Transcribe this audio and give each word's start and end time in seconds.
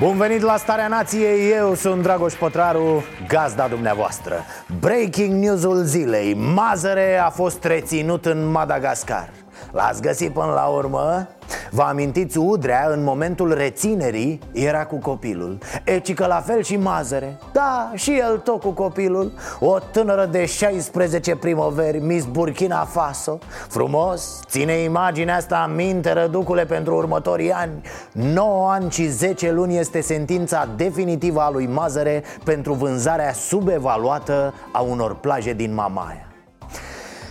Bun 0.00 0.16
venit 0.16 0.40
la 0.40 0.56
Starea 0.56 0.88
Nației, 0.88 1.50
eu 1.50 1.74
sunt 1.74 2.02
Dragoș 2.02 2.32
Pătraru, 2.32 3.04
gazda 3.28 3.68
dumneavoastră 3.68 4.44
Breaking 4.80 5.44
news-ul 5.44 5.82
zilei, 5.82 6.34
Mazăre 6.34 7.16
a 7.16 7.30
fost 7.30 7.64
reținut 7.64 8.26
în 8.26 8.46
Madagascar 8.46 9.28
L-ați 9.72 10.02
găsit 10.02 10.32
până 10.32 10.52
la 10.52 10.64
urmă? 10.64 11.28
Vă 11.76 11.82
amintiți, 11.82 12.38
Udrea, 12.38 12.88
în 12.90 13.02
momentul 13.02 13.54
reținerii, 13.54 14.40
era 14.52 14.86
cu 14.86 14.96
copilul. 14.96 15.58
Eci 15.84 16.14
că 16.14 16.26
la 16.26 16.40
fel 16.40 16.62
și 16.62 16.76
Mazăre. 16.76 17.38
Da, 17.52 17.92
și 17.94 18.18
el 18.18 18.38
tot 18.38 18.60
cu 18.60 18.70
copilul. 18.70 19.32
O 19.60 19.78
tânără 19.78 20.26
de 20.26 20.44
16 20.44 21.36
primăveri, 21.36 21.98
Miss 21.98 22.26
Burkina 22.26 22.84
Faso. 22.84 23.38
Frumos, 23.68 24.40
ține 24.46 24.72
imaginea 24.72 25.36
asta 25.36 25.64
în 25.68 25.74
minte, 25.74 26.12
răducule, 26.12 26.64
pentru 26.64 26.96
următorii 26.96 27.52
ani. 27.52 27.72
9 28.12 28.70
ani 28.70 28.90
și 28.90 29.06
10 29.08 29.52
luni 29.52 29.78
este 29.78 30.00
sentința 30.00 30.68
definitivă 30.76 31.40
a 31.40 31.50
lui 31.50 31.66
Mazăre 31.66 32.22
Pentru 32.44 32.72
vânzarea 32.72 33.32
subevaluată 33.32 34.54
a 34.72 34.80
unor 34.80 35.14
plaje 35.14 35.52
din 35.52 35.74
Mamaia 35.74 36.26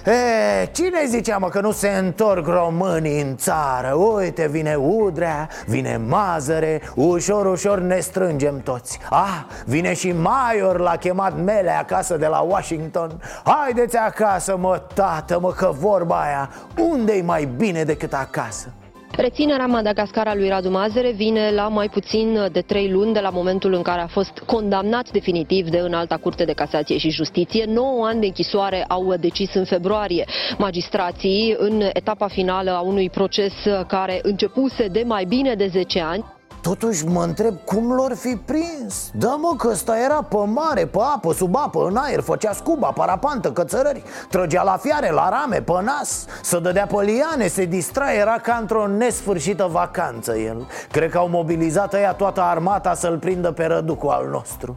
E, 0.05 0.65
cine 0.71 1.05
zicea 1.07 1.37
mă 1.37 1.49
că 1.49 1.59
nu 1.59 1.71
se 1.71 1.89
întorc 1.89 2.47
românii 2.47 3.21
în 3.21 3.37
țară? 3.37 3.93
Uite, 3.93 4.47
vine 4.47 4.75
Udrea, 4.75 5.49
vine 5.65 5.97
Mazăre, 5.97 6.81
ușor, 6.95 7.45
ușor 7.45 7.79
ne 7.79 7.99
strângem 7.99 8.61
toți 8.61 8.99
Ah, 9.09 9.43
vine 9.65 9.93
și 9.93 10.11
Maior, 10.11 10.79
l-a 10.79 10.95
chemat 10.95 11.43
Mele 11.43 11.69
acasă 11.69 12.17
de 12.17 12.27
la 12.27 12.39
Washington 12.39 13.21
Haideți 13.43 13.97
acasă, 13.97 14.57
mă, 14.57 14.81
tată, 14.93 15.39
mă, 15.39 15.51
că 15.51 15.71
vorba 15.79 16.21
aia 16.21 16.49
Unde-i 16.77 17.21
mai 17.21 17.45
bine 17.57 17.83
decât 17.83 18.13
acasă? 18.13 18.73
Reținerea 19.17 19.65
Madagascar 19.65 20.27
a 20.27 20.35
lui 20.35 20.49
Radu 20.49 20.69
Mazere 20.69 21.11
vine 21.11 21.51
la 21.51 21.67
mai 21.67 21.89
puțin 21.89 22.47
de 22.51 22.61
trei 22.61 22.89
luni 22.89 23.13
de 23.13 23.19
la 23.19 23.29
momentul 23.29 23.73
în 23.73 23.81
care 23.81 24.01
a 24.01 24.07
fost 24.07 24.43
condamnat 24.45 25.11
definitiv 25.11 25.69
de 25.69 25.77
înalta 25.77 26.17
Curte 26.17 26.45
de 26.45 26.53
Casație 26.53 26.97
și 26.97 27.09
Justiție. 27.09 27.65
9 27.67 28.05
ani 28.05 28.19
de 28.19 28.25
închisoare 28.25 28.83
au 28.87 29.15
decis 29.15 29.53
în 29.53 29.65
februarie 29.65 30.25
magistrații 30.57 31.55
în 31.57 31.81
etapa 31.93 32.27
finală 32.27 32.71
a 32.71 32.79
unui 32.79 33.09
proces 33.09 33.53
care 33.87 34.19
începuse 34.23 34.87
de 34.87 35.03
mai 35.05 35.25
bine 35.25 35.53
de 35.53 35.67
10 35.67 36.01
ani. 36.01 36.25
Totuși 36.65 37.05
mă 37.05 37.23
întreb 37.23 37.55
cum 37.65 37.91
lor 37.91 38.13
fi 38.15 38.35
prins. 38.45 39.11
Da 39.13 39.35
mă 39.35 39.55
că 39.57 39.67
ăsta 39.67 39.99
era 39.99 40.21
pe 40.21 40.37
mare, 40.45 40.85
pe 40.85 40.97
apă, 41.15 41.33
sub 41.33 41.55
apă, 41.55 41.85
în 41.87 41.95
aer 41.95 42.19
Făcea 42.19 42.53
scuba, 42.53 42.87
parapantă, 42.87 43.51
cățărări 43.51 44.03
Trăgea 44.29 44.63
la 44.63 44.77
fiare, 44.77 45.11
la 45.11 45.29
rame, 45.29 45.61
pe 45.61 45.71
nas 45.83 46.25
Să 46.41 46.59
dădea 46.59 46.85
pe 46.85 47.03
liane, 47.03 47.47
se 47.47 47.65
distra 47.65 48.13
Era 48.13 48.39
ca 48.39 48.57
într-o 48.61 48.87
nesfârșită 48.87 49.67
vacanță 49.71 50.37
el. 50.37 50.67
Cred 50.91 51.09
că 51.09 51.17
au 51.17 51.29
mobilizat 51.29 51.93
ăia 51.93 52.13
toată 52.13 52.41
armata 52.41 52.93
să-l 52.93 53.17
prindă 53.17 53.51
pe 53.51 53.65
răducul 53.65 54.09
al 54.09 54.27
nostru 54.31 54.75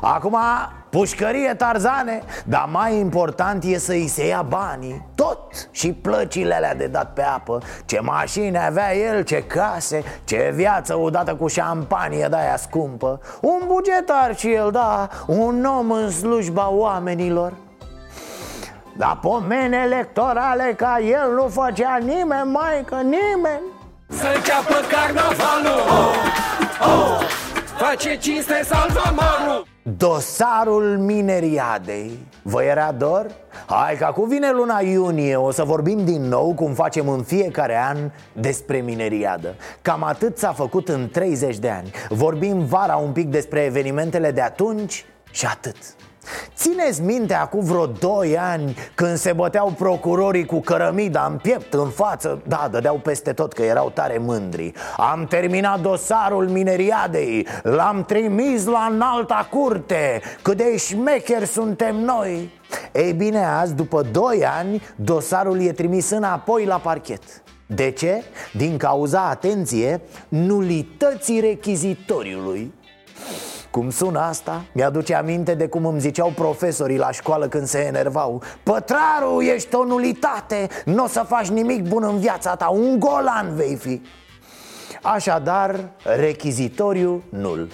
Acum, 0.00 0.36
pușcărie 0.90 1.54
tarzane 1.54 2.22
Dar 2.44 2.68
mai 2.72 2.98
important 2.98 3.64
e 3.64 3.78
să-i 3.78 4.06
se 4.06 4.26
ia 4.26 4.42
banii. 4.48 5.06
Tot. 5.14 5.38
Și 5.70 5.92
plăcile 5.92 6.54
alea 6.54 6.74
de 6.74 6.86
dat 6.86 7.12
pe 7.12 7.22
apă. 7.22 7.58
Ce 7.84 8.00
mașini 8.00 8.58
avea 8.58 8.96
el, 8.96 9.22
ce 9.22 9.42
case 9.42 10.02
Ce 10.24 10.52
viață 10.54 10.94
udată 10.94 11.34
cu 11.34 11.46
șampanie 11.46 12.26
de-aia 12.30 12.56
scumpă. 12.56 13.20
Un 13.40 13.62
bugetar 13.66 14.36
și 14.36 14.52
el, 14.52 14.70
da 14.70 15.08
Un 15.26 15.64
om 15.78 15.90
în 15.90 16.10
slujba 16.10 16.70
oamenilor. 16.70 17.52
Dar 18.96 19.18
pomene 19.20 19.76
electorale 19.84 20.74
ca 20.76 20.98
el 21.00 21.34
nu 21.34 21.48
făcea 21.48 21.96
nimeni, 21.96 22.50
mai 22.50 22.84
că 22.86 22.94
nimeni. 22.94 23.62
Să 24.08 24.26
înceapă 24.36 24.74
carnavalul. 24.90 25.80
Oh, 25.88 26.14
oh, 26.80 27.20
Face 27.78 28.16
cinste 28.18 28.60
salvamarul 28.64 29.66
Dosarul 29.82 30.98
mineriadei. 30.98 32.18
Vă 32.42 32.62
era 32.62 32.92
dor? 32.92 33.26
Hai 33.66 33.96
că 33.96 34.04
acum 34.04 34.28
vine 34.28 34.50
luna 34.50 34.80
iunie 34.80 35.36
O 35.36 35.50
să 35.50 35.64
vorbim 35.64 36.04
din 36.04 36.22
nou, 36.22 36.54
cum 36.54 36.72
facem 36.72 37.08
în 37.08 37.22
fiecare 37.22 37.76
an 37.76 37.96
Despre 38.32 38.78
mineriadă. 38.78 39.54
Cam 39.82 40.02
atât 40.02 40.38
s-a 40.38 40.52
făcut 40.52 40.88
în 40.88 41.08
30 41.12 41.58
de 41.58 41.68
ani. 41.68 41.90
Vorbim 42.08 42.64
vara 42.64 42.96
un 42.96 43.12
pic 43.12 43.28
despre 43.28 43.60
evenimentele 43.60 44.30
de 44.30 44.40
atunci 44.40 45.04
Și 45.30 45.46
atât 45.46 45.76
Țineți 46.56 47.02
minte 47.02 47.34
acum 47.34 47.60
vreo 47.64 47.86
2 47.86 48.38
ani 48.38 48.76
când 48.94 49.16
se 49.16 49.32
băteau 49.32 49.74
procurorii 49.78 50.46
cu 50.46 50.60
cărămida 50.60 51.26
în 51.30 51.36
piept, 51.36 51.74
în 51.74 51.88
față? 51.88 52.42
Da, 52.46 52.68
dădeau 52.70 52.96
peste 52.96 53.32
tot 53.32 53.52
că 53.52 53.62
erau 53.62 53.90
tare 53.90 54.18
mândri. 54.18 54.72
Am 54.96 55.26
terminat 55.28 55.80
dosarul 55.80 56.48
mineriadei. 56.48 57.46
L-am 57.62 58.04
trimis 58.04 58.64
la 58.64 58.88
înalta 58.90 59.48
curte. 59.50 60.20
Cât 60.42 60.56
de 60.56 60.76
șmecheri 60.76 61.46
suntem 61.46 61.96
noi. 61.96 62.50
Ei 62.92 63.12
bine, 63.12 63.44
azi, 63.44 63.74
după 63.74 64.02
2 64.02 64.44
ani, 64.58 64.82
dosarul 64.96 65.60
e 65.60 65.72
trimis 65.72 66.10
înapoi 66.10 66.64
la 66.64 66.76
parchet. 66.76 67.22
De 67.66 67.90
ce? 67.90 68.22
Din 68.52 68.76
cauza, 68.76 69.20
atenție, 69.20 70.00
nulității 70.28 71.40
rechizitoriului 71.40 72.72
cum 73.76 73.90
sună 73.90 74.20
asta? 74.20 74.64
Mi-aduce 74.72 75.14
aminte 75.14 75.54
de 75.54 75.66
cum 75.66 75.86
îmi 75.86 76.00
ziceau 76.00 76.32
profesorii 76.34 76.96
la 76.96 77.10
școală 77.10 77.48
când 77.48 77.66
se 77.66 77.78
enervau. 77.78 78.42
Pătraru, 78.62 79.40
ești 79.40 79.74
o 79.74 79.84
nulitate, 79.84 80.68
nu 80.84 81.04
o 81.04 81.06
să 81.06 81.24
faci 81.28 81.46
nimic 81.46 81.88
bun 81.88 82.02
în 82.02 82.18
viața 82.18 82.54
ta, 82.54 82.68
un 82.68 82.98
golan 82.98 83.54
vei 83.54 83.76
fi. 83.76 84.02
Așadar, 85.02 85.90
rechizitoriu 86.18 87.22
nul. 87.28 87.68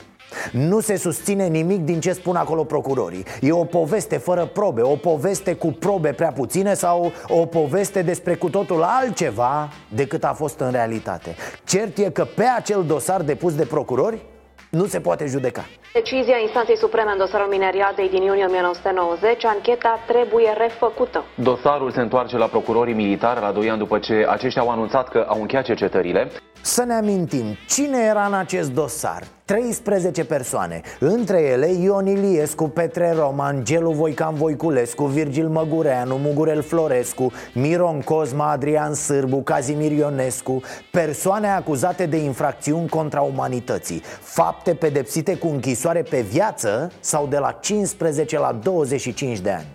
Nu 0.52 0.80
se 0.80 0.96
susține 0.96 1.46
nimic 1.46 1.80
din 1.80 2.00
ce 2.00 2.12
spun 2.12 2.36
acolo 2.36 2.64
procurorii. 2.64 3.24
E 3.40 3.52
o 3.52 3.64
poveste 3.64 4.16
fără 4.16 4.46
probe, 4.46 4.82
o 4.82 4.96
poveste 4.96 5.54
cu 5.54 5.66
probe 5.66 6.12
prea 6.12 6.32
puține 6.32 6.74
Sau 6.74 7.12
o 7.28 7.46
poveste 7.46 8.02
despre 8.02 8.34
cu 8.34 8.50
totul 8.50 8.82
altceva 8.82 9.68
decât 9.94 10.24
a 10.24 10.32
fost 10.32 10.60
în 10.60 10.70
realitate. 10.70 11.34
Cert 11.64 11.98
e 11.98 12.10
că 12.10 12.24
pe 12.24 12.44
acel 12.56 12.84
dosar 12.84 13.22
depus 13.22 13.54
de 13.54 13.64
procurori 13.64 14.26
nu 14.70 14.86
se 14.86 15.00
poate 15.00 15.26
judeca 15.26 15.64
Decizia 15.92 16.38
instanței 16.38 16.76
supreme 16.76 17.10
în 17.10 17.18
dosarul 17.18 17.48
mineriadei 17.50 18.08
din 18.08 18.22
iunie 18.22 18.44
1990, 18.44 19.44
ancheta 19.44 19.98
trebuie 20.06 20.52
refăcută. 20.56 21.24
Dosarul 21.34 21.90
se 21.90 22.00
întoarce 22.00 22.36
la 22.36 22.46
procurorii 22.46 22.94
militari 22.94 23.40
la 23.40 23.52
2 23.52 23.70
ani 23.70 23.78
după 23.78 23.98
ce 23.98 24.26
aceștia 24.28 24.62
au 24.62 24.70
anunțat 24.70 25.08
că 25.08 25.24
au 25.28 25.40
încheiat 25.40 25.64
cercetările. 25.64 26.30
Să 26.60 26.84
ne 26.84 26.94
amintim, 26.94 27.44
cine 27.68 27.98
era 27.98 28.24
în 28.26 28.34
acest 28.34 28.70
dosar? 28.72 29.22
13 29.44 30.24
persoane, 30.24 30.80
între 30.98 31.40
ele 31.40 31.66
Ion 31.66 32.06
Iliescu, 32.06 32.68
Petre 32.68 33.14
Roman, 33.18 33.64
Gelu 33.64 33.90
Voican 33.90 34.34
Voiculescu, 34.34 35.04
Virgil 35.04 35.48
Măgureanu, 35.48 36.16
Mugurel 36.16 36.62
Florescu, 36.62 37.32
Miron 37.54 38.00
Cosma, 38.00 38.50
Adrian 38.50 38.94
Sârbu, 38.94 39.42
Cazimir 39.42 39.92
Ionescu 39.92 40.62
Persoane 40.90 41.48
acuzate 41.48 42.06
de 42.06 42.16
infracțiuni 42.16 42.88
contra 42.88 43.20
umanității 43.20 44.02
Fapte 44.20 44.74
pedepsite 44.74 45.36
cu 45.36 45.46
închisoare 45.82 46.16
pe 46.16 46.28
viață 46.28 46.90
sau 47.00 47.26
de 47.26 47.38
la 47.38 47.52
15 47.52 48.38
la 48.38 48.52
25 48.52 49.38
de 49.38 49.50
ani 49.50 49.66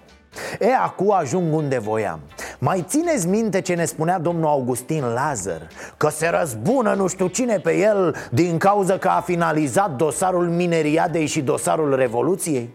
E, 0.59 0.75
acum 0.83 1.11
ajung 1.11 1.53
unde 1.53 1.77
voiam 1.77 2.19
Mai 2.59 2.85
țineți 2.87 3.27
minte 3.27 3.61
ce 3.61 3.73
ne 3.73 3.85
spunea 3.85 4.19
domnul 4.19 4.45
Augustin 4.45 5.03
Lazar? 5.03 5.67
Că 5.97 6.09
se 6.09 6.27
răzbună 6.27 6.93
nu 6.93 7.07
știu 7.07 7.27
cine 7.27 7.59
pe 7.59 7.77
el 7.77 8.15
Din 8.31 8.57
cauza 8.57 8.97
că 8.97 9.07
a 9.07 9.21
finalizat 9.21 9.91
dosarul 9.91 10.49
mineriadei 10.49 11.25
și 11.25 11.41
dosarul 11.41 11.95
Revoluției? 11.95 12.73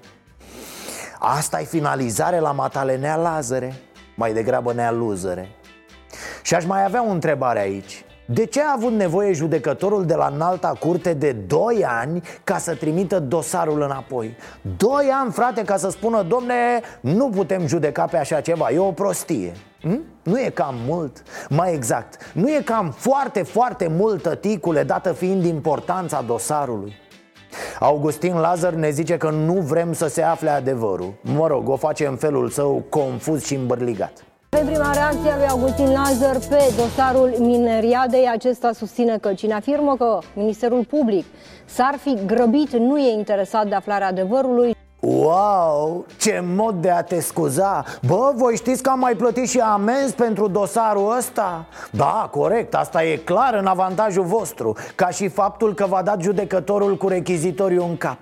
asta 1.18 1.60
e 1.60 1.64
finalizare 1.64 2.38
la 2.38 2.52
Matalenea 2.52 3.16
Lazare 3.16 3.74
Mai 4.16 4.32
degrabă 4.32 4.72
nea 4.72 4.90
luzăre 4.90 5.48
Și 6.42 6.54
aș 6.54 6.64
mai 6.64 6.84
avea 6.84 7.06
o 7.06 7.10
întrebare 7.10 7.60
aici 7.60 8.04
de 8.26 8.44
ce 8.44 8.60
a 8.60 8.72
avut 8.76 8.92
nevoie 8.92 9.32
judecătorul 9.32 10.04
de 10.04 10.14
la 10.14 10.30
înalta 10.34 10.68
curte 10.80 11.14
de 11.14 11.32
2 11.32 11.84
ani 11.86 12.22
ca 12.44 12.58
să 12.58 12.74
trimită 12.74 13.18
dosarul 13.18 13.82
înapoi? 13.82 14.36
2 14.76 14.90
ani, 15.22 15.32
frate, 15.32 15.64
ca 15.64 15.76
să 15.76 15.90
spună, 15.90 16.22
domne, 16.22 16.80
nu 17.00 17.28
putem 17.28 17.66
judeca 17.66 18.04
pe 18.04 18.16
așa 18.16 18.40
ceva, 18.40 18.70
e 18.70 18.78
o 18.78 18.92
prostie 18.92 19.52
hm? 19.80 20.00
Nu 20.22 20.40
e 20.40 20.50
cam 20.54 20.74
mult? 20.86 21.22
Mai 21.48 21.74
exact, 21.74 22.32
nu 22.32 22.48
e 22.48 22.62
cam 22.64 22.90
foarte, 22.90 23.42
foarte 23.42 23.88
multă 23.88 24.34
ticule 24.34 24.82
dată 24.82 25.12
fiind 25.12 25.44
importanța 25.44 26.22
dosarului? 26.22 26.92
Augustin 27.80 28.34
Lazar 28.34 28.72
ne 28.72 28.90
zice 28.90 29.16
că 29.16 29.30
nu 29.30 29.52
vrem 29.52 29.92
să 29.92 30.06
se 30.06 30.22
afle 30.22 30.50
adevărul 30.50 31.14
Mă 31.20 31.46
rog, 31.46 31.68
o 31.68 31.76
face 31.76 32.06
în 32.06 32.16
felul 32.16 32.48
său 32.48 32.84
confuz 32.88 33.44
și 33.44 33.54
îmbărligat 33.54 34.24
pe 34.56 34.62
prima 34.66 34.92
reacție 34.92 35.30
a 35.30 35.36
lui 35.36 35.46
Augustin 35.46 35.92
Lazar 35.92 36.38
pe 36.48 36.72
dosarul 36.76 37.34
mineriadei, 37.38 38.28
acesta 38.28 38.72
susține 38.72 39.18
că 39.18 39.32
cine 39.34 39.54
afirmă 39.54 39.96
că 39.96 40.18
Ministerul 40.34 40.84
Public 40.84 41.24
s-ar 41.64 41.98
fi 42.00 42.18
grăbit 42.26 42.72
nu 42.72 42.98
e 42.98 43.12
interesat 43.12 43.66
de 43.68 43.74
aflarea 43.74 44.06
adevărului. 44.06 44.76
Wow, 45.00 46.06
ce 46.18 46.42
mod 46.56 46.74
de 46.74 46.90
a 46.90 47.02
te 47.02 47.20
scuza 47.20 47.84
Bă, 48.06 48.32
voi 48.34 48.56
știți 48.56 48.82
că 48.82 48.90
am 48.90 48.98
mai 48.98 49.14
plătit 49.14 49.48
și 49.48 49.58
amenzi 49.58 50.14
pentru 50.14 50.48
dosarul 50.48 51.16
ăsta? 51.16 51.66
Da, 51.90 52.28
corect, 52.30 52.74
asta 52.74 53.04
e 53.04 53.16
clar 53.16 53.54
în 53.54 53.66
avantajul 53.66 54.24
vostru 54.24 54.76
Ca 54.94 55.08
și 55.08 55.28
faptul 55.28 55.74
că 55.74 55.86
v-a 55.86 56.02
dat 56.02 56.20
judecătorul 56.22 56.96
cu 56.96 57.08
rechizitoriu 57.08 57.84
în 57.84 57.96
cap 57.96 58.18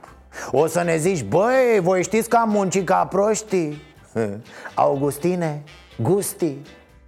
O 0.50 0.67
să 0.67 0.82
ne 0.82 0.97
zici, 0.97 1.25
băi, 1.25 1.81
voi 1.81 2.03
știți 2.03 2.29
că 2.29 2.37
am 2.37 2.50
muncit 2.50 2.87
ca 2.87 3.06
proștii? 3.11 3.82
Augustine, 4.75 5.62
Gusti, 6.02 6.56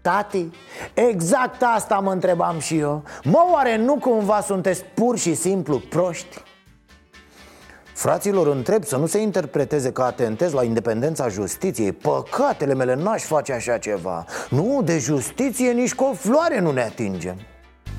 tati. 0.01 0.51
Exact 0.95 1.63
asta 1.63 1.95
mă 1.95 2.13
întrebam 2.13 2.59
și 2.59 2.79
eu. 2.79 3.03
Mă, 3.25 3.47
oare 3.53 3.77
nu 3.77 3.95
cumva 3.95 4.41
sunteți 4.41 4.85
pur 4.95 5.19
și 5.19 5.35
simplu 5.35 5.79
proști? 5.79 6.43
Fraților, 7.95 8.47
întreb 8.47 8.85
să 8.85 8.97
nu 8.97 9.07
se 9.07 9.19
interpreteze 9.19 9.93
că 9.93 10.03
atentez 10.03 10.53
la 10.53 10.65
independența 10.65 11.29
justiției. 11.29 11.93
Păcatele 11.93 12.75
mele, 12.75 12.95
n-aș 12.95 13.23
face 13.23 13.53
așa 13.53 13.79
ceva. 13.79 14.25
Nu, 14.51 14.81
de 14.85 14.99
justiție 14.99 15.71
nici 15.71 15.95
cu 15.95 16.05
o 16.05 16.13
floare 16.13 16.61
nu 16.61 16.73
ne 16.73 16.83
atingem. 16.83 17.37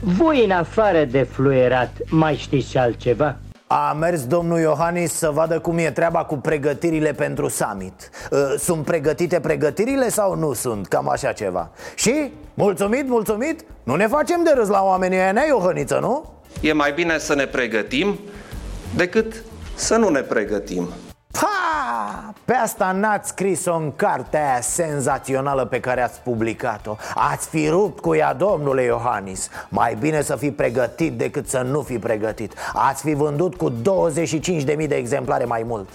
Voi, 0.02 0.44
în 0.44 0.52
afară 0.52 1.06
de 1.06 1.24
fluierat, 1.24 1.92
mai 2.10 2.36
știți 2.36 2.70
și 2.70 2.78
altceva? 2.78 3.38
A 3.76 3.94
mers 3.94 4.26
domnul 4.26 4.60
Iohannis 4.60 5.14
să 5.14 5.30
vadă 5.30 5.60
cum 5.60 5.78
e 5.78 5.92
treaba 5.92 6.26
cu 6.26 6.36
pregătirile 6.36 7.12
pentru 7.12 7.48
summit 7.48 8.10
ă, 8.32 8.56
Sunt 8.58 8.86
pregătite 8.86 9.40
pregătirile 9.40 10.10
sau 10.10 10.36
nu 10.36 10.54
sunt? 10.54 10.88
Cam 10.88 11.10
așa 11.10 11.32
ceva 11.32 11.70
Și? 11.96 12.32
Mulțumit, 12.54 13.08
mulțumit? 13.08 13.66
Nu 13.84 13.96
ne 13.96 14.08
facem 14.08 14.44
de 14.44 14.52
râs 14.56 14.68
la 14.68 14.84
oamenii 14.84 15.18
aia, 15.18 15.32
nea 15.32 15.46
Iohăniță, 15.46 15.98
nu? 16.02 16.34
E 16.62 16.74
mai 16.74 16.92
bine 16.94 17.18
să 17.18 17.36
ne 17.36 17.46
pregătim 17.46 18.20
decât 18.96 19.44
să 19.76 19.96
nu 19.96 20.10
ne 20.10 20.22
pregătim. 20.22 20.88
Pa! 21.42 22.34
Pe 22.46 22.54
asta 22.54 22.92
n-ați 22.92 23.30
scris-o 23.30 23.76
în 23.76 23.92
cartea 23.96 24.52
aia 24.52 24.62
senzațională 24.62 25.66
pe 25.66 25.80
care 25.80 26.02
ați 26.02 26.20
publicat-o 26.20 26.96
Ați 27.16 27.48
fi 27.48 27.68
rupt 27.68 28.00
cu 28.00 28.16
ea, 28.16 28.34
domnule 28.34 28.84
Iohannis 28.84 29.50
Mai 29.70 29.96
bine 30.00 30.22
să 30.22 30.36
fii 30.36 30.52
pregătit 30.52 31.18
decât 31.18 31.50
să 31.50 31.62
nu 31.62 31.82
fi 31.82 32.00
pregătit 32.00 32.54
Ați 32.74 33.02
fi 33.02 33.14
vândut 33.14 33.56
cu 33.56 33.72
25.000 33.72 34.88
de 34.88 34.96
exemplare 34.96 35.46
mai 35.46 35.64
mult 35.64 35.90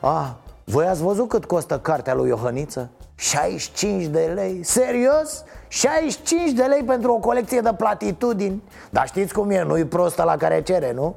Ah, 0.00 0.26
voi 0.64 0.86
ați 0.86 1.02
văzut 1.02 1.28
cât 1.28 1.44
costă 1.44 1.78
cartea 1.78 2.14
lui 2.14 2.28
Iohăniță? 2.28 2.90
65 3.14 4.04
de 4.04 4.32
lei? 4.34 4.60
Serios? 4.62 5.44
65 5.68 6.50
de 6.50 6.62
lei 6.62 6.82
pentru 6.82 7.12
o 7.12 7.18
colecție 7.18 7.60
de 7.60 7.72
platitudini 7.76 8.62
Dar 8.90 9.06
știți 9.06 9.34
cum 9.34 9.50
e, 9.50 9.62
nu-i 9.62 9.84
prostă 9.84 10.22
la 10.22 10.36
care 10.36 10.62
cere, 10.62 10.92
nu? 10.92 11.14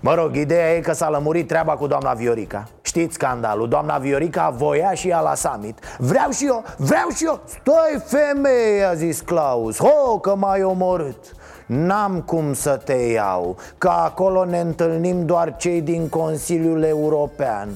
Mă 0.00 0.14
rog, 0.14 0.36
ideea 0.36 0.74
e 0.74 0.80
că 0.80 0.92
s-a 0.92 1.08
lămurit 1.08 1.48
treaba 1.48 1.72
cu 1.72 1.86
doamna 1.86 2.12
Viorica. 2.12 2.68
Știți 2.82 3.14
scandalul, 3.14 3.68
doamna 3.68 3.98
Viorica 3.98 4.50
voia 4.56 4.92
și 4.92 5.08
ea 5.08 5.20
la 5.20 5.34
summit. 5.34 5.78
Vreau 5.98 6.30
și 6.30 6.46
eu, 6.46 6.64
vreau 6.76 7.08
și 7.08 7.24
eu. 7.24 7.40
Stai 7.44 8.02
femeie, 8.04 8.82
a 8.82 8.94
zis 8.94 9.20
Claus. 9.20 9.78
Ho, 9.78 10.18
că 10.18 10.34
m-ai 10.34 10.62
omorât. 10.62 11.36
N-am 11.66 12.20
cum 12.20 12.52
să 12.52 12.80
te 12.84 12.92
iau 12.92 13.56
Că 13.78 13.88
acolo 13.88 14.44
ne 14.44 14.60
întâlnim 14.60 15.26
doar 15.26 15.56
cei 15.56 15.80
din 15.80 16.08
Consiliul 16.08 16.82
European 16.82 17.68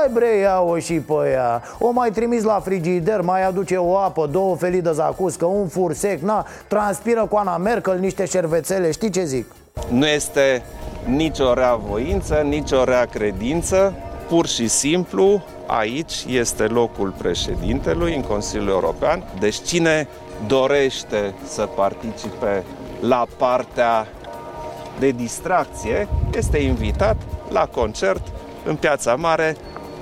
Hai 0.00 0.10
bre, 0.12 0.36
ia-o 0.36 0.78
și 0.78 0.94
pe 0.94 1.30
ea 1.32 1.62
O 1.78 1.90
mai 1.90 2.10
trimis 2.10 2.42
la 2.42 2.60
frigider, 2.64 3.20
mai 3.20 3.44
aduce 3.44 3.76
o 3.76 3.96
apă, 3.96 4.28
două 4.30 4.56
felii 4.56 4.80
de 4.80 4.90
zacuscă, 4.92 5.44
un 5.44 5.68
fur 5.68 5.92
sec 5.92 6.20
Na, 6.20 6.46
transpiră 6.68 7.26
cu 7.26 7.36
Ana 7.36 7.56
Merkel 7.56 7.98
niște 7.98 8.24
șervețele, 8.24 8.90
știi 8.90 9.10
ce 9.10 9.24
zic? 9.24 9.46
Nu 9.88 10.06
este 10.06 10.62
nicio 11.04 11.54
rea 11.54 11.74
voință, 11.74 12.34
nicio 12.34 12.84
rea 12.84 13.04
credință, 13.04 13.94
pur 14.28 14.46
și 14.46 14.68
simplu 14.68 15.42
aici 15.66 16.24
este 16.28 16.62
locul 16.62 17.14
președintelui 17.18 18.14
în 18.14 18.22
Consiliul 18.22 18.68
European. 18.68 19.22
Deci 19.40 19.62
cine 19.62 20.08
dorește 20.46 21.34
să 21.44 21.62
participe 21.62 22.64
la 23.00 23.26
partea 23.36 24.06
de 24.98 25.10
distracție 25.10 26.08
este 26.34 26.58
invitat 26.58 27.16
la 27.48 27.66
concert 27.66 28.22
în 28.64 28.76
Piața 28.76 29.14
Mare 29.14 29.56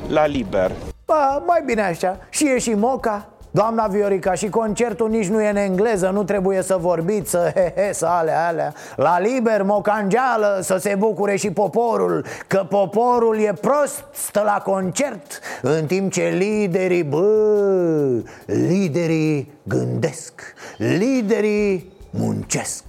la 0.08 0.26
Liber. 0.26 0.72
Ba, 1.04 1.42
mai 1.46 1.62
bine 1.66 1.82
așa, 1.82 2.18
și 2.30 2.48
e 2.48 2.58
și 2.58 2.74
Moca. 2.74 3.28
Doamna 3.52 3.86
Viorica, 3.86 4.34
și 4.34 4.48
concertul 4.48 5.08
nici 5.08 5.28
nu 5.28 5.42
e 5.42 5.48
în 5.48 5.56
engleză 5.56 6.10
Nu 6.12 6.24
trebuie 6.24 6.62
să 6.62 6.76
vorbiți, 6.80 7.30
să 7.30 7.52
he, 7.54 7.72
he, 7.76 7.92
să 7.92 8.06
alea, 8.06 8.46
alea. 8.46 8.74
La 8.96 9.20
liber, 9.20 9.62
mocangeală, 9.62 10.58
să 10.62 10.76
se 10.76 10.94
bucure 10.98 11.36
și 11.36 11.50
poporul 11.50 12.24
Că 12.46 12.66
poporul 12.68 13.38
e 13.38 13.52
prost, 13.60 14.04
stă 14.12 14.42
la 14.44 14.62
concert 14.64 15.40
În 15.62 15.86
timp 15.86 16.12
ce 16.12 16.34
liderii, 16.38 17.02
bă, 17.02 18.22
liderii 18.46 19.52
gândesc 19.62 20.54
Liderii 20.76 21.92
muncesc 22.10 22.84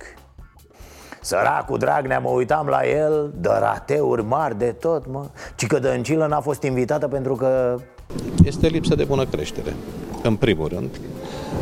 Săracul 1.32 1.78
Dragnea, 1.78 2.20
mă 2.20 2.30
uitam 2.30 2.68
la 2.68 2.88
el 2.88 3.32
De 3.40 3.50
rateuri 3.60 4.24
mari 4.24 4.58
de 4.58 4.76
tot, 4.80 5.08
mă 5.12 5.26
Ci 5.56 5.68
că 5.68 5.80
Dăncilă 5.80 6.28
n-a 6.28 6.40
fost 6.40 6.64
invitată 6.64 7.08
pentru 7.08 7.36
că 7.36 7.78
este 8.44 8.68
lipsă 8.68 8.96
de 8.96 9.04
bună 9.04 9.26
creștere, 9.26 9.74
în 10.24 10.36
primul 10.36 10.68
rând. 10.68 11.00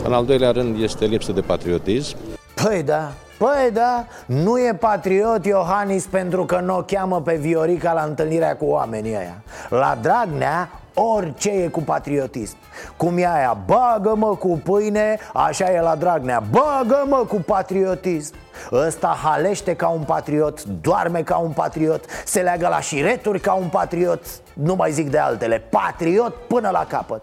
În 0.04 0.14
al 0.14 0.26
doilea 0.26 0.52
rând 0.52 0.82
este 0.82 1.06
lipsă 1.06 1.32
de 1.32 1.42
patriotism. 1.42 2.18
Păi 2.64 2.84
da, 2.84 3.12
Păi 3.38 3.72
da, 3.74 4.06
nu 4.26 4.60
e 4.60 4.74
patriot 4.80 5.46
Iohannis 5.46 6.06
pentru 6.06 6.46
că 6.46 6.60
nu 6.60 6.78
o 6.78 6.82
cheamă 6.82 7.22
pe 7.22 7.36
Viorica 7.36 7.94
la 7.94 8.02
întâlnirea 8.02 8.56
cu 8.56 8.66
oamenii 8.66 9.16
ăia 9.16 9.42
La 9.70 9.98
Dragnea 10.02 10.70
orice 11.00 11.50
e 11.50 11.68
cu 11.68 11.82
patriotism. 11.82 12.56
Cum 12.98 13.18
e 13.18 13.28
aia, 13.28 13.58
bagă-mă 13.66 14.36
cu 14.36 14.62
pâine, 14.64 15.18
așa 15.34 15.74
e 15.74 15.82
la 15.82 15.96
Dragnea 15.96 16.44
Bagă-mă 16.52 17.26
cu 17.28 17.36
patriotism. 17.36 18.34
Ăsta 18.72 19.18
halește 19.24 19.76
ca 19.76 19.88
un 19.88 20.02
patriot, 20.02 20.64
doarme 20.64 21.22
ca 21.22 21.38
un 21.38 21.52
patriot 21.52 22.06
Se 22.26 22.42
leagă 22.42 22.68
la 22.68 22.80
șireturi 22.80 23.40
ca 23.40 23.54
un 23.54 23.68
patriot 23.68 24.26
Nu 24.54 24.76
mai 24.76 24.92
zic 24.92 25.10
de 25.10 25.18
altele, 25.18 25.60
patriot 25.60 26.36
până 26.48 26.70
la 26.70 26.86
capăt. 26.90 27.22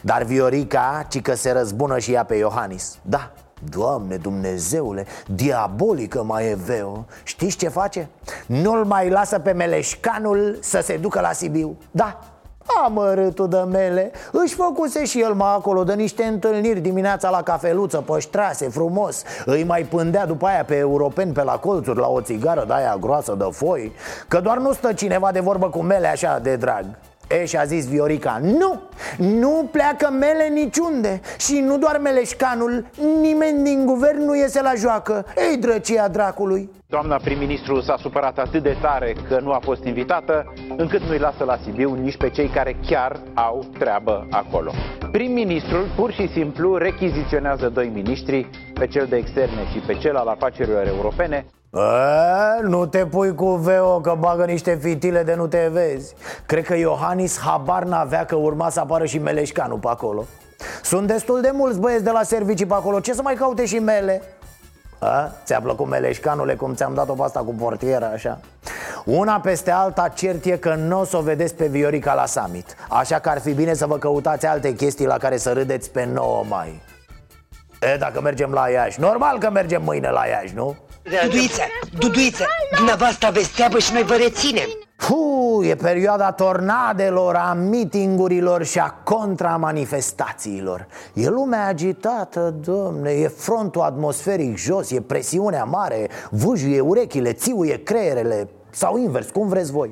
Dar 0.00 0.22
Viorica, 0.22 1.06
ci 1.08 1.20
că 1.20 1.34
se 1.34 1.52
răzbună 1.52 1.98
și 1.98 2.12
ea 2.12 2.24
pe 2.24 2.34
Iohannis. 2.34 2.98
Da, 3.02 3.30
Doamne 3.68 4.16
Dumnezeule, 4.16 5.06
diabolică 5.26 6.22
mai 6.22 6.46
e 6.46 6.58
Veo. 6.64 7.06
Știți 7.22 7.56
ce 7.56 7.68
face? 7.68 8.08
Nu-l 8.46 8.84
mai 8.84 9.08
lasă 9.08 9.38
pe 9.38 9.52
Meleșcanul 9.52 10.58
să 10.60 10.80
se 10.82 10.96
ducă 10.96 11.20
la 11.20 11.32
Sibiu. 11.32 11.76
Da, 11.90 12.18
Amărâtul 12.84 13.48
de 13.48 13.58
mele. 13.70 14.12
Își 14.32 14.54
făcuse 14.54 15.04
și 15.04 15.20
el 15.20 15.32
mai 15.32 15.54
acolo 15.54 15.84
de 15.84 15.94
niște 15.94 16.24
întâlniri 16.24 16.80
dimineața 16.80 17.30
la 17.30 17.42
cafeluță 17.42 18.02
Păștrase, 18.06 18.68
frumos. 18.68 19.22
Îi 19.44 19.64
mai 19.64 19.82
pândea 19.82 20.26
după 20.26 20.46
aia 20.46 20.64
pe 20.64 20.76
europeni 20.76 21.32
pe 21.32 21.42
la 21.42 21.56
colțuri 21.56 21.98
La 21.98 22.08
o 22.08 22.20
țigară 22.20 22.64
de 22.66 22.72
aia 22.72 22.96
groasă 23.00 23.34
de 23.38 23.46
foi 23.50 23.92
Că 24.28 24.40
doar 24.40 24.58
nu 24.58 24.72
stă 24.72 24.92
cineva 24.92 25.32
de 25.32 25.40
vorbă 25.40 25.68
cu 25.68 25.82
mele 25.82 26.06
așa 26.06 26.38
de 26.38 26.56
drag 26.56 26.84
E, 27.28 27.44
și 27.44 27.56
a 27.56 27.64
zis 27.64 27.88
Viorica 27.88 28.38
Nu, 28.42 28.80
nu 29.18 29.68
pleacă 29.72 30.10
mele 30.10 30.48
niciunde 30.48 31.20
Și 31.38 31.60
nu 31.60 31.78
doar 31.78 31.98
meleșcanul 31.98 32.86
Nimeni 33.20 33.64
din 33.64 33.86
guvern 33.86 34.24
nu 34.24 34.36
iese 34.36 34.62
la 34.62 34.72
joacă. 34.76 35.26
Ei, 35.50 35.56
drăcia 35.56 36.08
dracului. 36.08 36.70
Doamna 36.86 37.16
prim-ministru 37.16 37.80
s-a 37.80 37.96
supărat 38.00 38.38
atât 38.38 38.62
de 38.62 38.76
tare 38.80 39.14
că 39.28 39.40
nu 39.42 39.50
a 39.50 39.58
fost 39.62 39.84
invitată 39.84 40.52
Încât 40.76 41.00
nu-i 41.00 41.18
lasă 41.18 41.44
la 41.44 41.58
Sibiu 41.64 41.94
nici 41.94 42.16
pe 42.16 42.30
cei 42.30 42.48
care 42.48 42.76
chiar 42.86 43.20
au 43.34 43.64
treabă 43.78 44.26
acolo. 44.30 44.72
Prim-ministrul 45.10 45.86
pur 45.96 46.12
și 46.12 46.28
simplu 46.32 46.76
rechiziționează 46.76 47.68
doi 47.68 47.90
miniștri 47.94 48.50
Pe 48.74 48.86
cel 48.86 49.06
de 49.06 49.16
externe 49.16 49.66
și 49.72 49.78
pe 49.78 49.94
cel 49.94 50.16
al 50.16 50.26
afacerilor 50.26 50.86
europene 50.86 51.46
a, 51.76 52.58
nu 52.62 52.86
te 52.86 53.06
pui 53.06 53.34
cu 53.34 53.54
Veo 53.54 54.00
că 54.00 54.16
bagă 54.18 54.44
niște 54.44 54.74
fitile 54.74 55.22
de 55.22 55.34
nu 55.34 55.46
te 55.46 55.68
vezi 55.72 56.14
Cred 56.46 56.64
că 56.64 56.76
Iohannis 56.76 57.38
habar 57.38 57.84
n-avea 57.84 58.24
că 58.24 58.36
urma 58.36 58.70
să 58.70 58.80
apară 58.80 59.04
și 59.04 59.18
Meleșcanu 59.18 59.76
pe 59.76 59.88
acolo 59.88 60.24
Sunt 60.82 61.06
destul 61.06 61.40
de 61.40 61.50
mulți 61.52 61.78
băieți 61.78 62.04
de 62.04 62.10
la 62.10 62.22
servicii 62.22 62.66
pe 62.66 62.74
acolo, 62.74 63.00
ce 63.00 63.12
să 63.12 63.22
mai 63.22 63.34
caute 63.34 63.64
și 63.64 63.78
mele? 63.78 64.22
A? 64.98 65.32
Ți-a 65.44 65.60
plăcut 65.60 65.86
Meleșcanule 65.86 66.54
cum 66.54 66.74
ți-am 66.74 66.94
dat-o 66.94 67.12
pe 67.12 67.22
asta 67.22 67.40
cu 67.40 67.54
portiera 67.54 68.06
așa? 68.06 68.40
Una 69.04 69.40
peste 69.40 69.70
alta 69.70 70.08
cert 70.08 70.44
e 70.44 70.56
că 70.56 70.74
nu 70.74 71.00
o 71.00 71.04
să 71.04 71.16
o 71.16 71.20
vedeți 71.20 71.54
pe 71.54 71.66
Viorica 71.66 72.14
la 72.14 72.26
summit 72.26 72.76
Așa 72.88 73.18
că 73.18 73.28
ar 73.28 73.40
fi 73.40 73.52
bine 73.52 73.74
să 73.74 73.86
vă 73.86 73.98
căutați 73.98 74.46
alte 74.46 74.74
chestii 74.74 75.06
la 75.06 75.16
care 75.16 75.36
să 75.36 75.52
râdeți 75.52 75.90
pe 75.90 76.08
9 76.12 76.44
mai 76.48 76.82
E, 77.80 77.96
dacă 77.96 78.20
mergem 78.20 78.50
la 78.50 78.68
Iași 78.68 79.00
Normal 79.00 79.38
că 79.38 79.50
mergem 79.50 79.82
mâine 79.82 80.10
la 80.10 80.26
Iași, 80.26 80.54
nu? 80.54 80.76
Duduiță, 81.04 81.62
Duduiță, 81.98 82.44
dumneavoastră 82.76 83.26
aveți 83.26 83.52
treabă 83.52 83.78
și 83.78 83.92
noi 83.92 84.02
vă 84.02 84.14
reținem. 84.14 84.68
Puh, 84.96 85.68
e 85.68 85.74
perioada 85.74 86.32
tornadelor, 86.32 87.34
a 87.34 87.52
mitingurilor 87.52 88.64
și 88.64 88.78
a 88.78 88.90
contramanifestațiilor. 88.90 90.86
E 91.14 91.28
lumea 91.28 91.66
agitată, 91.66 92.54
domne, 92.64 93.10
e 93.10 93.28
frontul 93.28 93.80
atmosferic 93.80 94.56
jos, 94.56 94.90
e 94.90 95.00
presiunea 95.00 95.64
mare 95.64 96.08
Vâjuie 96.30 96.80
urechile, 96.80 97.32
țiuie 97.32 97.82
creierele 97.82 98.48
Sau 98.70 98.98
invers, 98.98 99.30
cum 99.30 99.48
vreți 99.48 99.72
voi 99.72 99.90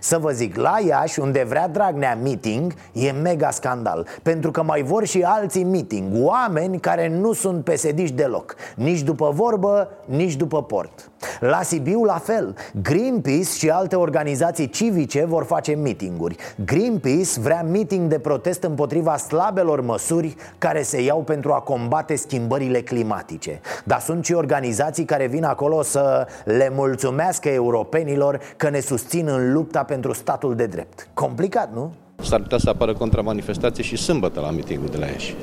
să 0.00 0.18
vă 0.18 0.30
zic, 0.30 0.56
la 0.56 0.76
Iași, 0.86 1.20
unde 1.20 1.44
vrea 1.48 1.68
Dragnea 1.68 2.18
meeting, 2.22 2.74
e 2.92 3.10
mega 3.10 3.50
scandal 3.50 4.06
Pentru 4.22 4.50
că 4.50 4.62
mai 4.62 4.82
vor 4.82 5.06
și 5.06 5.22
alții 5.22 5.64
meeting 5.64 6.10
Oameni 6.14 6.80
care 6.80 7.08
nu 7.08 7.32
sunt 7.32 7.64
pesediși 7.64 8.12
deloc 8.12 8.54
Nici 8.76 9.00
după 9.00 9.30
vorbă, 9.34 9.88
nici 10.04 10.34
după 10.36 10.62
port. 10.62 11.10
La 11.40 11.62
Sibiu 11.62 12.04
la 12.04 12.18
fel 12.18 12.54
Greenpeace 12.82 13.50
și 13.58 13.70
alte 13.70 13.96
organizații 13.96 14.68
civice 14.68 15.24
vor 15.24 15.44
face 15.44 15.74
meetinguri. 15.74 16.36
Greenpeace 16.64 17.40
vrea 17.40 17.62
meeting 17.62 18.08
de 18.08 18.18
protest 18.18 18.62
împotriva 18.62 19.16
slabelor 19.16 19.80
măsuri 19.80 20.36
Care 20.58 20.82
se 20.82 21.02
iau 21.02 21.18
pentru 21.18 21.52
a 21.52 21.60
combate 21.60 22.16
schimbările 22.16 22.80
climatice. 22.80 23.60
Dar 23.84 24.00
sunt 24.00 24.24
și 24.24 24.32
organizații 24.32 25.04
care 25.04 25.26
vin 25.26 25.44
acolo 25.44 25.82
să 25.82 26.26
le 26.44 26.72
mulțumească 26.74 27.48
europenilor 27.48 28.40
Că 28.56 28.70
ne 28.70 28.80
susțin 28.80 29.28
în 29.28 29.52
lupta 29.62 29.82
pentru 29.82 30.12
statul 30.12 30.54
de 30.54 30.66
drept 30.66 31.08
Complicat, 31.14 31.72
nu? 31.74 31.92
S-ar 32.22 32.40
putea 32.40 32.58
să 32.58 32.68
apară 32.68 32.92
contramanifestație 32.94 33.82
și 33.82 33.96
sâmbătă 33.96 34.40
la 34.40 34.50
mitingul 34.50 34.88
de 34.88 34.98
la 34.98 35.06
Iași. 35.06 35.34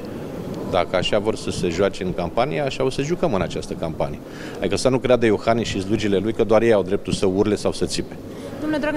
Dacă 0.72 0.96
așa 0.96 1.20
vor 1.20 1.36
să 1.36 1.50
se 1.50 1.70
joace 1.70 2.04
în 2.04 2.14
campanie, 2.14 2.62
așa 2.62 2.84
o 2.84 2.90
să 2.90 3.02
jucăm 3.02 3.34
în 3.34 3.42
această 3.42 3.74
campanie. 3.74 4.20
Adică 4.60 4.76
să 4.76 4.90
nu 4.90 4.98
creadă 4.98 5.26
Iohannis 5.26 5.68
și 5.68 5.82
slugile 5.82 6.18
lui 6.18 6.34
că 6.34 6.44
doar 6.44 6.62
ei 6.62 6.74
au 6.74 6.84
dreptul 6.84 7.14
să 7.14 7.26
urle 7.26 7.56
sau 7.56 7.72
să 7.72 7.86
țipe. 7.86 8.16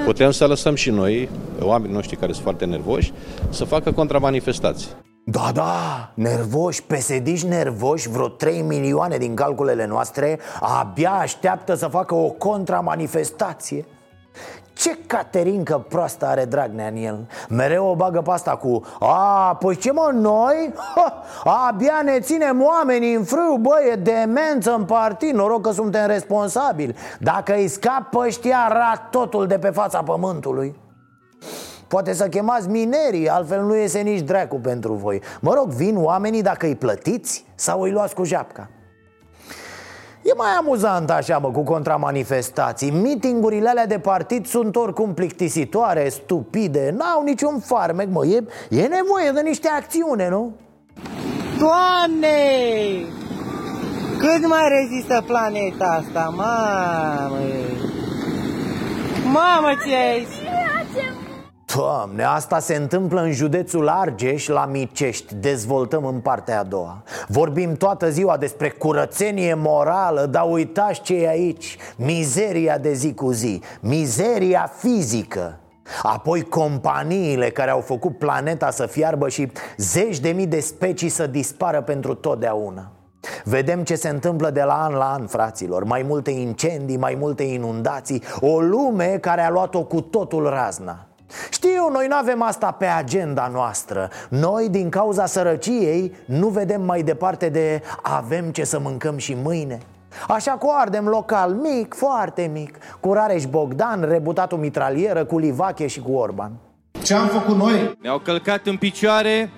Putem 0.05 0.31
să 0.31 0.47
lăsăm 0.47 0.75
și 0.75 0.91
noi, 0.91 1.29
oamenii 1.61 1.95
noștri 1.95 2.17
care 2.17 2.33
sunt 2.33 2.45
foarte 2.45 2.64
nervoși, 2.64 3.12
să 3.50 3.64
facă 3.64 3.93
contramanifestații. 3.93 4.88
Da, 5.25 5.50
da, 5.55 6.12
nervoși, 6.14 6.83
pesediși 6.83 7.47
nervoși, 7.47 8.09
vreo 8.09 8.29
3 8.29 8.61
milioane 8.61 9.17
din 9.17 9.35
calculele 9.35 9.87
noastre 9.87 10.38
Abia 10.61 11.12
așteaptă 11.12 11.75
să 11.75 11.87
facă 11.87 12.14
o 12.14 12.29
contramanifestație 12.29 13.85
ce 14.83 14.99
caterincă 15.07 15.85
proastă 15.89 16.27
are 16.27 16.45
Dragnea 16.45 16.87
în 16.87 16.97
el? 16.97 17.27
Mereu 17.49 17.87
o 17.87 17.95
bagă 17.95 18.21
pe 18.21 18.31
asta 18.31 18.57
cu 18.57 18.83
A, 19.01 19.57
păi 19.61 19.77
ce 19.77 19.93
mă, 19.93 20.11
noi? 20.12 20.73
Ha, 20.95 21.23
abia 21.69 22.01
ne 22.05 22.21
ținem 22.21 22.62
oamenii 22.62 23.15
în 23.15 23.25
frâu, 23.25 23.57
bă, 23.61 23.75
e 23.93 23.95
demență 23.95 24.75
în 24.75 24.85
partid 24.85 25.35
Noroc 25.35 25.62
că 25.62 25.71
suntem 25.71 26.07
responsabili. 26.07 26.95
Dacă 27.21 27.55
îi 27.55 27.69
scap 27.69 28.11
pe 28.11 28.19
ăștia, 28.19 28.69
rat 28.69 29.11
totul 29.11 29.47
de 29.47 29.59
pe 29.59 29.71
fața 29.71 30.03
pământului. 30.03 30.81
Poate 31.89 32.12
să 32.12 32.29
chemați 32.29 32.69
minerii, 32.69 33.29
altfel 33.29 33.62
nu 33.62 33.77
iese 33.77 34.01
nici 34.01 34.21
dracu 34.21 34.57
pentru 34.57 34.93
voi. 34.93 35.23
Mă 35.41 35.55
rog, 35.55 35.69
vin 35.69 35.97
oamenii 35.97 36.43
dacă 36.43 36.67
îi 36.67 36.77
plătiți 36.77 37.45
sau 37.55 37.81
îi 37.81 37.91
luați 37.91 38.15
cu 38.15 38.25
japca 38.25 38.69
E 40.23 40.33
mai 40.37 40.50
amuzant 40.59 41.11
așa, 41.11 41.38
mă, 41.38 41.50
cu 41.50 41.62
contramanifestații 41.62 42.91
Meetingurile 42.91 43.69
alea 43.69 43.87
de 43.87 43.99
partid 43.99 44.47
sunt 44.47 44.76
oricum 44.76 45.14
plictisitoare, 45.14 46.09
stupide 46.09 46.95
N-au 46.97 47.23
niciun 47.23 47.59
farmec, 47.59 48.09
mă, 48.11 48.26
e, 48.26 48.45
e 48.69 48.81
nevoie 48.81 49.31
de 49.35 49.41
niște 49.41 49.69
acțiune, 49.69 50.29
nu? 50.29 50.52
Doamne! 51.59 52.37
Cât 54.19 54.49
mai 54.49 54.69
rezistă 54.69 55.25
planeta 55.26 56.02
asta, 56.07 56.35
mamă! 56.37 57.38
Mamă, 59.25 59.69
ce 59.87 59.95
ai 59.95 60.26
Doamne, 61.76 62.25
asta 62.25 62.59
se 62.59 62.75
întâmplă 62.75 63.21
în 63.21 63.33
județul 63.33 63.88
Argeș, 63.88 64.47
la 64.47 64.67
Micești. 64.67 65.35
Dezvoltăm 65.35 66.05
în 66.05 66.21
partea 66.21 66.61
a 66.61 66.62
doua. 66.62 67.02
Vorbim 67.29 67.76
toată 67.76 68.11
ziua 68.11 68.37
despre 68.37 68.71
curățenie 68.71 69.55
morală 69.55 70.26
Dar 70.26 70.47
uitați 70.50 71.00
ce 71.00 71.14
e 71.14 71.29
aici. 71.29 71.76
Mizeria 71.97 72.79
de 72.79 72.93
zi 72.93 73.14
cu 73.14 73.31
zi. 73.31 73.62
Mizeria 73.81 74.73
fizică. 74.76 75.59
Apoi 76.02 76.43
companiile 76.43 77.50
care 77.50 77.71
au 77.71 77.81
făcut 77.81 78.19
planeta 78.19 78.71
să 78.71 78.87
fiarbă 78.87 79.29
și 79.29 79.52
zeci 79.76 80.19
de 80.19 80.31
mii 80.31 80.47
de 80.47 80.61
specii 80.61 81.09
să 81.09 81.26
dispară 81.26 81.81
pentru 81.81 82.14
totdeauna. 82.14 82.91
Vedem 83.45 83.83
ce 83.83 83.95
se 83.95 84.09
întâmplă 84.09 84.50
de 84.50 84.62
la 84.62 84.85
an 84.85 84.93
la 84.93 85.12
an, 85.12 85.26
fraților. 85.26 85.85
Mai 85.85 86.02
multe 86.02 86.31
incendii, 86.31 86.97
mai 86.97 87.17
multe 87.21 87.43
inundații. 87.43 88.23
O 88.41 88.61
lume 88.61 89.19
care 89.21 89.41
a 89.41 89.50
luat-o 89.50 89.85
cu 89.85 90.00
totul 90.00 90.49
razna 90.49 91.07
știu, 91.51 91.89
noi 91.93 92.07
nu 92.07 92.17
avem 92.17 92.43
asta 92.43 92.71
pe 92.71 92.87
agenda 92.87 93.51
noastră 93.53 94.11
Noi, 94.29 94.69
din 94.69 94.89
cauza 94.89 95.27
sărăciei, 95.27 96.15
nu 96.25 96.49
vedem 96.49 96.83
mai 96.83 97.03
departe 97.03 97.49
de 97.49 97.83
avem 98.03 98.51
ce 98.51 98.65
să 98.65 98.79
mâncăm 98.79 99.17
și 99.17 99.37
mâine 99.43 99.79
Așa 100.29 100.53
cu 100.53 100.71
ardem 100.75 101.09
local, 101.09 101.53
mic, 101.53 101.95
foarte 101.95 102.51
mic 102.53 102.79
Cu 103.01 103.12
Rareș 103.12 103.45
Bogdan, 103.45 104.09
rebutatul 104.09 104.59
mitralieră, 104.59 105.25
cu 105.25 105.39
Livache 105.39 105.87
și 105.87 106.01
cu 106.01 106.12
Orban 106.12 106.53
Ce 107.03 107.15
am 107.15 107.27
făcut 107.27 107.57
noi? 107.57 107.99
Ne-au 108.03 108.19
călcat 108.19 108.67
în 108.67 108.77
picioare, 108.77 109.51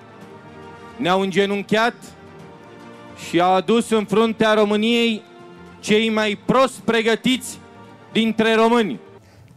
ne-au 0.97 1.19
îngenunchiat 1.19 1.93
și 3.27 3.41
au 3.41 3.53
adus 3.53 3.89
în 3.89 4.05
fruntea 4.05 4.53
României 4.53 5.21
cei 5.79 6.09
mai 6.09 6.39
prost 6.45 6.79
pregătiți 6.79 7.59
dintre 8.11 8.55
români. 8.55 8.99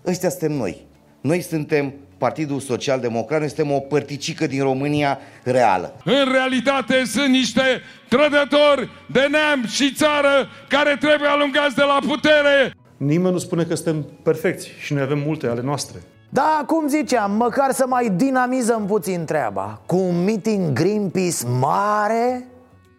Ăștia 0.07 0.29
suntem 0.29 0.53
noi. 0.53 0.87
Noi 1.21 1.41
suntem 1.41 1.95
Partidul 2.19 2.61
Social 2.61 3.01
Democrat, 3.01 3.39
noi 3.39 3.49
suntem 3.49 3.75
o 3.75 3.81
părticică 3.81 4.47
din 4.47 4.63
România 4.63 5.19
reală. 5.43 5.95
În 6.05 6.33
realitate 6.33 7.05
sunt 7.05 7.29
niște 7.29 7.63
trădători 8.09 8.91
de 9.07 9.29
neam 9.31 9.67
și 9.67 9.93
țară 9.95 10.49
care 10.69 10.97
trebuie 11.01 11.29
alungați 11.29 11.75
de 11.75 11.83
la 11.83 11.99
putere. 12.09 12.73
Nimeni 12.97 13.33
nu 13.33 13.39
spune 13.39 13.65
că 13.65 13.75
suntem 13.75 14.07
perfecți 14.23 14.69
și 14.81 14.93
noi 14.93 15.03
avem 15.03 15.19
multe 15.19 15.47
ale 15.47 15.61
noastre. 15.63 15.99
Da, 16.29 16.65
cum 16.67 16.89
ziceam, 16.89 17.33
măcar 17.33 17.73
să 17.73 17.85
mai 17.89 18.11
dinamizăm 18.17 18.87
puțin 18.87 19.25
treaba 19.25 19.81
Cu 19.87 19.97
un 19.97 20.25
meeting 20.25 20.73
Greenpeace 20.73 21.47
mare 21.61 22.47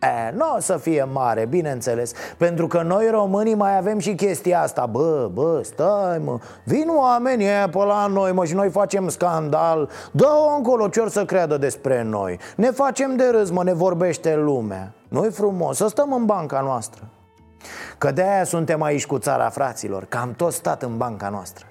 E, 0.02 0.32
nu 0.36 0.54
o 0.56 0.60
să 0.60 0.78
fie 0.78 1.04
mare, 1.04 1.46
bineînțeles 1.46 2.12
Pentru 2.38 2.68
că 2.68 2.82
noi 2.82 3.10
românii 3.10 3.56
mai 3.56 3.78
avem 3.78 4.00
și 4.00 4.16
chestia 4.16 4.62
asta. 4.62 4.86
Bă, 4.86 5.30
bă, 5.34 5.62
stai 5.64 6.18
mă 6.24 6.40
Vin 6.64 6.88
oamenii 6.98 7.48
aia 7.48 7.70
pe 7.70 7.78
la 7.78 8.08
noi 8.08 8.32
mă 8.32 8.46
și 8.46 8.54
noi 8.54 8.70
facem 8.70 9.10
scandal. 9.10 9.90
Dă-o 10.12 10.56
încolo 10.56 10.88
ce 10.88 11.10
să 11.10 11.26
creadă 11.26 11.58
despre 11.58 12.04
noi? 12.04 12.40
Ne 12.56 12.72
facem 12.72 13.16
de 13.16 13.30
râs 13.32 13.50
mă, 13.50 13.64
ne 13.64 13.74
vorbește 13.74 14.36
lumea. 14.36 14.94
Nu 15.08 15.22
frumos? 15.32 15.78
Să 15.78 15.88
stăm 15.88 16.14
în 16.14 16.26
banca 16.26 16.62
noastră. 16.62 17.04
Că 17.98 18.12
de-aia 18.12 18.44
suntem 18.44 18.82
aici 18.82 19.06
cu 19.06 19.18
țara 19.18 19.50
fraților 19.50 20.06
Că 20.06 20.18
am 20.18 20.34
tot 20.34 20.54
stat 20.54 20.84
în 20.84 20.98
banca 20.98 21.30
noastră. 21.30 21.66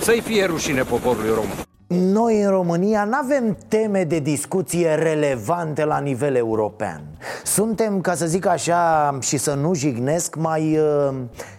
Să-i 0.00 0.20
fie 0.20 0.44
rușine 0.44 0.82
poporului 0.82 1.28
român 1.28 1.73
noi 1.86 2.42
în 2.42 2.50
România 2.50 3.04
nu 3.04 3.16
avem 3.22 3.56
teme 3.68 4.04
de 4.04 4.18
discuție 4.18 4.94
relevante 4.94 5.84
la 5.84 5.98
nivel 5.98 6.34
european. 6.34 7.02
Suntem, 7.44 8.00
ca 8.00 8.14
să 8.14 8.26
zic 8.26 8.46
așa, 8.46 9.18
și 9.20 9.36
să 9.36 9.54
nu 9.54 9.74
jignesc, 9.74 10.36
mai 10.36 10.78
uh, 10.78 11.14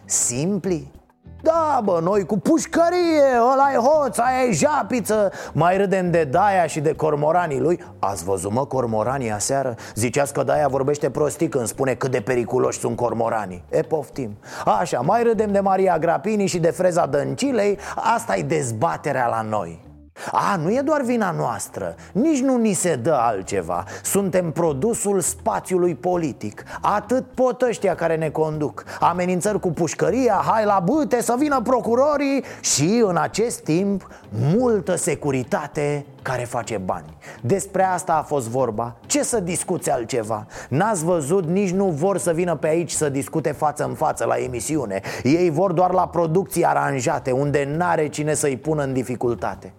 simpli? 0.05 0.94
Da, 1.41 1.82
bă, 1.84 2.00
noi 2.03 2.25
cu 2.25 2.38
pușcărie, 2.38 3.24
ăla 3.53 3.72
e 3.74 3.77
hoț, 3.77 4.17
aia 4.17 4.44
e 4.50 4.51
japiță. 4.51 5.32
Mai 5.53 5.77
râdem 5.77 6.12
de 6.12 6.24
Daia 6.24 6.65
și 6.65 6.79
de 6.79 6.94
cormoranii 6.94 7.60
lui. 7.60 7.84
Ați 8.00 8.24
văzut, 8.24 8.51
mă, 8.51 8.65
cormoranii 8.65 9.32
aseară? 9.32 9.75
Ziceați 9.96 10.34
că 10.34 10.44
Daia 10.44 10.67
vorbește 10.67 11.10
prostic 11.10 11.50
când 11.50 11.67
spune 11.67 11.94
cât 11.94 12.12
de 12.12 12.22
periculoși 12.22 12.79
sunt 12.79 12.96
cormoranii. 12.96 13.63
E, 13.70 13.82
poftim. 13.82 14.38
Așa, 14.79 15.00
mai 15.00 15.24
râdem 15.24 15.51
de 15.51 15.60
Maria 15.60 15.98
Grapini 15.98 16.48
și 16.48 16.60
de 16.60 16.70
Freza 16.72 17.05
Dăncilei. 17.05 17.77
Asta 18.15 18.36
e 18.36 18.41
dezbaterea 18.41 19.27
la 19.27 19.41
noi 19.41 19.94
a, 20.31 20.55
nu 20.55 20.69
e 20.69 20.81
doar 20.81 21.01
vina 21.01 21.31
noastră, 21.31 21.95
nici 22.12 22.41
nu 22.41 22.57
ni 22.57 22.74
se 22.74 22.95
dă 22.95 23.13
altceva. 23.13 23.84
Suntem 24.03 24.51
produsul 24.51 25.19
spațiului 25.19 25.95
politic. 25.95 26.63
Atât 26.81 27.25
pot 27.34 27.62
ăștia 27.62 27.95
care 27.95 28.15
ne 28.15 28.29
conduc. 28.29 28.84
Amenințări 29.00 29.60
cu 29.60 29.72
pușcăria, 29.72 30.43
hai 30.45 30.65
la 30.65 30.81
bâte, 30.86 31.22
să 31.22 31.36
vină 31.38 31.62
procurorii 31.62 32.43
Și 32.62 33.03
în 33.05 33.17
acest 33.17 33.60
timp, 33.60 34.07
multă 34.55 34.95
securitate 34.95 36.05
care 36.22 36.43
face 36.43 36.77
bani. 36.77 37.17
Despre 37.41 37.84
asta 37.84 38.13
a 38.13 38.22
fost 38.22 38.48
vorba. 38.48 38.95
Ce 39.05 39.24
să 39.24 39.39
discuți 39.39 39.91
altceva? 39.91 40.45
N-ați 40.69 41.03
văzut, 41.03 41.45
nici 41.45 41.72
nu 41.72 41.86
vor 41.86 42.17
să 42.17 42.31
vină 42.31 42.55
pe 42.55 42.67
aici 42.67 42.91
să 42.91 43.10
discute 43.10 43.51
față 43.51 43.84
în 43.84 43.93
față 43.93 44.25
la 44.25 44.36
emisiune. 44.36 45.01
Ei 45.24 45.50
vor 45.50 45.72
doar 45.72 45.91
la 45.91 46.07
producții 46.07 46.65
aranjate 46.65 47.31
Unde 47.31 47.74
n-are 47.77 48.07
cine 48.07 48.34
să-i 48.34 48.57
pună 48.57 48.84
în 48.84 48.93
dificultate 48.93 49.74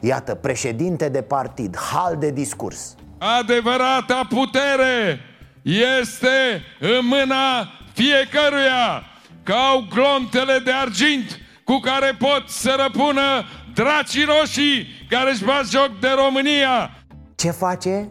Iată, 0.00 0.34
președinte 0.34 1.08
de 1.08 1.22
partid, 1.22 1.76
hal 1.76 2.16
de 2.16 2.30
discurs 2.30 2.94
Adevărata 3.40 4.26
putere 4.28 5.20
este 5.62 6.62
în 6.80 7.06
mâna 7.06 7.68
fiecăruia 7.92 9.02
că 9.42 9.52
au 9.52 9.86
glontele 9.90 10.58
de 10.64 10.72
argint 10.72 11.38
cu 11.64 11.78
care 11.78 12.16
pot 12.18 12.44
să 12.46 12.76
răpună 12.82 13.44
dracii 13.74 14.24
roșii 14.24 14.86
care 15.08 15.30
își 15.30 15.44
bat 15.44 15.68
joc 15.68 15.90
de 16.00 16.08
România. 16.24 16.90
Ce 17.34 17.50
face? 17.50 18.08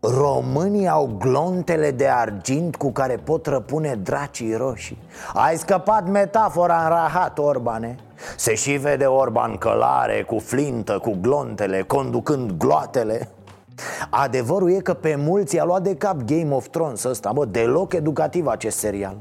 Românii 0.00 0.88
au 0.88 1.16
glontele 1.18 1.90
de 1.90 2.08
argint 2.08 2.76
cu 2.76 2.92
care 2.92 3.16
pot 3.16 3.46
răpune 3.46 3.94
dracii 3.94 4.54
roșii 4.54 4.98
Ai 5.34 5.56
scăpat 5.56 6.08
metafora 6.08 6.82
în 6.82 6.88
rahat, 6.88 7.38
Orbane 7.38 7.96
Se 8.36 8.54
și 8.54 8.72
vede 8.72 9.04
Orban 9.04 9.56
călare, 9.56 10.22
cu 10.22 10.38
flintă, 10.38 10.98
cu 10.98 11.18
glontele, 11.20 11.82
conducând 11.82 12.52
gloatele. 12.52 13.28
Adevărul 14.10 14.70
e 14.70 14.80
că 14.80 14.94
pe 14.94 15.14
mulți 15.18 15.54
i-a 15.54 15.64
luat 15.64 15.82
de 15.82 15.96
cap 15.96 16.16
Game 16.16 16.54
of 16.54 16.68
Thrones 16.68 17.04
ăsta, 17.04 17.32
bă, 17.32 17.44
deloc 17.44 17.92
educativ 17.92 18.46
acest 18.46 18.78
serial. 18.78 19.16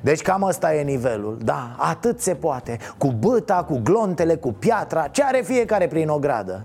Deci 0.00 0.22
cam 0.22 0.42
ăsta 0.42 0.74
e 0.74 0.82
nivelul, 0.82 1.38
da, 1.42 1.74
atât 1.78 2.20
se 2.20 2.34
poate. 2.34 2.78
Cu 2.98 3.06
băta, 3.06 3.64
cu 3.68 3.80
glontele, 3.82 4.34
cu 4.34 4.52
piatra, 4.52 5.06
ce 5.06 5.24
are 5.24 5.42
fiecare 5.44 5.86
prin 5.86 6.08
o 6.08 6.18
gradă 6.18 6.64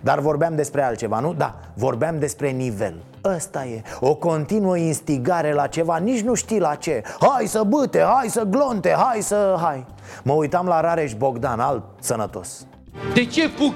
dar 0.00 0.20
vorbeam 0.20 0.56
despre 0.56 0.82
altceva, 0.82 1.20
nu? 1.20 1.34
Da, 1.34 1.58
vorbeam 1.74 2.18
despre 2.18 2.50
nivel. 2.50 2.94
Ăsta 3.24 3.64
e, 3.64 3.82
o 4.00 4.14
continuă 4.14 4.76
instigare 4.76 5.52
la 5.52 5.66
ceva, 5.66 5.96
nici 5.96 6.20
nu 6.20 6.34
știi 6.34 6.60
la 6.60 6.74
ce. 6.74 7.02
Hai 7.20 7.46
să 7.46 7.62
bâte, 7.62 8.04
hai 8.14 8.28
să 8.28 8.42
glonte, 8.42 8.94
hai 8.98 9.22
să... 9.22 9.56
hai. 9.62 9.86
Mă 10.22 10.32
uitam 10.32 10.66
la 10.66 10.80
Rareș 10.80 11.14
Bogdan, 11.14 11.60
alt 11.60 11.84
sănătos. 12.00 12.66
De 13.14 13.24
ce 13.24 13.46
fug 13.46 13.72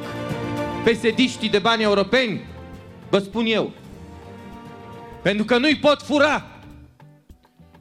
pesediștii 0.84 1.50
de 1.50 1.58
bani 1.58 1.82
europeni? 1.82 2.40
Vă 3.10 3.18
spun 3.18 3.44
eu. 3.46 3.70
Pentru 5.22 5.44
că 5.44 5.58
nu-i 5.58 5.78
pot 5.78 6.02
fura. 6.02 6.46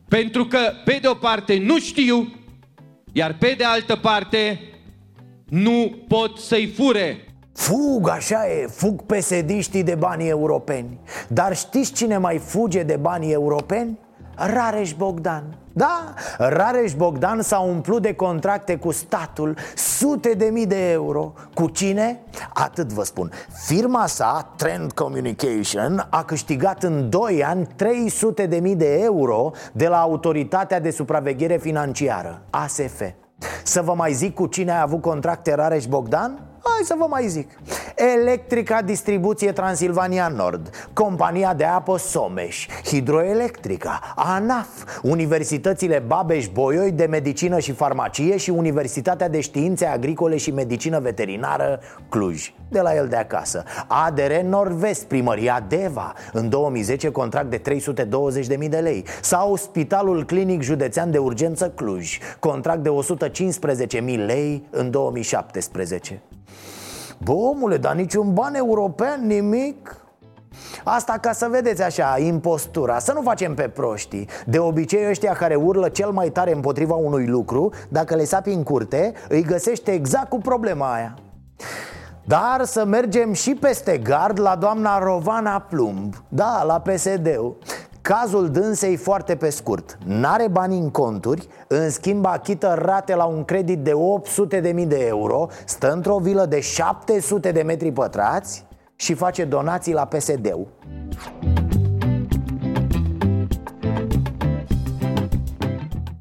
Pentru 0.07 0.45
că, 0.45 0.59
pe 0.85 0.97
de 1.01 1.07
o 1.07 1.13
parte, 1.13 1.59
nu 1.65 1.79
știu 1.79 2.41
Iar 3.11 3.37
pe 3.37 3.53
de 3.57 3.63
altă 3.63 3.95
parte, 3.95 4.61
nu 5.49 6.03
pot 6.07 6.37
să-i 6.37 6.67
fure 6.67 7.30
Fug, 7.53 8.09
așa 8.09 8.47
e, 8.47 8.67
fug 8.67 9.01
pesediștii 9.01 9.83
de 9.83 9.95
banii 9.95 10.29
europeni 10.29 10.99
Dar 11.27 11.55
știți 11.55 11.91
cine 11.91 12.17
mai 12.17 12.37
fuge 12.37 12.83
de 12.83 12.95
banii 12.95 13.31
europeni? 13.31 13.99
Rareș 14.35 14.93
Bogdan 14.93 15.43
Da, 15.73 16.13
Rareș 16.37 16.93
Bogdan 16.93 17.41
s-a 17.41 17.59
umplut 17.59 18.01
de 18.01 18.13
contracte 18.13 18.75
cu 18.75 18.91
statul 18.91 19.57
Sute 19.75 20.33
de 20.33 20.45
mii 20.45 20.65
de 20.65 20.91
euro 20.91 21.33
Cu 21.53 21.67
cine? 21.67 22.19
Atât 22.53 22.93
vă 22.93 23.03
spun 23.03 23.31
Firma 23.65 24.05
sa, 24.07 24.53
Trend 24.55 24.91
Communication 24.91 26.07
A 26.09 26.23
câștigat 26.23 26.83
în 26.83 27.09
2 27.09 27.43
ani 27.43 27.67
300 27.75 28.45
de 28.45 28.59
mii 28.59 28.75
de 28.75 28.99
euro 29.01 29.51
De 29.71 29.87
la 29.87 29.99
Autoritatea 29.99 30.79
de 30.79 30.91
Supraveghere 30.91 31.57
Financiară 31.57 32.41
ASF 32.49 33.01
Să 33.63 33.81
vă 33.81 33.93
mai 33.93 34.13
zic 34.13 34.33
cu 34.33 34.45
cine 34.45 34.71
a 34.71 34.81
avut 34.81 35.01
contracte 35.01 35.53
Rareș 35.53 35.85
Bogdan? 35.85 36.50
Hai 36.75 36.83
să 36.83 36.95
vă 36.97 37.05
mai 37.09 37.27
zic. 37.27 37.49
Electrica 37.95 38.81
Distribuție 38.81 39.51
Transilvania 39.51 40.27
Nord 40.27 40.89
Compania 40.93 41.53
de 41.53 41.63
apă 41.63 41.97
Someș 41.97 42.67
Hidroelectrica 42.85 44.13
ANAF 44.15 44.99
Universitățile 45.01 46.03
Babeș-Bolyai 46.07 46.91
de 46.91 47.05
Medicină 47.05 47.59
și 47.59 47.71
Farmacie 47.71 48.37
Și 48.37 48.49
Universitatea 48.49 49.29
de 49.29 49.39
Științe 49.39 49.85
Agricole 49.85 50.37
și 50.37 50.51
Medicină 50.51 50.99
Veterinară 50.99 51.79
Cluj. 52.09 52.53
De 52.69 52.81
la 52.81 52.95
el 52.95 53.07
de 53.07 53.15
acasă. 53.15 53.63
ADR 53.87 54.31
Nord-Vest 54.31 55.03
Primăria 55.03 55.65
Deva. 55.67 56.13
În 56.33 56.49
2010 56.49 57.11
contract 57.11 57.49
de 57.49 57.61
320.000 58.61 58.69
de 58.69 58.77
lei. 58.77 59.05
Sau 59.21 59.55
Spitalul 59.55 60.25
Clinic 60.25 60.61
Județean 60.61 61.11
de 61.11 61.17
Urgență 61.17 61.69
Cluj. 61.69 62.17
Contract 62.39 62.83
de 62.83 62.89
115.000 63.99 64.25
lei 64.25 64.67
în 64.69 64.91
2017 64.91 66.21
Bă, 67.23 67.31
omule, 67.31 67.77
dar 67.77 67.95
niciun 67.95 68.33
ban 68.33 68.55
european, 68.55 69.25
nimic. 69.25 69.95
Asta 70.83 71.17
ca 71.21 71.31
să 71.31 71.47
vedeți 71.49 71.83
așa, 71.83 72.17
impostura. 72.19 72.99
Să 72.99 73.13
nu 73.13 73.21
facem 73.21 73.53
pe 73.53 73.67
proștii 73.67 74.27
De 74.45 74.59
obicei 74.59 75.09
ăștia 75.09 75.33
care 75.33 75.55
urlă 75.55 75.89
cel 75.89 76.09
mai 76.09 76.29
tare 76.29 76.53
împotriva 76.53 76.95
unui 76.95 77.27
lucru 77.27 77.73
Dacă 77.89 78.15
le 78.15 78.23
sapi 78.23 78.49
în 78.49 78.63
curte, 78.63 79.13
îi 79.29 79.43
găsește 79.43 79.91
exact 79.91 80.29
cu 80.29 80.37
problema 80.37 80.93
aia. 80.93 81.13
Dar 82.25 82.63
să 82.63 82.85
mergem 82.85 83.33
și 83.33 83.55
peste 83.55 83.97
gard 83.97 84.39
la 84.39 84.55
doamna 84.55 84.99
Rovana 84.99 85.59
Plumb. 85.59 86.13
Da, 86.27 86.63
la 86.63 86.79
PSD-ul 86.79 87.57
Cazul 88.01 88.49
dânsei 88.49 88.95
foarte 88.95 89.35
pe 89.35 89.49
scurt. 89.49 89.97
N-are 90.05 90.47
bani 90.47 90.77
în 90.77 90.89
conturi 90.89 91.47
În 91.67 91.89
schimb 91.89 92.25
achită 92.25 92.75
rate 92.77 93.15
la 93.15 93.23
un 93.23 93.43
credit 93.45 93.79
de 93.79 93.91
800.000 93.91 94.87
de 94.87 95.05
euro 95.07 95.47
Stă 95.65 95.91
într-o 95.91 96.17
vilă 96.17 96.45
de 96.45 96.59
700 96.59 97.51
de 97.51 97.61
metri 97.61 97.91
pătrați 97.91 98.65
Și 98.95 99.13
face 99.13 99.43
donații 99.43 99.93
la 99.93 100.05
PSD-ul 100.05 100.67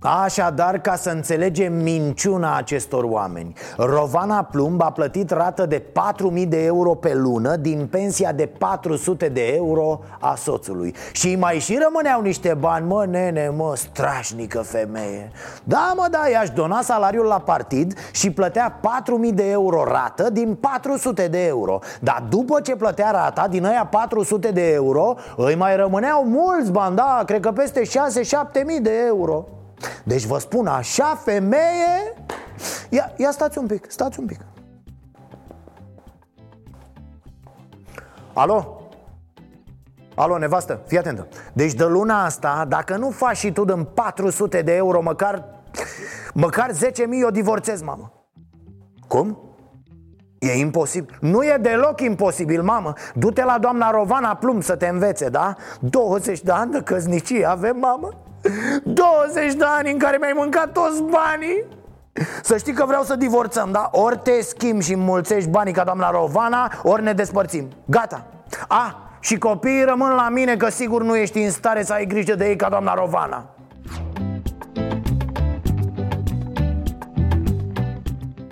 Așadar, 0.03 0.79
ca 0.79 0.97
să 0.97 1.11
înțelegem 1.11 1.73
minciuna 1.73 2.57
acestor 2.57 3.05
oameni 3.05 3.53
Rovana 3.77 4.43
Plumb 4.43 4.83
a 4.83 4.91
plătit 4.91 5.31
rată 5.31 5.67
de 5.67 5.83
4.000 6.43 6.49
de 6.49 6.65
euro 6.65 6.95
pe 6.95 7.15
lună 7.15 7.57
Din 7.57 7.87
pensia 7.91 8.33
de 8.33 8.47
400 8.47 9.29
de 9.29 9.47
euro 9.47 10.01
a 10.21 10.35
soțului. 10.35 10.95
Și 11.13 11.37
mai 11.37 11.59
și 11.59 11.79
rămâneau 11.83 12.21
niște 12.21 12.55
bani, 12.55 12.87
mă 12.87 13.07
nene, 13.07 13.53
mă, 13.57 13.73
strașnică 13.77 14.61
femeie. 14.61 15.31
Da, 15.65 15.93
mă, 15.97 16.07
da, 16.11 16.29
i-aș 16.29 16.51
dona 16.51 16.83
salariul 16.83 17.27
la 17.27 17.39
partid 17.39 17.95
Și 18.13 18.31
plătea 18.31 18.81
4.000 19.29 19.35
de 19.35 19.51
euro 19.51 19.85
rată 19.85 20.31
din 20.31 20.55
400 20.55 21.29
de 21.29 21.47
euro. 21.47 21.79
Dar 22.01 22.25
după 22.29 22.61
ce 22.61 22.77
plătea 22.77 23.11
rata 23.11 23.49
din 23.49 23.65
aia 23.65 23.87
400 23.91 24.51
de 24.51 24.73
euro 24.73 25.15
Îi 25.37 25.55
mai 25.55 25.77
rămâneau 25.77 26.25
mulți 26.25 26.71
bani, 26.71 26.97
da, 26.97 27.23
cred 27.27 27.41
că 27.41 27.53
peste 27.53 27.83
6-7.000 27.83 27.91
de 28.83 28.93
euro 29.07 29.47
deci 30.05 30.25
vă 30.25 30.39
spun, 30.39 30.67
așa 30.67 31.21
femeie? 31.25 32.15
Ia, 32.91 33.13
ia 33.17 33.31
stați 33.31 33.59
un 33.59 33.67
pic, 33.67 33.91
stați 33.91 34.21
un 34.21 34.27
pic. 34.27 34.41
Alo? 38.33 38.81
Alo, 40.15 40.39
nevastă, 40.39 40.81
fii 40.87 40.99
atentă. 40.99 41.29
Deci 41.53 41.73
de 41.73 41.85
luna 41.85 42.25
asta, 42.25 42.65
dacă 42.69 42.97
nu 42.97 43.11
faci 43.11 43.37
și 43.37 43.53
tu 43.53 43.65
din 43.65 43.85
400 43.85 44.63
de 44.63 44.75
euro 44.75 45.03
Măcar, 45.03 45.45
măcar 46.35 46.71
10.000 46.71 46.77
eu 47.21 47.31
divorțez, 47.31 47.83
mamă. 47.83 48.13
Cum? 49.09 49.39
E 50.39 50.53
imposibil. 50.53 51.19
Nu 51.21 51.45
e 51.45 51.59
deloc 51.61 52.01
imposibil, 52.01 52.63
mamă. 52.63 52.93
Du-te 53.15 53.45
la 53.45 53.59
doamna 53.59 53.91
Rovana 53.91 54.35
Plum 54.35 54.61
să 54.61 54.77
te 54.77 54.87
învețe, 54.87 55.29
da? 55.29 55.57
20 55.81 56.41
de 56.41 56.51
ani 56.51 56.73
de 56.73 56.83
căznicie 56.83 57.45
avem, 57.45 57.77
mamă 57.79 58.09
20 58.83 59.55
de 59.55 59.65
ani 59.65 59.91
în 59.91 59.99
care 59.99 60.17
mi-ai 60.17 60.33
mâncat 60.37 60.73
toți 60.73 61.03
banii 61.03 61.65
să 62.43 62.57
știi 62.57 62.73
că 62.73 62.85
vreau 62.85 63.03
să 63.03 63.17
divorțăm, 63.17 63.69
da? 63.73 63.89
Ori 63.93 64.19
te 64.19 64.41
schimbi 64.41 64.85
și 64.85 64.93
înmulțești 64.93 65.49
banii 65.49 65.73
ca 65.73 65.85
doamna 65.85 66.11
Rovana 66.11 66.73
Ori 66.83 67.03
ne 67.03 67.13
despărțim 67.13 67.69
Gata 67.85 68.27
A, 68.69 69.11
și 69.21 69.39
copiii 69.39 69.85
rămân 69.85 70.11
la 70.11 70.29
mine 70.29 70.57
că 70.57 70.71
sigur 70.71 71.03
nu 71.03 71.17
ești 71.17 71.39
în 71.39 71.51
stare 71.51 71.83
să 71.83 71.93
ai 71.93 72.07
grijă 72.07 72.35
de 72.35 72.49
ei 72.49 72.57
ca 72.57 72.69
doamna 72.69 72.95
Rovana 72.95 73.45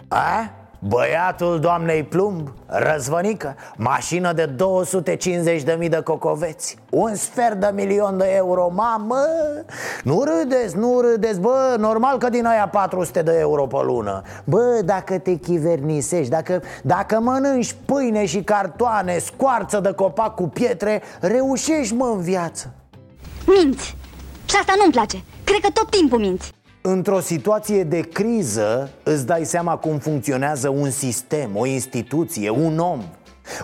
A? 0.08 0.57
Băiatul 0.78 1.60
doamnei 1.60 2.02
Plumb, 2.02 2.52
răzvănică, 2.66 3.56
mașină 3.76 4.32
de 4.32 4.54
250.000 5.80 5.88
de 5.88 6.00
cocoveți 6.04 6.76
Un 6.90 7.14
sfert 7.14 7.60
de 7.60 7.70
milion 7.74 8.18
de 8.18 8.32
euro, 8.34 8.70
mamă! 8.74 9.24
Nu 10.02 10.24
râdeți, 10.24 10.76
nu 10.76 11.00
râdeți, 11.00 11.40
bă, 11.40 11.76
normal 11.78 12.18
că 12.18 12.28
din 12.28 12.46
aia 12.46 12.68
400 12.68 13.22
de 13.22 13.36
euro 13.38 13.66
pe 13.66 13.78
lună. 13.82 14.22
Bă, 14.44 14.80
dacă 14.84 15.18
te 15.18 15.34
chivernisești, 15.34 16.30
dacă, 16.30 16.62
dacă 16.82 17.20
mănânci 17.20 17.76
pâine 17.84 18.26
și 18.26 18.42
cartoane, 18.42 19.18
scoarță 19.18 19.80
de 19.80 19.92
copac 19.92 20.34
cu 20.34 20.48
pietre 20.48 21.02
Reușești, 21.20 21.94
mă, 21.94 22.10
în 22.14 22.20
viață. 22.20 22.70
Minți! 23.46 23.96
Și 24.44 24.56
asta 24.60 24.72
nu-mi 24.78 24.92
place, 24.92 25.24
cred 25.44 25.60
că 25.60 25.68
tot 25.72 25.90
timpul 25.90 26.18
minți 26.18 26.56
Într-o 26.90 27.20
situație 27.20 27.84
de 27.84 28.00
criză 28.00 28.90
îți 29.02 29.26
dai 29.26 29.44
seama 29.44 29.76
cum 29.76 29.98
funcționează 29.98 30.68
un 30.68 30.90
sistem, 30.90 31.50
o 31.54 31.66
instituție, 31.66 32.50
un 32.50 32.78
om. 32.78 33.02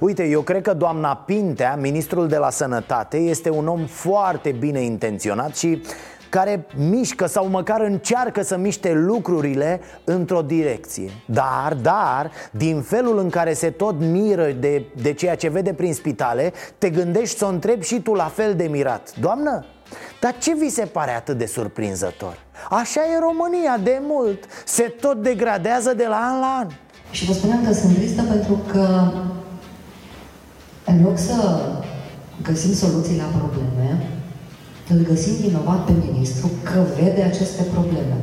Uite, 0.01 0.25
eu 0.25 0.41
cred 0.41 0.63
că 0.63 0.73
doamna 0.73 1.17
Pintea, 1.17 1.77
ministrul 1.81 2.29
de 2.29 2.37
la 2.37 2.51
sănătate, 2.51 3.17
este 3.17 3.51
un 3.51 3.69
om 3.69 3.87
foarte 3.87 4.51
bine 4.51 4.81
intenționat 4.81 5.57
și 5.57 5.83
care 6.29 6.67
mișcă 6.77 7.27
sau 7.27 7.49
măcar 7.49 7.81
încearcă 7.81 8.43
să 8.43 8.57
miște 8.57 8.93
lucrurile 8.93 9.81
într-o 10.05 10.43
direcție. 10.43 11.11
Dar, 11.27 11.75
dar, 11.83 12.31
din 12.51 12.81
felul 12.81 13.19
în 13.19 13.31
care 13.31 13.53
se 13.53 13.71
tot 13.71 14.01
miră 14.01 14.51
de, 14.51 14.85
de 15.03 15.13
ceea 15.13 15.35
ce 15.37 15.49
vede 15.49 15.73
prin 15.73 15.95
spitale 15.95 16.53
Te 16.79 16.91
gândești 16.91 17.39
să 17.39 17.45
o 17.45 17.49
întrebi 17.49 17.87
și 17.87 18.01
tu 18.01 18.15
la 18.15 18.25
fel 18.35 18.55
de 18.55 18.65
mirat. 18.65 19.17
Doamnă, 19.21 19.65
Dar 20.20 20.35
ce 20.38 20.55
vi 20.55 20.68
se 20.68 20.85
pare 20.85 21.11
atât 21.11 21.38
de 21.38 21.47
surprinzător? 21.47 22.38
Așa 22.70 23.01
e 23.01 23.18
România 23.18 23.77
de 23.83 23.99
mult 24.03 24.44
Se 24.64 24.83
tot 24.83 25.23
degradează 25.23 25.94
de 25.94 26.07
la 26.09 26.16
an 26.16 26.40
la 26.40 26.57
an 26.61 26.68
Și 27.11 27.25
vă 27.25 27.33
spuneam 27.33 27.64
că 27.64 27.73
sunt 27.73 27.94
tristă 27.94 28.23
pentru 28.23 28.61
că 28.73 29.12
în 30.85 31.03
loc 31.03 31.18
să 31.18 31.61
găsim 32.42 32.75
soluții 32.75 33.16
la 33.16 33.38
probleme, 33.38 34.09
îl 34.88 35.07
găsim 35.09 35.35
vinovat 35.35 35.85
pe 35.85 35.92
ministru 36.11 36.51
că 36.62 36.85
vede 36.99 37.23
aceste 37.23 37.62
probleme. 37.62 38.16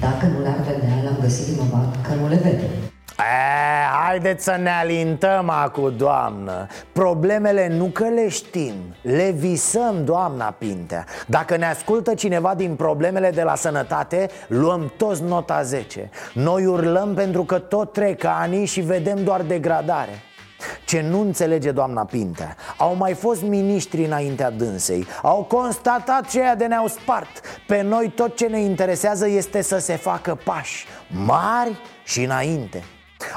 Dacă 0.00 0.26
nu 0.26 0.40
le-ar 0.42 0.60
vedea, 0.60 1.02
l-am 1.04 1.18
găsit 1.20 1.44
vinovat 1.44 1.96
că 2.06 2.14
nu 2.14 2.28
le 2.28 2.36
vede. 2.36 2.91
E, 3.22 3.84
haideți 4.06 4.44
să 4.44 4.56
ne 4.62 4.70
alintăm 4.70 5.48
acum, 5.48 5.96
doamnă. 5.96 6.66
Problemele 6.92 7.68
nu 7.68 7.84
că 7.84 8.04
le 8.04 8.28
știm, 8.28 8.74
le 9.02 9.30
visăm, 9.30 10.04
doamna 10.04 10.54
Pintea. 10.58 11.04
Dacă 11.26 11.56
ne 11.56 11.66
ascultă 11.66 12.14
cineva 12.14 12.54
din 12.54 12.74
problemele 12.74 13.30
de 13.30 13.42
la 13.42 13.54
sănătate, 13.54 14.28
luăm 14.48 14.92
toți 14.96 15.22
nota 15.22 15.62
10 15.62 16.10
Noi 16.34 16.66
urlăm 16.66 17.14
pentru 17.14 17.44
că 17.44 17.58
tot 17.58 17.92
trec 17.92 18.24
ani 18.24 18.64
și 18.64 18.80
vedem 18.80 19.24
doar 19.24 19.42
degradare. 19.42 20.22
Ce 20.84 21.04
nu 21.10 21.20
înțelege 21.20 21.70
doamna 21.70 22.04
Pintea? 22.04 22.56
Au 22.76 22.94
mai 22.94 23.14
fost 23.14 23.42
miniștri 23.42 24.04
înaintea 24.04 24.50
dânsei. 24.50 25.06
Au 25.22 25.42
constatat 25.42 26.28
ceea 26.28 26.56
de 26.56 26.66
ne-au 26.66 26.86
spart. 26.86 27.40
Pe 27.66 27.82
noi 27.82 28.12
tot 28.14 28.36
ce 28.36 28.46
ne 28.46 28.60
interesează 28.60 29.28
este 29.28 29.62
să 29.62 29.78
se 29.78 29.96
facă 29.96 30.38
pași 30.44 30.86
Mari 31.26 31.80
și 32.04 32.22
înainte 32.22 32.82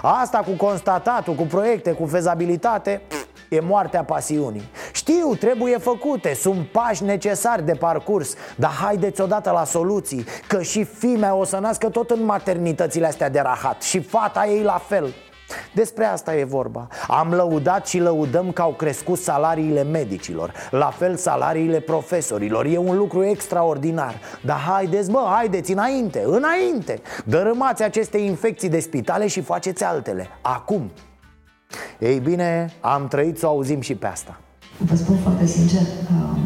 Asta 0.01 0.37
cu 0.37 0.51
constatatul, 0.51 1.33
cu 1.33 1.43
proiecte, 1.43 1.91
cu 1.91 2.05
fezabilitate 2.05 3.01
E 3.49 3.59
moartea 3.59 4.03
pasiunii. 4.03 4.69
Știu, 4.93 5.35
trebuie 5.35 5.77
făcute, 5.77 6.33
sunt 6.33 6.67
pași 6.67 7.03
necesari 7.03 7.65
de 7.65 7.73
parcurs 7.73 8.33
Dar 8.55 8.71
haideți 8.71 9.21
odată 9.21 9.51
la 9.51 9.63
soluții 9.63 10.25
Că 10.47 10.61
și 10.61 10.83
fimea 10.83 11.35
o 11.35 11.43
să 11.43 11.57
nască 11.57 11.89
tot 11.89 12.09
în 12.09 12.25
maternitățile 12.25 13.07
astea 13.07 13.29
de 13.29 13.39
rahat 13.39 13.81
Și 13.81 13.99
fata 13.99 14.47
ei 14.47 14.61
la 14.61 14.81
fel 14.87 15.13
despre 15.73 16.05
asta 16.05 16.35
e 16.35 16.43
vorba. 16.43 16.87
Am 17.07 17.33
lăudat 17.33 17.87
și 17.87 17.99
lăudăm 17.99 18.51
că 18.51 18.61
au 18.61 18.71
crescut 18.71 19.17
salariile 19.17 19.83
medicilor 19.83 20.51
La 20.71 20.89
fel 20.89 21.15
salariile 21.15 21.79
profesorilor. 21.79 22.65
E 22.65 22.77
un 22.77 22.97
lucru 22.97 23.23
extraordinar. 23.23 24.19
Dar 24.41 24.57
haideți, 24.57 25.11
bă, 25.11 25.23
haideți 25.35 25.71
înainte, 25.71 26.23
înainte. 26.25 27.01
Dărâmați 27.25 27.83
aceste 27.83 28.17
infecții 28.17 28.69
de 28.69 28.79
spitale 28.79 29.27
și 29.27 29.41
faceți 29.41 29.83
altele. 29.83 30.27
Acum. 30.41 30.91
Ei 31.99 32.19
bine, 32.19 32.73
am 32.81 33.07
trăit 33.07 33.37
să 33.37 33.45
o 33.45 33.49
auzim 33.49 33.81
și 33.81 33.95
pe 33.95 34.07
asta. 34.07 34.39
Vă 34.77 34.95
spun 34.95 35.17
foarte 35.17 35.45
sincer, 35.45 35.81
um, 36.11 36.39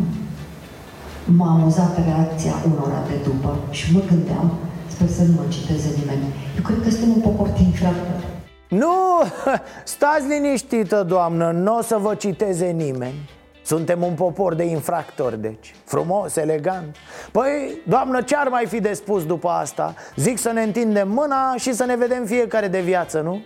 m-a 1.38 1.50
amuzat 1.52 1.98
reacția 2.06 2.54
unora 2.66 3.02
de 3.08 3.16
după 3.24 3.60
și 3.70 3.94
mă 3.94 4.02
gândeam, 4.10 4.58
sper 4.88 5.08
să 5.08 5.24
nu 5.24 5.34
mă 5.34 5.46
citeze 5.50 5.90
nimeni. 6.00 6.34
Eu 6.58 6.64
cred 6.64 6.82
că 6.84 6.90
suntem 6.90 7.10
un 7.10 7.22
popor 7.22 7.48
de 7.48 7.62
infractori. 7.62 8.19
Nu, 8.70 9.24
stați 9.84 10.28
liniștită, 10.28 11.04
doamnă, 11.04 11.52
nu 11.52 11.78
o 11.78 11.82
să 11.82 11.98
vă 11.98 12.16
citeze 12.16 12.66
nimeni 12.66 13.30
suntem 13.70 14.04
un 14.04 14.14
popor 14.14 14.54
de 14.54 14.64
infractori, 14.64 15.42
deci 15.42 15.76
Frumos, 15.86 16.36
elegant 16.36 16.96
Păi, 17.32 17.82
doamnă, 17.88 18.22
ce 18.22 18.36
ar 18.36 18.48
mai 18.48 18.66
fi 18.66 18.80
de 18.80 18.94
spus 18.94 19.26
după 19.26 19.50
asta? 19.50 19.94
Zic 20.16 20.38
să 20.38 20.52
ne 20.52 20.62
întindem 20.62 21.10
mâna 21.10 21.56
și 21.58 21.74
să 21.74 21.86
ne 21.86 21.96
vedem 21.96 22.26
fiecare 22.26 22.68
de 22.68 22.82
viață, 22.82 23.22
nu? 23.22 23.42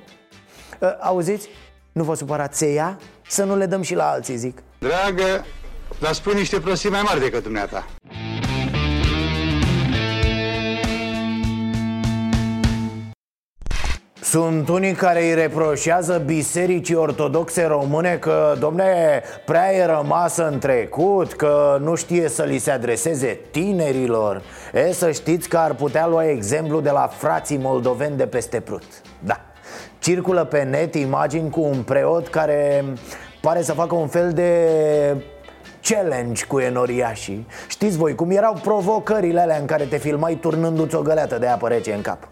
Auziți? 0.99 1.49
Nu 1.91 2.03
vă 2.03 2.13
supărați, 2.13 2.57
se 2.57 2.73
ia? 2.73 2.99
Să 3.27 3.43
nu 3.43 3.55
le 3.55 3.65
dăm 3.65 3.81
și 3.81 3.95
la 3.95 4.09
alții, 4.09 4.35
zic 4.35 4.63
Dragă, 4.79 5.45
dar 5.99 6.13
spui 6.13 6.33
niște 6.33 6.59
prostii 6.59 6.89
mai 6.89 7.01
mari 7.01 7.19
decât 7.19 7.43
dumneata 7.43 7.85
Sunt 14.33 14.69
unii 14.69 14.93
care 14.93 15.23
îi 15.23 15.33
reproșează 15.33 16.21
bisericii 16.25 16.95
ortodoxe 16.95 17.65
române 17.65 18.17
că, 18.17 18.55
domne, 18.59 19.21
prea 19.45 19.73
e 19.73 19.85
rămasă 19.85 20.47
în 20.47 20.59
trecut, 20.59 21.33
că 21.33 21.77
nu 21.81 21.95
știe 21.95 22.29
să 22.29 22.43
li 22.43 22.57
se 22.57 22.71
adreseze 22.71 23.39
tinerilor. 23.51 24.41
E, 24.73 24.91
să 24.91 25.11
știți 25.11 25.49
că 25.49 25.57
ar 25.57 25.73
putea 25.73 26.07
lua 26.07 26.29
exemplu 26.29 26.79
de 26.79 26.89
la 26.89 27.07
frații 27.07 27.57
moldoveni 27.57 28.17
de 28.17 28.25
peste 28.25 28.59
Prut. 28.59 28.83
Da, 29.19 29.39
circulă 29.99 30.43
pe 30.43 30.63
net 30.63 30.95
imagini 30.95 31.49
cu 31.49 31.61
un 31.61 31.81
preot 31.83 32.27
care 32.27 32.85
pare 33.41 33.61
să 33.61 33.73
facă 33.73 33.95
un 33.95 34.07
fel 34.07 34.31
de 34.31 34.67
challenge 35.81 36.45
cu 36.45 36.59
enoriașii. 36.59 37.47
Știți 37.67 37.97
voi 37.97 38.15
cum 38.15 38.31
erau 38.31 38.53
provocările 38.63 39.41
alea 39.41 39.57
în 39.57 39.65
care 39.65 39.83
te 39.83 39.97
filmai 39.97 40.33
turnându-ți 40.33 40.95
o 40.95 41.01
găleată 41.01 41.37
de 41.37 41.47
apă 41.47 41.67
rece 41.67 41.93
în 41.93 42.01
cap 42.01 42.27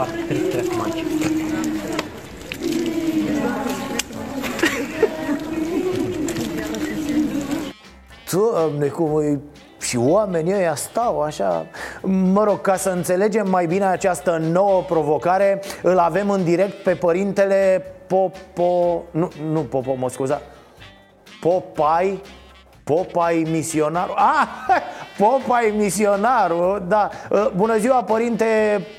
Acolo 0.00 0.12
o 0.12 0.16
parte, 0.16 0.24
trec, 0.26 0.50
trec 0.50 0.76
mai. 0.76 1.04
Doamne, 8.30 8.86
cum 8.86 9.20
e... 9.20 9.38
Și 9.80 9.96
oamenii 9.96 10.54
ăia 10.54 10.74
stau 10.74 11.20
așa. 11.20 11.66
Mă 12.02 12.44
rog, 12.44 12.60
ca 12.60 12.76
să 12.76 12.90
înțelegem 12.90 13.50
mai 13.50 13.66
bine 13.66 13.84
această 13.84 14.36
nouă 14.36 14.82
provocare 14.82 15.62
Îl 15.82 15.98
avem 15.98 16.30
în 16.30 16.44
direct 16.44 16.82
pe 16.82 16.94
părintele 16.94 17.84
Popo... 18.06 19.02
Nu, 19.10 19.30
nu 19.50 19.60
Popo, 19.60 19.94
mă 19.94 20.08
scuza. 20.08 20.40
Popai 21.40 22.20
Popai 22.84 23.46
misionarul. 23.50 24.14
Ah, 24.16 24.48
Popai 25.20 25.74
misionarul 25.76 26.84
Da, 26.88 27.10
bună 27.56 27.78
ziua 27.78 28.02
părinte 28.02 28.44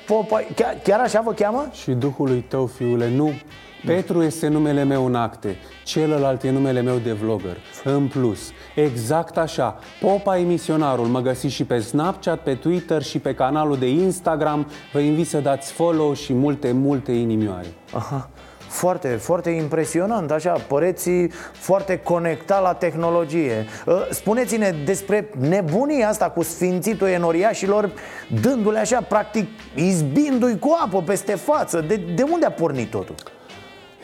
Popai 0.05 0.47
Chiar, 0.55 0.77
chiar 0.83 0.99
așa 0.99 1.21
vă 1.21 1.31
cheamă? 1.31 1.67
Și 1.71 1.91
Duhului 1.91 2.45
tău, 2.47 2.65
fiule, 2.65 3.09
nu 3.09 3.31
Petru 3.85 4.23
este 4.23 4.47
numele 4.47 4.83
meu 4.83 5.05
în 5.05 5.15
acte, 5.15 5.57
celălalt 5.83 6.43
e 6.43 6.51
numele 6.51 6.81
meu 6.81 6.97
de 6.97 7.11
vlogger. 7.11 7.57
În 7.83 8.07
plus, 8.07 8.39
exact 8.75 9.37
așa, 9.37 9.79
Popa 10.01 10.37
e 10.37 10.43
misionarul, 10.43 11.05
mă 11.05 11.19
găsiți 11.19 11.53
și 11.53 11.63
pe 11.63 11.79
Snapchat, 11.79 12.39
pe 12.39 12.55
Twitter 12.55 13.01
și 13.01 13.19
pe 13.19 13.33
canalul 13.33 13.77
de 13.77 13.89
Instagram. 13.89 14.67
Vă 14.93 14.99
invit 14.99 15.27
să 15.27 15.39
dați 15.39 15.71
follow 15.71 16.13
și 16.13 16.33
multe, 16.33 16.71
multe 16.71 17.11
inimioare. 17.11 17.67
Aha. 17.93 18.29
Foarte, 18.71 19.07
foarte 19.07 19.49
impresionant, 19.49 20.31
așa, 20.31 20.51
păreți 20.51 21.09
foarte 21.51 21.97
conectat 21.97 22.61
la 22.61 22.73
tehnologie 22.73 23.65
Spuneți-ne 24.09 24.75
despre 24.85 25.29
nebunia 25.39 26.07
asta 26.07 26.29
cu 26.29 26.43
sfințitul 26.43 27.07
enoriașilor 27.07 27.91
Dându-le 28.41 28.79
așa, 28.79 29.01
practic, 29.01 29.47
izbindu-i 29.75 30.59
cu 30.59 30.77
apă 30.85 31.01
peste 31.01 31.35
față 31.35 31.81
De, 31.81 31.95
de 32.15 32.23
unde 32.31 32.45
a 32.45 32.51
pornit 32.51 32.89
totul? 32.89 33.15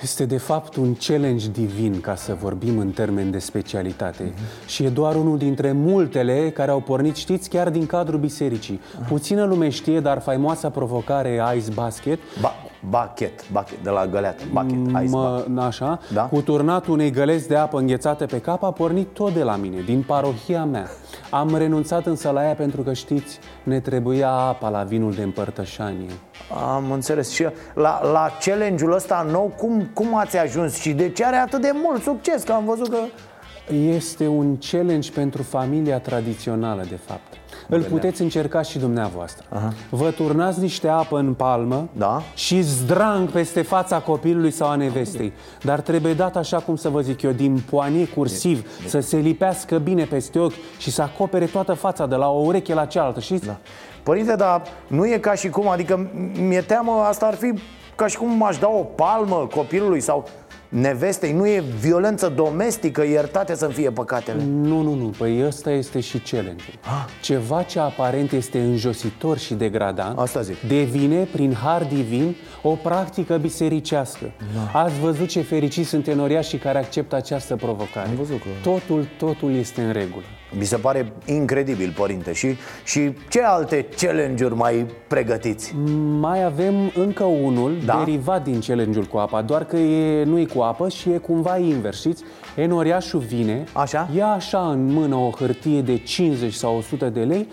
Este 0.02 0.26
de 0.26 0.38
fapt 0.38 0.76
un 0.76 0.96
challenge 0.96 1.50
divin, 1.50 2.02
ca 2.02 2.16
să 2.16 2.38
vorbim 2.42 2.78
în 2.80 2.90
termen 2.90 3.32
de 3.32 3.40
specialitate. 3.40 4.24
Uh-huh. 4.24 4.68
Și 4.68 4.84
e 4.84 4.90
doar 4.90 5.16
unul 5.16 5.38
dintre 5.38 5.72
multele 5.72 6.50
care 6.50 6.72
au 6.72 6.80
pornit, 6.80 7.16
știți, 7.16 7.50
chiar 7.50 7.70
din 7.70 7.86
cadrul 7.86 8.20
bisericii. 8.20 8.80
Uh-huh. 8.80 9.08
Puțină 9.08 9.46
lume 9.46 9.70
știe, 9.70 10.00
dar 10.00 10.22
faimoasa 10.22 10.70
provocare 10.70 11.42
Ice 11.58 11.72
Basket 11.74 12.20
ba- 12.42 12.56
Bachet, 12.90 13.50
bachet, 13.52 13.84
de 13.84 13.90
la 13.90 14.06
găleată, 14.06 14.44
bachet, 14.52 14.78
ice 14.88 15.10
mă, 15.10 15.46
Așa, 15.60 16.00
da? 16.14 16.22
cu 16.24 16.42
turnatul 16.42 16.94
unei 16.94 17.12
găleți 17.12 17.48
de 17.48 17.56
apă 17.56 17.78
înghețate 17.78 18.26
pe 18.26 18.40
cap 18.40 18.64
a 18.64 18.72
pornit 18.72 19.08
tot 19.14 19.34
de 19.34 19.44
la 19.44 19.56
mine, 19.56 19.82
din 19.82 20.04
parohia 20.04 20.66
mea. 20.66 20.88
Am 21.30 21.56
renunțat 21.56 22.06
însă 22.06 22.30
la 22.30 22.44
ea 22.44 22.54
pentru 22.54 22.82
că, 22.82 22.94
știți, 22.94 23.40
ne 23.64 23.80
trebuia 23.80 24.30
apa 24.30 24.70
la 24.70 24.84
vinul 24.84 25.14
de 25.14 25.24
împărtășanie. 25.24 26.12
Am 26.74 26.92
înțeles. 26.92 27.32
Și 27.32 27.48
la, 27.74 28.12
la 28.12 28.30
challenge-ul 28.46 28.92
ăsta 28.92 29.28
nou, 29.32 29.54
cum, 29.58 29.90
cum 29.94 30.18
ați 30.18 30.38
ajuns 30.38 30.76
și 30.80 30.94
de 30.94 31.10
ce 31.10 31.26
are 31.26 31.36
atât 31.36 31.62
de 31.62 31.72
mult 31.74 32.02
succes? 32.02 32.44
Că 32.44 32.52
am 32.52 32.66
văzut 32.66 32.90
că... 32.90 32.98
Este 33.74 34.28
un 34.28 34.58
challenge 34.72 35.12
pentru 35.12 35.44
familia 35.44 36.00
tradițională, 36.00 36.86
de 36.90 37.00
fapt. 37.06 37.34
Îl 37.70 37.84
puteți 37.84 38.22
încerca 38.22 38.62
și 38.62 38.80
dumneavoastră. 38.80 39.46
Aha. 39.50 39.74
Vă 39.90 40.12
turnați 40.12 40.60
niște 40.60 40.88
apă 40.88 41.18
în 41.18 41.34
palmă 41.34 41.88
da? 41.94 42.22
și 42.34 42.62
zdrang 42.62 43.30
peste 43.30 43.62
fața 43.62 44.00
copilului 44.00 44.52
sau 44.52 44.68
a 44.68 44.76
nevestei. 44.76 45.34
Dar 45.64 45.80
trebuie 45.80 46.14
dat 46.14 46.36
așa 46.36 46.58
cum 46.58 46.76
să 46.76 46.90
vă 46.90 47.02
zic 47.02 47.22
eu, 47.22 47.32
din 47.32 47.64
poanie 47.70 48.08
cursiv, 48.08 48.62
de, 48.62 48.68
de. 48.84 48.90
să 48.90 49.00
se 49.00 49.18
lipească 49.18 49.78
bine 49.78 50.04
peste 50.04 50.40
ochi 50.40 50.54
și 50.78 50.92
să 50.92 51.02
acopere 51.02 51.46
toată 51.46 51.74
fața 51.74 52.06
de 52.06 52.16
la 52.16 52.30
o 52.30 52.40
ureche 52.40 52.74
la 52.74 52.86
cealaltă, 52.86 53.20
știți? 53.20 53.46
Da. 53.46 53.58
Părinte, 54.04 54.36
dar 54.36 54.62
nu 54.88 55.08
e 55.08 55.18
ca 55.18 55.34
și 55.34 55.50
cum, 55.50 55.70
adică 55.70 56.10
mi-e 56.40 56.62
teamă, 56.62 56.92
asta 56.92 57.26
ar 57.26 57.36
fi 57.36 57.54
ca 57.96 58.08
și 58.08 58.18
cum 58.18 58.38
m-aș 58.38 58.58
da 58.58 58.68
o 58.68 58.84
palmă 58.84 59.48
copilului 59.56 60.00
sau 60.00 60.28
nevestei 60.70 61.32
Nu 61.32 61.48
e 61.48 61.64
violență 61.80 62.30
domestică, 62.36 63.04
iertate 63.04 63.56
să-mi 63.56 63.74
fie 63.74 63.92
păcatele. 63.92 64.44
Nu, 64.44 64.82
nu, 64.82 64.94
nu, 64.94 65.14
păi 65.18 65.46
ăsta 65.46 65.72
este 65.72 66.00
și 66.00 66.18
challenge 66.18 66.64
Ceva 67.22 67.64
ce 67.64 67.80
aparent 67.80 68.32
este 68.32 68.60
înjositor 68.60 69.38
și 69.38 69.54
degradant 69.54 70.20
Asta 70.20 70.42
zic. 70.42 70.60
Devine, 70.68 71.24
prin 71.32 71.54
har 71.54 71.84
divin, 71.84 72.36
o 72.62 72.70
practică 72.70 73.38
bisericească. 73.38 74.32
Da. 74.56 74.80
Ați 74.80 75.00
văzut 75.00 75.28
ce 75.28 75.42
fericiți 75.42 75.90
sunt 75.90 76.08
enoriașii 76.08 76.58
care 76.58 76.78
acceptă 76.78 77.16
această 77.16 77.56
provocare? 77.56 78.08
Am 78.08 78.16
văzut 78.16 78.42
că... 78.42 78.48
Totul, 78.70 79.08
totul 79.18 79.56
este 79.56 79.82
în 79.82 79.92
regulă 79.92 80.26
Mi 80.52 80.64
se 80.66 80.76
pare 80.78 81.12
incredibil, 81.26 81.94
părinte 81.98 82.34
Și, 82.34 82.56
și 82.84 83.14
ce 83.30 83.42
alte 83.44 83.86
challenge-uri 83.98 84.56
mai 84.56 84.86
pregătiți? 85.08 85.76
Mai 86.20 86.44
avem 86.44 86.92
încă 86.96 87.24
unul 87.24 87.78
Da? 87.86 87.98
derivat 87.98 88.44
din 88.44 88.60
challenge-ul 88.68 89.06
cu 89.06 89.18
apa 89.18 89.42
Doar 89.42 89.66
că 89.66 89.78
e, 89.78 90.24
nu 90.24 90.40
e 90.40 90.46
cu 90.46 90.60
apă 90.62 90.90
și 90.90 91.10
e 91.10 91.18
cumva 91.18 91.58
invers 91.58 92.00
Știți? 92.00 92.24
Enoriașul 92.56 93.20
vine, 93.20 93.64
așa? 93.74 94.10
ia 94.16 94.28
așa 94.28 94.70
în 94.70 94.86
mână 94.94 95.16
o 95.16 95.30
hârtie 95.30 95.82
de 95.82 95.98
50 95.98 96.54
sau 96.54 96.78
100 96.78 97.10
de 97.10 97.22
lei 97.24 97.48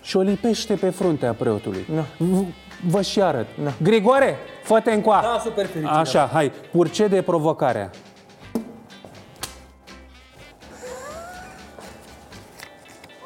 Și 0.00 0.16
o 0.16 0.20
lipește 0.20 0.74
pe 0.74 0.90
fruntea 0.90 1.32
preotului 1.32 1.86
Da. 1.94 2.04
V- 2.24 2.46
Vă 2.88 3.02
și 3.02 3.22
arăt 3.22 3.46
Grigoare, 3.82 4.36
fă-te 4.62 4.90
încoa 4.92 5.20
Da, 5.22 5.40
super 5.44 5.66
fericit. 5.66 5.94
Așa, 5.94 6.30
hai, 6.32 6.52
purcede 6.72 7.22
provocarea 7.22 7.90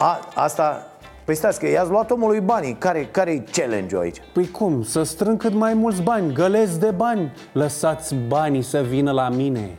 A, 0.03 0.21
asta... 0.35 0.85
Păi 1.25 1.35
stați 1.35 1.59
că 1.59 1.69
i-ați 1.69 1.91
luat 1.91 2.11
omului 2.11 2.41
banii. 2.41 2.77
Care, 2.79 3.09
care-i 3.11 3.45
challenge-ul 3.53 4.03
aici? 4.03 4.17
Păi 4.33 4.51
cum? 4.51 4.83
Să 4.83 5.03
strâng 5.03 5.39
cât 5.39 5.53
mai 5.53 5.75
mulți 5.75 6.03
bani, 6.03 6.33
găleți 6.33 6.81
de 6.81 6.91
bani. 6.91 7.33
Lăsați 7.53 8.15
banii 8.15 8.63
să 8.63 8.81
vină 8.89 9.13
la 9.13 9.29
mine. 9.29 9.79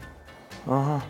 Aha. 0.70 1.02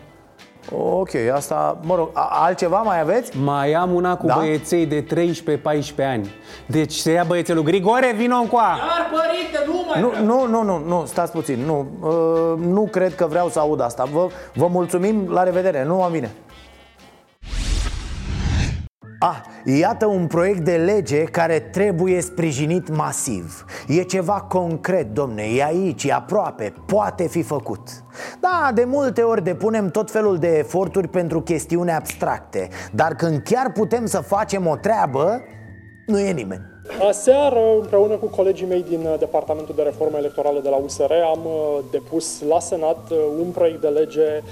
Ok, 0.70 1.08
asta, 1.34 1.78
mă 1.82 1.94
rog, 1.94 2.10
a, 2.12 2.28
altceva 2.30 2.76
mai 2.76 3.00
aveți? 3.00 3.38
Mai 3.38 3.72
am 3.72 3.94
una 3.94 4.16
cu 4.16 4.26
Da? 4.26 4.34
băieței 4.34 4.86
de 4.86 5.04
13-14 5.04 6.06
ani. 6.06 6.34
Deci 6.66 6.92
se 6.94 7.10
ia 7.12 7.24
băiețelul. 7.24 7.62
Grigore, 7.62 8.12
vino 8.16 8.36
încoa 8.36 8.78
Dar, 8.78 9.20
părinte, 9.20 9.64
nu 9.66 9.84
mai 9.88 10.00
Nu, 10.00 10.24
nu, 10.24 10.46
nu, 10.46 10.62
nu, 10.62 10.84
nu, 10.86 11.04
stați 11.06 11.32
puțin. 11.32 11.58
Nu, 11.66 11.86
uh, 12.00 12.66
nu 12.66 12.88
cred 12.90 13.14
că 13.14 13.26
vreau 13.26 13.48
să 13.48 13.58
aud 13.58 13.80
asta. 13.80 14.04
Vă, 14.12 14.26
vă 14.54 14.66
mulțumim, 14.66 15.30
la 15.30 15.42
revedere, 15.42 15.84
nu 15.84 16.02
am 16.02 16.12
bine 16.12 16.30
Ah, 19.24 19.40
iată 19.64 20.06
un 20.06 20.26
proiect 20.26 20.64
de 20.64 20.76
lege 20.76 21.22
care 21.22 21.58
trebuie 21.60 22.20
sprijinit 22.20 22.96
masiv. 22.96 23.64
E 23.88 24.02
ceva 24.02 24.40
concret, 24.48 25.14
domne, 25.14 25.42
e 25.42 25.64
aici, 25.64 26.04
e 26.04 26.12
aproape, 26.12 26.72
poate 26.86 27.28
fi 27.28 27.42
făcut. 27.42 27.88
Da, 28.40 28.70
de 28.74 28.84
multe 28.84 29.22
ori 29.22 29.44
depunem 29.44 29.90
tot 29.90 30.10
felul 30.10 30.38
de 30.38 30.58
eforturi 30.58 31.08
pentru 31.08 31.40
chestiuni 31.40 31.90
abstracte 31.90 32.68
Dar 32.92 33.14
când 33.14 33.42
chiar 33.42 33.72
putem 33.72 34.06
să 34.06 34.18
facem 34.18 34.66
o 34.66 34.76
treabă, 34.76 35.40
nu 36.06 36.18
e 36.18 36.32
nimeni. 36.32 36.70
Aseară, 37.08 37.60
împreună 37.80 38.14
cu 38.14 38.26
colegii 38.26 38.66
mei 38.66 38.84
din 38.88 39.00
uh, 39.00 39.14
Departamentul 39.18 39.74
de 39.74 39.82
Reformă 39.82 40.16
Electorală 40.18 40.60
de 40.62 40.68
la 40.68 40.76
USR, 40.76 41.12
am 41.34 41.40
uh, 41.44 41.78
depus 41.90 42.42
la 42.48 42.60
Senat 42.60 43.10
uh, 43.10 43.18
un 43.38 43.50
proiect 43.50 43.80
de 43.80 43.88
lege 43.88 44.20
uh, 44.20 44.42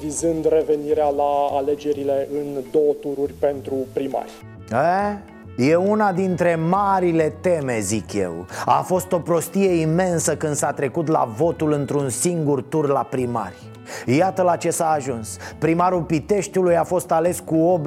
vizând 0.00 0.48
revenirea 0.48 1.08
la 1.08 1.48
alegerile 1.52 2.28
în 2.32 2.62
două 2.70 2.92
tururi 3.00 3.32
pentru 3.32 3.74
primari. 3.92 4.30
E? 4.70 5.18
E 5.56 5.74
una 5.74 6.12
dintre 6.12 6.54
marile 6.54 7.32
teme, 7.40 7.80
zic 7.80 8.12
eu 8.12 8.46
A 8.64 8.82
fost 8.82 9.12
o 9.12 9.18
prostie 9.18 9.72
imensă 9.80 10.36
când 10.36 10.54
s-a 10.54 10.72
trecut 10.72 11.08
la 11.08 11.32
votul 11.36 11.72
într-un 11.72 12.08
singur 12.08 12.62
tur 12.62 12.88
la 12.88 13.02
primari 13.02 13.69
Iată 14.06 14.42
la 14.42 14.56
ce 14.56 14.70
s-a 14.70 14.90
ajuns. 14.90 15.36
Primarul 15.58 16.02
Piteștiului 16.02 16.76
a 16.76 16.84
fost 16.84 17.10
ales 17.10 17.40
cu 17.40 17.80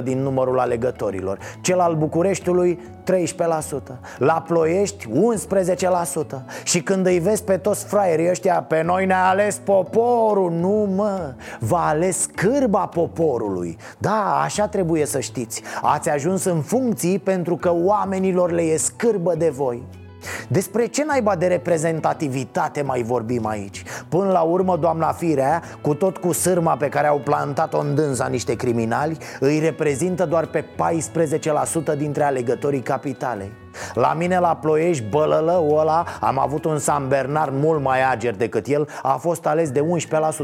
8% 0.00 0.02
din 0.02 0.22
numărul 0.22 0.58
alegătorilor. 0.58 1.38
Cel 1.60 1.80
al 1.80 1.94
Bucureștiului 1.94 2.78
13% 3.04 3.14
La 4.18 4.44
Ploiești 4.46 5.08
11% 5.08 5.10
Și 6.64 6.82
când 6.82 7.06
îi 7.06 7.18
vezi 7.18 7.44
pe 7.44 7.56
toți 7.56 7.84
fraierii 7.84 8.30
ăștia 8.30 8.62
Pe 8.68 8.82
noi 8.82 9.06
ne-a 9.06 9.28
ales 9.28 9.60
poporul 9.64 10.50
Nu 10.50 10.88
mă, 10.94 11.34
v-a 11.60 11.86
ales 11.86 12.26
cârba 12.34 12.86
poporului. 12.86 13.76
Da, 13.98 14.40
așa 14.44 14.68
trebuie 14.68 15.06
să 15.06 15.20
știți. 15.20 15.62
Ați 15.82 16.10
ajuns 16.10 16.44
în 16.44 16.60
funcții 16.60 17.18
pentru 17.18 17.56
că 17.56 17.72
oamenilor 17.74 18.50
le 18.50 18.62
e 18.62 18.76
scârbă 18.76 19.34
de 19.34 19.48
voi 19.48 19.82
despre 20.48 20.86
ce 20.86 21.04
naiba 21.04 21.36
de 21.36 21.46
reprezentativitate 21.46 22.82
mai 22.82 23.02
vorbim 23.02 23.46
aici? 23.46 23.82
Până 24.08 24.30
la 24.30 24.40
urmă, 24.40 24.76
doamna 24.76 25.12
Firea, 25.12 25.62
cu 25.80 25.94
tot 25.94 26.16
cu 26.16 26.32
sârma 26.32 26.76
pe 26.76 26.88
care 26.88 27.06
au 27.06 27.18
plantat-o 27.18 27.78
în 27.78 27.94
dânsa 27.94 28.26
niște 28.26 28.54
criminali 28.56 29.18
Îi 29.40 29.58
reprezintă 29.58 30.26
doar 30.26 30.46
pe 30.46 30.64
14% 31.94 31.96
dintre 31.96 32.22
alegătorii 32.22 32.80
capitalei 32.80 33.52
la 33.94 34.14
mine 34.14 34.38
la 34.38 34.56
Ploiești, 34.56 35.04
bălălăul 35.04 35.78
ăla, 35.78 36.04
am 36.20 36.38
avut 36.38 36.64
un 36.64 36.78
San 36.78 37.08
Bernard 37.08 37.52
mult 37.54 37.82
mai 37.82 38.10
ager 38.10 38.34
decât 38.34 38.66
el 38.66 38.88
A 39.02 39.16
fost 39.16 39.46
ales 39.46 39.70
de 39.70 39.84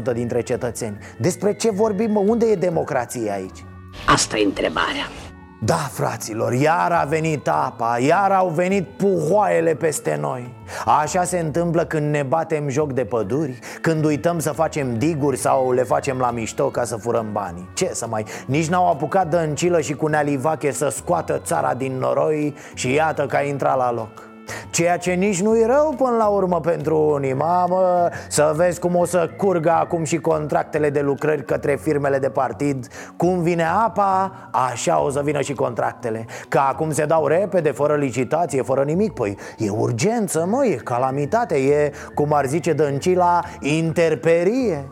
11% 0.09 0.13
dintre 0.13 0.41
cetățeni 0.41 0.97
Despre 1.17 1.53
ce 1.53 1.71
vorbim, 1.71 2.11
mă? 2.11 2.19
Unde 2.19 2.45
e 2.45 2.55
democrația 2.55 3.33
aici? 3.33 3.65
Asta 4.05 4.37
e 4.37 4.43
întrebarea. 4.43 5.22
Da, 5.65 5.89
fraților, 5.91 6.53
iar 6.53 6.91
a 6.91 7.03
venit 7.03 7.47
apa, 7.47 7.97
iar 7.99 8.31
au 8.31 8.47
venit 8.47 8.87
puhoaiele 8.87 9.75
peste 9.75 10.17
noi. 10.21 10.53
Așa 11.01 11.23
se 11.23 11.39
întâmplă 11.39 11.85
când 11.85 12.11
ne 12.11 12.23
batem 12.23 12.69
joc 12.69 12.93
de 12.93 13.05
păduri 13.05 13.59
Când 13.81 14.05
uităm 14.05 14.39
să 14.39 14.51
facem 14.51 14.97
diguri 14.97 15.37
sau 15.37 15.71
le 15.71 15.83
facem 15.83 16.17
la 16.17 16.31
mișto 16.31 16.69
ca 16.69 16.83
să 16.83 16.95
furăm 16.95 17.27
banii. 17.31 17.69
Ce 17.73 17.89
să 17.93 18.07
mai... 18.07 18.25
Nici 18.45 18.67
n-au 18.67 18.89
apucat 18.89 19.27
dăncilă 19.29 19.81
și 19.81 19.93
cu 19.93 20.07
nealivache 20.07 20.71
să 20.71 20.89
scoată 20.89 21.41
țara 21.45 21.73
din 21.73 21.97
noroi 21.97 22.55
Și 22.73 22.93
iată 22.93 23.25
că 23.25 23.35
a 23.35 23.41
intrat 23.41 23.77
la 23.77 23.91
loc 23.91 24.32
Ceea 24.69 24.97
ce 24.97 25.11
nici 25.11 25.41
nu-i 25.41 25.65
rău 25.65 25.93
până 25.97 26.15
la 26.17 26.25
urmă 26.25 26.59
pentru 26.59 26.97
unii. 26.97 27.33
Mamă, 27.33 28.09
să 28.27 28.53
vezi 28.55 28.79
cum 28.79 28.95
o 28.95 29.05
să 29.05 29.29
curgă 29.37 29.71
acum 29.71 30.03
și 30.03 30.17
contractele 30.17 30.89
de 30.89 31.01
lucrări 31.01 31.45
către 31.45 31.75
firmele 31.75 32.19
de 32.19 32.29
partid. 32.29 32.87
Cum 33.17 33.41
vine 33.41 33.63
apa, 33.63 34.31
așa 34.51 35.01
o 35.01 35.09
să 35.09 35.21
vină 35.23 35.41
și 35.41 35.53
contractele. 35.53 36.25
Că 36.49 36.59
acum 36.59 36.91
se 36.91 37.05
dau 37.05 37.27
repede, 37.27 37.71
fără 37.71 37.95
licitație, 37.95 38.61
fără 38.61 38.83
nimic. 38.83 39.13
Păi 39.13 39.37
e 39.57 39.69
urgență, 39.69 40.45
mă, 40.49 40.65
e 40.65 40.75
calamitate, 40.75 41.55
e, 41.55 41.91
cum 42.13 42.33
ar 42.33 42.45
zice 42.45 42.73
Dăncila, 42.73 43.39
interperie. 43.59 44.91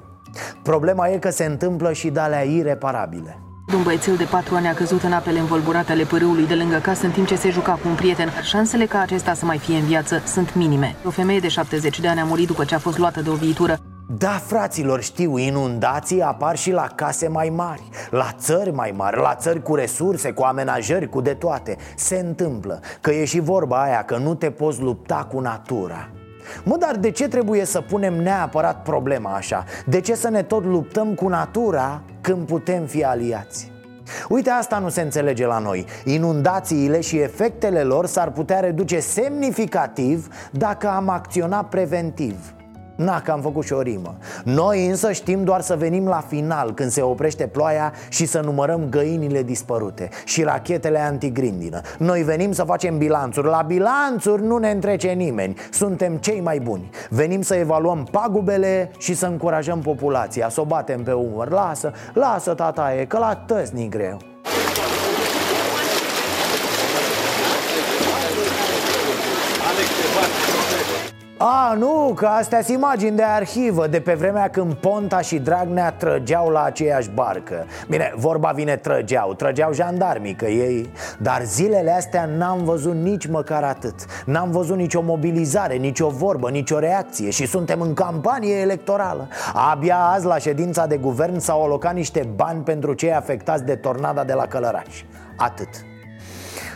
Problema 0.63 1.07
e 1.07 1.17
că 1.17 1.29
se 1.29 1.45
întâmplă 1.45 1.93
și 1.93 2.09
de-alea 2.09 2.41
ireparabile 2.41 3.50
Un 3.75 3.83
băiețel 3.83 4.15
de 4.15 4.23
patru 4.23 4.55
ani 4.55 4.67
a 4.67 4.73
căzut 4.73 5.03
în 5.03 5.11
apele 5.11 5.39
învolburate 5.39 5.91
ale 5.91 6.03
pârâului 6.03 6.47
de 6.47 6.53
lângă 6.53 6.77
casă 6.77 7.05
în 7.05 7.11
timp 7.11 7.27
ce 7.27 7.35
se 7.35 7.49
juca 7.49 7.71
cu 7.71 7.87
un 7.87 7.95
prieten. 7.95 8.29
Șansele 8.43 8.85
ca 8.85 8.99
acesta 8.99 9.33
să 9.33 9.45
mai 9.45 9.57
fie 9.57 9.75
în 9.75 9.85
viață 9.85 10.21
sunt 10.25 10.55
minime. 10.55 10.95
O 11.05 11.09
femeie 11.09 11.39
de 11.39 11.47
70 11.47 11.99
de 11.99 12.07
ani 12.07 12.19
a 12.19 12.23
murit 12.23 12.47
după 12.47 12.63
ce 12.63 12.75
a 12.75 12.79
fost 12.79 12.97
luată 12.97 13.21
de 13.21 13.29
o 13.29 13.33
viitură. 13.33 13.77
Da, 14.17 14.41
fraților, 14.45 15.01
știu, 15.01 15.37
inundații 15.37 16.21
apar 16.21 16.57
și 16.57 16.71
la 16.71 16.87
case 16.95 17.27
mai 17.27 17.49
mari 17.55 17.89
La 18.09 18.31
țări 18.37 18.71
mai 18.71 18.93
mari, 18.95 19.17
la 19.17 19.35
țări 19.35 19.61
cu 19.61 19.75
resurse, 19.75 20.31
cu 20.31 20.43
amenajări, 20.43 21.09
cu 21.09 21.21
de 21.21 21.33
toate 21.33 21.77
Se 21.95 22.15
întâmplă, 22.25 22.79
că 23.01 23.11
e 23.11 23.25
și 23.25 23.39
vorba 23.39 23.83
aia, 23.83 24.03
că 24.03 24.17
nu 24.17 24.35
te 24.35 24.49
poți 24.49 24.81
lupta 24.81 25.27
cu 25.31 25.39
natura 25.39 26.09
Mă, 26.63 26.77
dar 26.77 26.95
de 26.95 27.11
ce 27.11 27.27
trebuie 27.27 27.65
să 27.65 27.81
punem 27.81 28.13
neapărat 28.13 28.81
problema 28.81 29.33
așa? 29.33 29.65
De 29.85 29.99
ce 29.99 30.15
să 30.15 30.29
ne 30.29 30.43
tot 30.43 30.65
luptăm 30.65 31.13
cu 31.13 31.27
natura 31.27 32.01
când 32.21 32.45
putem 32.45 32.85
fi 32.85 33.03
aliați? 33.03 33.71
Uite, 34.29 34.49
asta 34.49 34.79
nu 34.79 34.89
se 34.89 35.01
înțelege 35.01 35.45
la 35.45 35.59
noi 35.59 35.85
Inundațiile 36.03 36.99
și 37.01 37.17
efectele 37.17 37.83
lor 37.83 38.05
s-ar 38.05 38.31
putea 38.31 38.59
reduce 38.59 38.99
semnificativ 38.99 40.27
dacă 40.51 40.89
am 40.89 41.09
acționat 41.09 41.69
preventiv 41.69 42.53
Na, 43.03 43.21
că 43.21 43.31
am 43.31 43.41
făcut 43.41 43.65
și 43.65 43.73
o 43.73 43.81
rimă. 43.81 44.15
Noi 44.43 44.87
însă 44.87 45.11
știm 45.11 45.43
doar 45.43 45.61
să 45.61 45.75
venim 45.75 46.07
la 46.07 46.23
final 46.27 46.73
Când 46.73 46.91
se 46.91 47.01
oprește 47.01 47.47
ploaia 47.47 47.93
și 48.09 48.25
să 48.25 48.39
numărăm 48.39 48.87
găinile 48.89 49.43
dispărute 49.43 50.09
Și 50.25 50.43
rachetele 50.43 50.99
antigrindină. 50.99 51.81
Noi 51.97 52.23
venim 52.23 52.51
să 52.51 52.63
facem 52.63 52.97
bilanțuri. 52.97 53.47
La 53.47 53.61
bilanțuri 53.67 54.43
nu 54.43 54.57
ne 54.57 54.69
întrece 54.69 55.07
nimeni. 55.07 55.55
Suntem 55.71 56.15
cei 56.15 56.41
mai 56.41 56.59
buni. 56.59 56.89
Venim 57.09 57.41
să 57.41 57.55
evaluăm 57.55 58.07
pagubele 58.11 58.91
și 58.97 59.13
să 59.13 59.25
încurajăm 59.25 59.79
populația. 59.79 60.49
Să 60.49 60.61
o 60.61 60.65
batem 60.65 61.03
pe 61.03 61.11
umăr. 61.11 61.49
Lasă, 61.49 61.91
lasă 62.13 62.53
tataie, 62.53 63.05
că 63.05 63.17
la 63.17 63.35
tăsni 63.35 63.89
greu 63.89 64.30
A, 71.43 71.73
nu, 71.77 72.13
că 72.15 72.25
astea 72.25 72.61
sunt 72.61 72.77
imagini 72.77 73.15
de 73.15 73.23
arhivă 73.23 73.87
De 73.87 73.99
pe 73.99 74.13
vremea 74.13 74.49
când 74.49 74.73
Ponta 74.73 75.21
și 75.21 75.39
Dragnea 75.39 75.91
trăgeau 75.91 76.49
la 76.49 76.63
aceeași 76.63 77.09
barcă. 77.09 77.65
Bine, 77.87 78.13
vorba 78.15 78.49
vine 78.49 78.75
trăgeau, 78.75 79.33
trăgeau 79.33 79.73
jandarmii 79.73 80.33
că 80.33 80.45
ei 80.45 80.89
Dar 81.17 81.41
zilele 81.43 81.91
astea 81.91 82.25
n-am 82.25 82.63
văzut 82.63 82.93
nici 82.93 83.27
măcar 83.27 83.63
atât. 83.63 83.95
N-am 84.25 84.51
văzut 84.51 84.77
nicio 84.77 85.01
mobilizare, 85.01 85.75
nicio 85.75 86.09
vorbă, 86.09 86.49
nicio 86.49 86.79
reacție 86.79 87.29
Și 87.29 87.45
suntem 87.45 87.81
în 87.81 87.93
campanie 87.93 88.55
electorală. 88.55 89.27
Abia 89.71 89.97
azi 89.97 90.25
la 90.25 90.37
ședința 90.37 90.87
de 90.87 90.97
guvern 90.97 91.37
s-au 91.37 91.63
alocat 91.63 91.93
niște 91.93 92.27
bani 92.35 92.63
pentru 92.63 92.93
cei 92.93 93.13
afectați 93.13 93.65
de 93.65 93.75
tornada 93.75 94.23
de 94.23 94.33
la 94.33 94.45
Călăraș. 94.45 95.03
Atât 95.35 95.69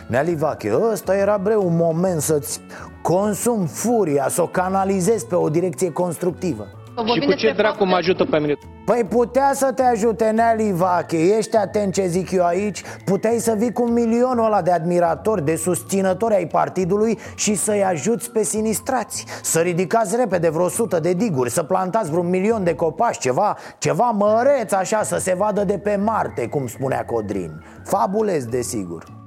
Nelly 0.06 0.34
Vache, 0.34 0.72
ăsta 0.92 1.16
era 1.16 1.38
breu 1.42 1.66
un 1.66 1.76
moment 1.76 2.20
să-ți 2.20 2.60
consum 3.02 3.66
furia, 3.66 4.28
să 4.28 4.42
o 4.42 4.46
canalizezi 4.46 5.26
pe 5.26 5.34
o 5.34 5.48
direcție 5.48 5.92
constructivă. 5.92 6.66
Și 7.14 7.26
cu 7.26 7.32
ce 7.32 7.52
dracu 7.56 7.84
mă 7.84 7.94
ajută 7.94 8.24
pe 8.24 8.38
mine? 8.38 8.54
Păi 8.84 9.04
putea 9.08 9.50
să 9.54 9.72
te 9.72 9.82
ajute 9.82 10.30
Nelly 10.30 10.72
Vache, 10.72 11.16
ești 11.36 11.56
atent 11.56 11.92
ce 11.92 12.06
zic 12.06 12.30
eu 12.30 12.44
aici. 12.44 12.82
Puteai 13.04 13.38
să 13.38 13.54
vii 13.58 13.72
cu 13.72 13.88
milionul 13.88 14.44
ăla 14.44 14.62
de 14.62 14.70
admiratori, 14.70 15.44
de 15.44 15.56
susținători 15.56 16.34
ai 16.34 16.46
partidului 16.46 17.18
Și 17.36 17.54
să-i 17.54 17.84
ajuți 17.84 18.30
pe 18.30 18.42
sinistrați 18.42 19.24
Să 19.42 19.60
ridicați 19.60 20.16
repede 20.16 20.48
vreo 20.48 20.68
sută 20.68 21.00
de 21.00 21.12
diguri 21.12 21.50
Să 21.50 21.62
plantați 21.62 22.10
vreun 22.10 22.28
milion 22.28 22.64
de 22.64 22.74
copaci 22.74 23.18
Ceva, 23.18 23.56
ceva 23.78 24.10
măreț 24.10 24.72
așa 24.72 25.02
să 25.02 25.18
se 25.18 25.34
vadă 25.34 25.64
de 25.64 25.78
pe 25.78 25.96
Marte, 25.96 26.48
cum 26.48 26.66
spunea 26.66 27.04
Codrin. 27.04 27.62
Fabulez, 27.84 28.44
desigur 28.44 29.25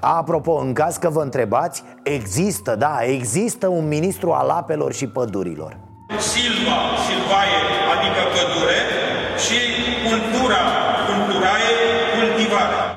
Apropo, 0.00 0.52
în 0.52 0.72
caz 0.72 0.96
că 0.96 1.08
vă 1.08 1.22
întrebați, 1.22 1.82
există, 2.02 2.76
da, 2.76 2.98
există 3.02 3.66
un 3.66 3.88
ministru 3.88 4.32
al 4.32 4.48
apelor 4.48 4.92
și 4.92 5.06
pădurilor 5.06 5.76
Silva, 6.18 6.78
silvaie, 7.06 7.58
adică 7.94 8.22
pădure 8.34 8.80
și 9.44 9.58
cultura, 10.08 10.60
culturae, 11.06 11.72
cultivare. 12.18 12.96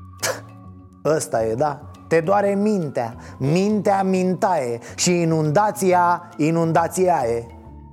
Ăsta 1.17 1.43
e, 1.43 1.53
da 1.53 1.79
te 2.07 2.19
doare 2.19 2.55
mintea, 2.55 3.15
mintea 3.37 4.03
mintaie 4.03 4.79
și 4.95 5.11
inundația, 5.11 6.29
inundația 6.37 7.23
e 7.27 7.45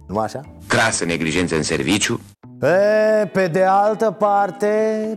Nu 0.06 0.18
așa? 0.18 0.40
Crasă 0.66 1.04
neglijență 1.04 1.56
în 1.56 1.62
serviciu 1.62 2.20
E, 2.64 3.26
pe 3.26 3.46
de 3.46 3.64
altă 3.64 4.10
parte, 4.10 4.68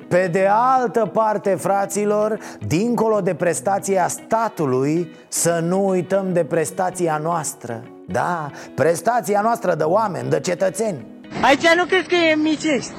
pe 0.07 0.27
de 0.31 0.47
altă 0.51 1.09
parte, 1.13 1.55
fraților, 1.55 2.39
dincolo 2.59 3.21
de 3.21 3.33
prestația 3.33 4.07
statului, 4.07 5.15
să 5.27 5.59
nu 5.63 5.87
uităm 5.87 6.33
de 6.33 6.43
prestația 6.43 7.19
noastră 7.23 7.83
Da, 8.07 8.51
prestația 8.75 9.41
noastră 9.41 9.75
de 9.75 9.83
oameni, 9.83 10.29
de 10.29 10.39
cetățeni 10.39 11.05
Aici 11.41 11.73
nu 11.75 11.85
cred 11.85 12.07
că 12.07 12.15
e 12.15 12.35
micești. 12.35 12.91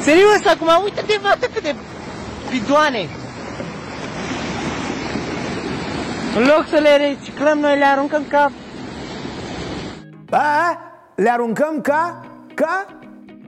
Serios, 0.00 0.46
acum 0.46 0.68
uite-te, 0.82 1.18
vadă 1.22 1.46
câte 1.54 1.74
bidoane. 2.50 3.08
În 6.36 6.42
loc 6.42 6.66
să 6.70 6.78
le 6.80 6.96
reciclăm, 6.96 7.58
noi 7.58 7.78
le 7.78 7.84
aruncăm 7.84 8.24
ca... 8.28 8.52
A? 10.30 10.85
Le 11.16 11.30
aruncăm 11.30 11.80
ca? 11.80 12.20
Ca? 12.54 12.86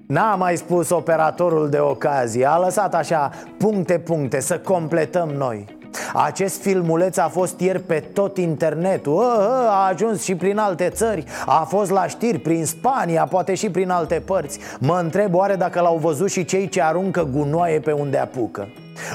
N-a 0.06 0.34
mai 0.34 0.56
spus 0.56 0.90
operatorul 0.90 1.68
de 1.68 1.78
ocazie 1.78 2.46
A 2.46 2.58
lăsat 2.58 2.94
așa 2.94 3.30
puncte-puncte 3.58 4.40
să 4.40 4.58
completăm 4.58 5.28
noi 5.28 5.77
acest 6.14 6.60
filmuleț 6.60 7.16
a 7.16 7.28
fost 7.28 7.60
ieri 7.60 7.80
pe 7.80 8.00
tot 8.12 8.36
internetul. 8.38 9.24
A 9.68 9.88
ajuns 9.92 10.22
și 10.22 10.34
prin 10.34 10.58
alte 10.58 10.88
țări 10.88 11.24
A 11.46 11.66
fost 11.68 11.90
la 11.90 12.06
știri 12.06 12.38
prin 12.38 12.64
Spania, 12.64 13.26
poate 13.30 13.54
și 13.54 13.70
prin 13.70 13.90
alte 13.90 14.22
părți. 14.26 14.58
Mă 14.78 14.98
întreb 15.02 15.34
oare 15.34 15.54
dacă 15.54 15.80
l-au 15.80 15.96
văzut 15.96 16.30
și 16.30 16.44
cei 16.44 16.68
ce 16.68 16.82
aruncă 16.82 17.28
gunoaie 17.32 17.80
pe 17.80 17.92
unde 17.92 18.18
apucă. 18.18 18.68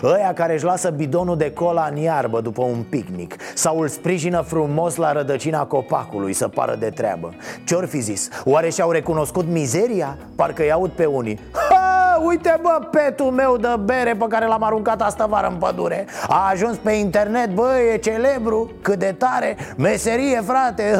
Ăia 0.03 0.33
care 0.33 0.53
își 0.53 0.63
lasă 0.63 0.89
bidonul 0.89 1.37
de 1.37 1.51
cola 1.51 1.87
în 1.91 1.97
iarbă 1.97 2.41
după 2.41 2.61
un 2.61 2.83
picnic 2.89 3.35
Sau 3.53 3.79
îl 3.79 3.87
sprijină 3.87 4.41
frumos 4.41 4.95
la 4.95 5.11
rădăcina 5.11 5.65
copacului 5.65 6.33
să 6.33 6.47
pară 6.47 6.75
de 6.79 6.89
treabă. 6.89 7.33
Ce-or 7.65 7.85
fi 7.85 7.99
zis? 7.99 8.29
Oare 8.45 8.69
și-au 8.69 8.91
recunoscut 8.91 9.45
mizeria? 9.47 10.17
Parcă-i 10.35 10.71
aud 10.71 10.89
pe 10.89 11.05
unii. 11.05 11.39
Ha, 11.69 11.92
Uite 12.21 12.59
bă, 12.61 12.87
petul 12.91 13.31
meu 13.31 13.57
de 13.57 13.75
bere 13.83 14.15
pe 14.15 14.25
care 14.29 14.45
l-am 14.45 14.63
aruncat 14.63 15.01
astă 15.01 15.25
vară 15.29 15.47
în 15.47 15.55
pădure. 15.55 16.05
A 16.27 16.49
ajuns 16.51 16.77
pe 16.77 16.91
internet, 16.91 17.53
bă, 17.53 17.69
e 17.93 17.97
celebru 17.97 18.71
Cât 18.81 18.99
de 18.99 19.15
tare, 19.17 19.57
meserie 19.77 20.41
frate 20.41 20.95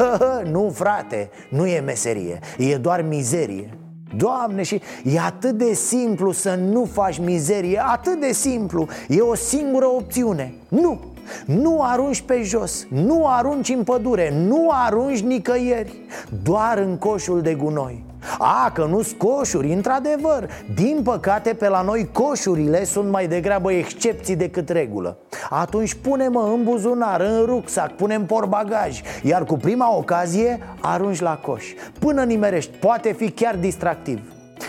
Nu 0.52 0.72
frate, 0.74 1.30
nu 1.48 1.66
e 1.66 1.80
meserie, 1.80 2.38
e 2.58 2.76
doar 2.76 3.02
mizerie. 3.02 3.78
Doamne, 4.16 4.62
și 4.62 4.82
e 5.04 5.20
atât 5.20 5.50
de 5.50 5.72
simplu 5.72 6.32
să 6.32 6.58
nu 6.70 6.84
faci 6.84 7.18
mizerie 7.18 7.82
Atât 7.86 8.20
de 8.20 8.32
simplu. 8.32 8.86
E 9.08 9.20
o 9.20 9.34
singură 9.34 9.86
opțiune. 9.86 10.54
Nu. 10.68 11.00
Nu 11.44 11.82
arunci 11.82 12.20
pe 12.20 12.42
jos, 12.42 12.86
nu 12.88 13.26
arunci 13.26 13.68
în 13.68 13.82
pădure, 13.82 14.32
nu 14.46 14.70
arunci 14.72 15.20
nicăieri 15.20 15.98
Doar 16.42 16.78
în 16.78 16.96
coșul 16.96 17.40
de 17.40 17.54
gunoi 17.54 18.04
a, 18.38 18.70
că 18.74 18.84
nu 18.84 19.02
coșuri, 19.18 19.72
într-adevăr. 19.72 20.48
Din 20.74 21.00
păcate 21.04 21.54
pe 21.54 21.68
la 21.68 21.82
noi 21.82 22.08
coșurile 22.12 22.84
sunt 22.84 23.10
mai 23.10 23.26
degrabă 23.26 23.72
excepții 23.72 24.36
decât 24.36 24.68
regulă. 24.68 25.16
Atunci 25.50 25.94
punem 25.94 26.36
în 26.36 26.62
buzunar, 26.62 27.20
în 27.20 27.44
rucsac, 27.44 27.92
punem 27.92 28.26
porbagaj 28.26 29.00
Iar 29.22 29.44
cu 29.44 29.56
prima 29.56 29.96
ocazie 29.96 30.58
arunci 30.80 31.20
la 31.20 31.36
coș. 31.36 31.64
Până 31.98 32.22
nimerești, 32.22 32.76
poate 32.76 33.12
fi 33.12 33.30
chiar 33.30 33.56
distractiv. 33.56 34.20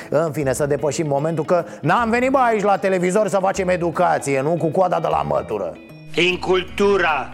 În 0.10 0.32
fine, 0.32 0.54
să 0.54 0.66
depășim 0.66 1.08
momentul 1.08 1.44
că 1.46 1.66
N-am 1.82 2.10
venit 2.10 2.32
bă 2.32 2.38
aici 2.38 2.64
la 2.64 2.78
televizor 2.78 3.28
să 3.28 3.38
facem 3.42 3.70
educație 3.70 4.42
Nu? 4.42 4.50
Cu 4.50 4.68
coada 4.68 5.00
de 5.00 5.08
la 5.08 5.22
mătură. 5.28 5.78
Incultura 6.16 7.34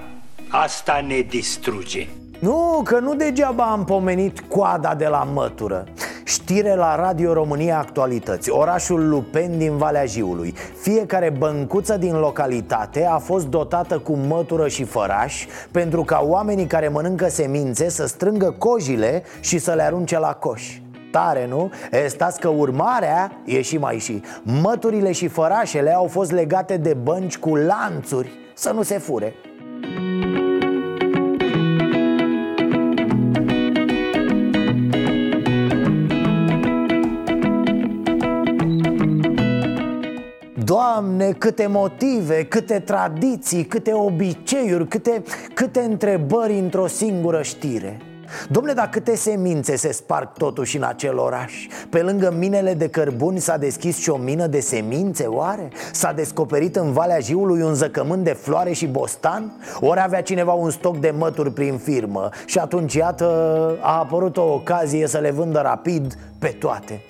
asta 0.49 1.05
ne 1.07 1.19
distruge. 1.19 2.07
Nu, 2.39 2.81
că 2.84 2.99
nu 2.99 3.15
degeaba 3.15 3.63
am 3.63 3.86
pomenit 3.86 4.39
coada 4.39 4.95
de 4.95 5.07
la 5.07 5.27
mătură 5.34 5.88
Știre 6.32 6.76
la 6.76 6.96
Radio 6.96 7.34
România 7.34 7.78
Actualități. 7.78 8.50
Orașul 8.50 9.10
Lupen 9.10 9.58
din 9.58 9.78
Valea 9.78 10.06
Jiului. 10.06 10.54
Fiecare 10.82 11.30
băncuță 11.30 11.98
din 11.98 12.20
localitate 12.20 13.06
a 13.06 13.17
fost 13.17 13.48
dotată 13.48 14.00
cu 14.00 14.13
mătură 14.15 14.67
și 14.67 14.84
făraș 14.84 15.46
Pentru 15.72 16.04
ca 16.04 16.24
oamenii 16.24 16.65
care 16.65 16.88
mănâncă 16.88 17.30
semințe 17.30 17.89
să 17.89 18.08
strângă 18.08 18.56
cojile 18.58 19.24
și 19.39 19.58
să 19.58 19.74
le 19.74 19.82
arunce 19.82 20.20
la 20.20 20.34
coș. 20.34 20.80
Tare, 21.12 21.48
nu? 21.48 21.72
E, 21.91 22.08
stați 22.08 22.39
că 22.39 22.48
urmarea 22.48 23.32
e 23.46 23.62
și 23.62 23.78
mai 23.78 23.98
și. 23.98 24.22
Măturile 24.44 25.12
și 25.12 25.28
fărașele 25.28 25.94
au 25.94 26.08
fost 26.08 26.32
legate 26.32 26.78
de 26.78 26.94
bănci 26.94 27.38
cu 27.38 27.56
lanțuri 27.56 28.32
Să 28.54 28.72
nu 28.72 28.82
se 28.82 28.98
fure 28.98 29.34
Doamne, 40.91 41.32
câte 41.32 41.67
motive, 41.67 42.43
câte 42.43 42.80
tradiții, 42.80 43.65
câte 43.65 43.93
obiceiuri, 43.93 44.88
câte, 44.88 45.23
câte 45.54 45.80
întrebări 45.80 46.60
într-o 46.60 46.88
singură 46.88 47.41
știre 47.41 47.97
Domne, 48.49 48.73
dar 48.73 48.89
câte 48.89 49.15
semințe 49.15 49.75
se 49.75 49.91
sparg 49.91 50.32
totuși 50.38 50.77
în 50.77 50.84
acel 50.84 51.17
oraș? 51.17 51.67
Pe 51.89 52.01
lângă 52.01 52.34
minele 52.38 52.73
de 52.73 52.89
cărbuni 52.89 53.39
s-a 53.39 53.58
deschis 53.58 53.97
și 53.97 54.10
o 54.10 54.17
mină 54.17 54.47
de 54.47 54.60
semințe, 54.60 55.25
oare? 55.25 55.69
S-a 55.91 56.12
descoperit 56.12 56.75
în 56.75 56.91
Valea 56.91 57.19
Jiului 57.19 57.62
un 57.62 57.73
zăcământ 57.73 58.23
de 58.23 58.34
floare 58.34 58.71
și 58.71 58.88
bostan? 58.88 59.51
Ori 59.80 60.01
avea 60.04 60.21
cineva 60.21 60.51
un 60.51 60.69
stoc 60.69 60.97
de 60.97 61.13
mături 61.17 61.51
prin 61.51 61.77
firmă 61.77 62.30
Și 62.45 62.58
atunci, 62.58 62.93
iată, 62.93 63.25
a 63.82 63.97
apărut 63.97 64.38
o 64.38 64.54
ocazie 64.54 65.08
să 65.08 65.17
le 65.17 65.32
vândă 65.32 65.60
rapid 65.60 66.17
pe 66.39 66.47
toate 66.47 67.01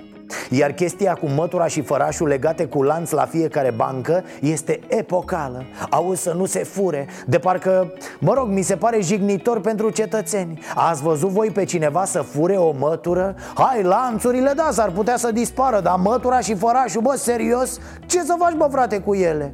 iar 0.49 0.71
chestia 0.71 1.13
cu 1.13 1.27
mătura 1.27 1.67
și 1.67 1.81
fărașul 1.81 2.27
legate 2.27 2.65
cu 2.65 2.83
lanț 2.83 3.11
la 3.11 3.25
fiecare 3.25 3.71
bancă 3.71 4.23
este 4.41 4.79
epocală 4.87 5.65
Auzi 5.89 6.21
să 6.21 6.33
nu 6.33 6.45
se 6.45 6.63
fure 6.63 7.07
De 7.25 7.39
parcă, 7.39 7.93
mă 8.19 8.33
rog, 8.33 8.47
mi 8.47 8.61
se 8.61 8.75
pare 8.75 9.01
jignitor 9.01 9.61
pentru 9.61 9.89
cetățeni 9.89 10.59
Ați 10.75 11.01
văzut 11.01 11.29
voi 11.29 11.49
pe 11.49 11.63
cineva 11.63 12.05
să 12.05 12.21
fure 12.21 12.55
o 12.55 12.71
mătură? 12.71 13.35
Hai, 13.55 13.83
lanțurile, 13.83 14.51
da, 14.55 14.69
s-ar 14.71 14.89
putea 14.89 15.17
să 15.17 15.31
dispară 15.31 15.79
Dar 15.79 15.95
mătura 15.95 16.39
și 16.39 16.55
fărașul, 16.55 17.01
bă, 17.01 17.15
serios? 17.15 17.79
Ce 18.05 18.21
să 18.23 18.35
faci, 18.39 18.53
bă, 18.53 18.67
frate, 18.71 18.99
cu 18.99 19.13
ele? 19.13 19.53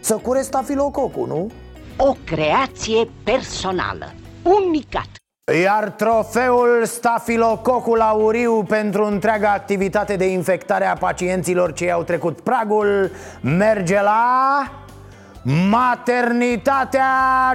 Să 0.00 0.14
curezi 0.14 0.46
stafilococul, 0.46 1.26
nu? 1.26 1.50
O 1.96 2.16
creație 2.24 3.08
personală, 3.24 4.12
unicat 4.42 5.21
iar 5.50 5.90
trofeul 5.90 6.84
stafilococul 6.84 8.00
auriu 8.00 8.62
pentru 8.62 9.04
întreaga 9.04 9.52
activitate 9.52 10.16
de 10.16 10.26
infectare 10.26 10.86
a 10.86 10.94
pacienților 10.96 11.72
ce 11.72 11.90
au 11.90 12.02
trecut 12.02 12.40
pragul 12.40 13.10
merge 13.40 14.00
la 14.02 14.62
maternitatea 15.70 17.08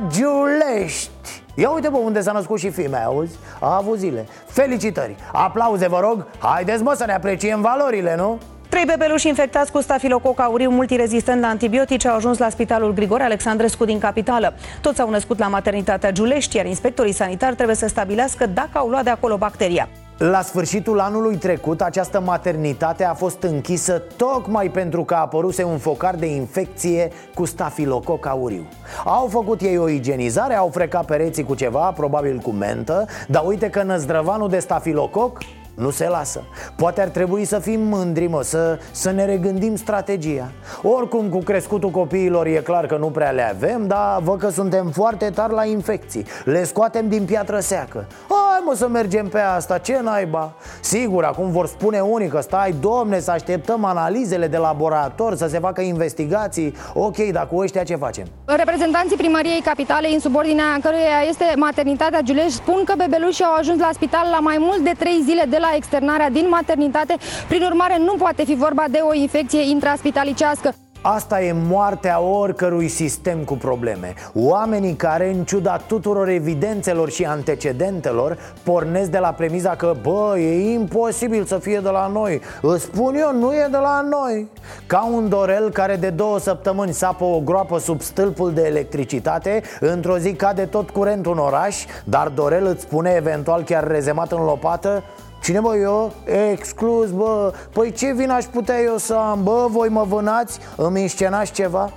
Giulești 0.08 1.44
Ia 1.56 1.70
uite 1.70 1.90
bă 1.90 1.98
unde 1.98 2.22
s-a 2.22 2.32
născut 2.32 2.60
și 2.60 2.70
fimea, 2.70 3.06
auzi? 3.06 3.36
A 3.60 3.76
avut 3.76 3.98
zile 3.98 4.28
Felicitări, 4.46 5.16
aplauze 5.32 5.88
vă 5.88 6.00
rog 6.00 6.26
Haideți 6.40 6.84
mă 6.84 6.94
să 6.94 7.06
ne 7.06 7.14
apreciem 7.14 7.62
valorile, 7.62 8.16
nu? 8.16 8.40
Trei 8.70 8.84
bebeluși 8.86 9.28
infectați 9.28 9.72
cu 9.72 9.82
stafilococ 9.82 10.40
auriu 10.40 10.70
multirezistent 10.70 11.42
la 11.42 11.48
antibiotice 11.48 12.08
au 12.08 12.16
ajuns 12.16 12.38
la 12.38 12.50
Spitalul 12.50 12.94
Grigore 12.94 13.24
Alexandrescu 13.24 13.86
din 13.86 14.00
capitală. 14.00 14.54
Toți 14.82 15.02
au 15.02 15.10
născut 15.10 15.40
la 15.40 15.48
maternitatea 15.48 16.12
Giulești, 16.12 16.56
iar 16.56 16.66
inspectorii 16.66 17.12
sanitari 17.12 17.56
trebuie 17.56 17.76
să 17.76 17.88
stabilească 17.88 18.46
dacă 18.46 18.70
au 18.74 18.88
luat 18.88 19.04
de 19.04 19.10
acolo 19.10 19.38
bacteria. 19.38 19.90
La 20.18 20.42
sfârșitul 20.42 21.00
anului 21.00 21.36
trecut, 21.36 21.82
această 21.82 22.20
maternitate 22.20 23.04
a 23.04 23.14
fost 23.14 23.44
închisă 23.44 24.02
tocmai 24.16 24.70
pentru 24.70 25.04
că 25.04 25.14
a 25.14 25.18
apăruse 25.18 25.64
un 25.64 25.78
focar 25.78 26.16
de 26.16 26.26
infecție 26.26 27.12
cu 27.36 27.46
stafilococ 27.46 28.26
auriu. 28.26 28.68
Au 29.06 29.28
făcut 29.28 29.62
ei 29.62 29.78
o 29.78 29.90
igienizare, 29.90 30.56
au 30.56 30.70
frecat 30.74 31.06
pereții 31.06 31.44
cu 31.44 31.56
ceva, 31.56 31.92
probabil 31.92 32.38
cu 32.38 32.50
mentă, 32.50 33.06
dar 33.28 33.44
uite 33.46 33.70
că 33.70 33.84
năzdrăvanul 33.84 34.50
de 34.50 34.60
stafilococ 34.60 35.38
nu 35.78 35.90
se 35.90 36.08
lasă. 36.08 36.44
Poate 36.76 37.02
ar 37.02 37.08
trebui 37.08 37.46
să 37.46 37.60
fim 37.60 37.82
mândri, 37.82 38.28
mă, 38.28 38.42
să, 38.44 38.80
să 38.92 39.12
ne 39.12 39.26
regândim 39.26 39.76
strategia. 39.76 40.52
Oricum, 40.82 41.30
cu 41.30 41.38
crescutul 41.38 41.90
copiilor 41.90 42.46
e 42.46 42.62
clar 42.64 42.86
că 42.86 42.98
nu 42.98 43.08
prea 43.08 43.32
le 43.32 43.50
avem 43.50 43.88
Dar 43.88 44.22
văd 44.22 44.40
că 44.40 44.50
suntem 44.50 44.90
foarte 44.90 45.30
tari 45.30 45.54
la 45.54 45.66
infecții. 45.66 46.26
Le 46.44 46.64
scoatem 46.64 47.08
din 47.10 47.26
piatră 47.26 47.60
seacă. 47.60 48.08
Hai 48.30 48.62
mă 48.66 48.74
să 48.76 48.88
mergem 48.88 49.28
pe 49.28 49.40
asta, 49.40 49.78
ce 49.78 50.00
naiba? 50.04 50.54
Sigur, 50.82 51.24
acum 51.24 51.52
vor 51.52 51.68
spune 51.68 52.00
unii 52.00 52.28
că 52.28 52.40
stai, 52.42 52.76
domne, 52.80 53.20
să 53.20 53.32
așteptăm 53.32 53.86
analizele 53.86 54.48
de 54.48 54.58
laborator 54.58 55.36
Să 55.36 55.48
se 55.48 55.60
facă 55.60 55.82
investigații. 55.82 56.76
Ok, 56.94 57.18
dar 57.18 57.48
cu 57.48 57.58
ăștia 57.58 57.84
ce 57.84 57.96
facem? 57.96 58.26
Reprezentanții 58.46 59.18
primăriei 59.18 59.62
capitalei, 59.62 60.14
în 60.14 60.20
subordinea 60.20 60.78
căruia 60.82 61.22
este 61.30 61.46
maternitatea 61.56 62.22
Giulești 62.22 62.52
Spun 62.52 62.84
că 62.86 62.94
bebelușii 62.98 63.44
au 63.44 63.54
ajuns 63.54 63.80
la 63.80 63.90
spital 63.94 64.28
la 64.32 64.40
mai 64.40 64.58
mult 64.60 64.80
de 64.80 64.92
3 64.98 65.22
zile 65.26 65.46
de 65.50 65.58
la 65.60 65.67
la 65.70 65.76
externarea 65.76 66.30
din 66.30 66.48
maternitate, 66.50 67.16
prin 67.48 67.62
urmare 67.62 67.98
nu 67.98 68.14
poate 68.14 68.44
fi 68.44 68.56
vorba 68.56 68.84
de 68.90 69.00
o 69.10 69.14
infecție 69.14 69.70
intraspitalicească. 69.70 70.74
Asta 71.02 71.42
e 71.42 71.52
moartea 71.52 72.20
oricărui 72.20 72.88
sistem 72.88 73.40
cu 73.40 73.54
probleme. 73.54 74.14
Oamenii 74.34 74.94
care, 74.94 75.34
în 75.34 75.44
ciuda 75.44 75.78
tuturor 75.78 76.28
evidențelor 76.28 77.10
și 77.10 77.26
antecedentelor 77.26 78.38
Pornesc 78.64 79.10
de 79.10 79.18
la 79.18 79.32
premiza 79.32 79.70
că, 79.70 79.96
bă, 80.02 80.40
e 80.40 80.72
imposibil 80.72 81.46
să 81.46 81.58
fie 81.58 81.80
de 81.80 81.90
la 81.90 82.08
noi. 82.08 82.42
Îți 82.62 82.84
spun 82.84 83.16
eu, 83.16 83.34
nu 83.34 83.54
e 83.54 83.68
de 83.72 83.78
la 83.78 84.02
noi. 84.10 84.48
Ca 84.88 85.10
un 85.14 85.30
dorel 85.30 85.70
care 85.70 85.96
de 85.96 86.10
două 86.10 86.40
săptămâni 86.40 86.94
sapă 86.94 87.24
o 87.24 87.40
groapă 87.40 87.80
sub 87.80 88.02
stâlpul 88.02 88.54
de 88.54 88.62
electricitate 88.66 89.62
Într-o 89.80 90.18
zi 90.18 90.34
cade 90.34 90.66
tot 90.66 90.90
curentul 90.90 91.32
în 91.32 91.38
oraș 91.38 91.86
Dar 92.04 92.28
dorel 92.28 92.66
îți 92.66 92.82
spune 92.82 93.14
eventual 93.16 93.64
chiar 93.64 93.88
rezemat 93.88 94.32
în 94.32 94.44
lopată 94.44 95.04
Cine 95.48 95.60
bă, 95.60 95.76
eu? 95.76 96.14
Exclus, 96.52 97.12
bă 97.12 97.54
Păi 97.74 97.92
ce 97.92 98.14
vin 98.14 98.30
aș 98.30 98.44
putea 98.44 98.82
eu 98.82 98.98
să 98.98 99.14
am? 99.14 99.44
Bă, 99.44 99.68
voi 99.70 99.90
mă 99.90 100.04
vânați? 100.04 100.60
Îmi 100.76 101.02
înscenați 101.02 101.52
ceva? 101.52 101.92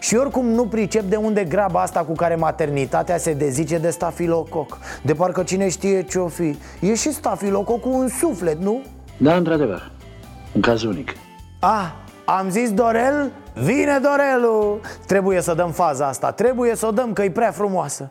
Și 0.00 0.16
oricum 0.16 0.46
nu 0.46 0.66
pricep 0.66 1.02
de 1.02 1.16
unde 1.16 1.44
graba 1.44 1.80
asta 1.80 2.00
cu 2.00 2.12
care 2.12 2.34
maternitatea 2.34 3.18
se 3.18 3.32
dezice 3.32 3.78
de 3.78 3.90
stafilococ 3.90 4.78
De 5.02 5.14
parcă 5.14 5.42
cine 5.42 5.68
știe 5.68 6.02
ce-o 6.02 6.28
fi 6.28 6.58
E 6.80 6.94
și 6.94 7.12
stafilococul 7.12 7.92
un 7.92 8.08
suflet, 8.08 8.60
nu? 8.60 8.82
Da, 9.16 9.36
într-adevăr 9.36 9.90
Un 10.54 10.60
caz 10.60 10.82
unic 10.82 11.12
Ah, 11.60 11.92
am 12.24 12.50
zis 12.50 12.72
Dorel? 12.72 13.32
Vine 13.54 13.98
Dorelul! 14.02 14.80
Trebuie 15.06 15.40
să 15.40 15.54
dăm 15.54 15.70
faza 15.70 16.06
asta, 16.06 16.32
trebuie 16.32 16.74
să 16.74 16.86
o 16.86 16.90
dăm 16.90 17.12
că 17.12 17.22
e 17.22 17.30
prea 17.30 17.50
frumoasă 17.50 18.10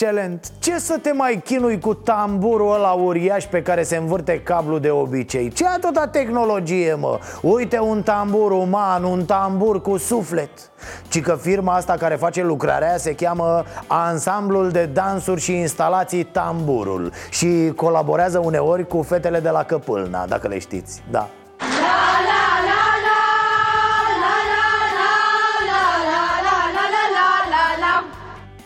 Excelent! 0.00 0.50
Ce 0.58 0.78
să 0.78 0.98
te 1.02 1.12
mai 1.12 1.40
chinui 1.44 1.80
cu 1.80 1.94
tamburul 1.94 2.74
ăla 2.74 2.90
uriaș 2.90 3.44
pe 3.44 3.62
care 3.62 3.82
se 3.82 3.96
învârte 3.96 4.40
cablu 4.40 4.78
de 4.78 4.90
obicei? 4.90 5.50
Ce 5.50 5.66
atâta 5.66 6.06
tehnologie, 6.06 6.94
mă? 6.94 7.18
Uite 7.42 7.78
un 7.78 8.02
tambur 8.02 8.50
uman, 8.50 9.04
un 9.04 9.24
tambur 9.24 9.82
cu 9.82 9.96
suflet 9.96 10.50
Ci 11.08 11.20
că 11.20 11.34
firma 11.40 11.74
asta 11.74 11.92
care 11.92 12.14
face 12.14 12.42
lucrarea 12.42 12.96
se 12.96 13.14
cheamă 13.14 13.64
Ansamblul 13.86 14.70
de 14.70 14.86
Dansuri 14.86 15.40
și 15.40 15.56
Instalații 15.56 16.24
Tamburul 16.24 17.12
Și 17.30 17.72
colaborează 17.76 18.38
uneori 18.38 18.86
cu 18.86 19.02
fetele 19.02 19.40
de 19.40 19.50
la 19.50 19.62
Căpâlna, 19.62 20.26
dacă 20.26 20.48
le 20.48 20.58
știți, 20.58 21.02
da 21.10 21.28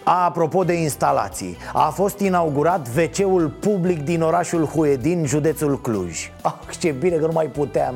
Apropo 0.04 0.64
de 0.64 0.72
instalații, 0.72 1.56
a 1.72 1.88
fost 1.88 2.18
inaugurat 2.18 2.88
WC-ul 2.96 3.48
public 3.48 4.04
din 4.04 4.22
orașul 4.22 4.64
Huedin, 4.64 5.26
județul 5.26 5.80
Cluj 5.80 6.30
Ah, 6.42 6.52
ce 6.78 6.90
bine 6.90 7.16
că 7.16 7.26
nu 7.26 7.32
mai 7.32 7.46
puteam 7.46 7.94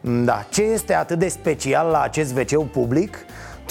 Da, 0.00 0.44
ce 0.50 0.62
este 0.62 0.94
atât 0.94 1.18
de 1.18 1.28
special 1.28 1.90
la 1.90 2.00
acest 2.00 2.36
WC 2.36 2.70
public? 2.70 3.16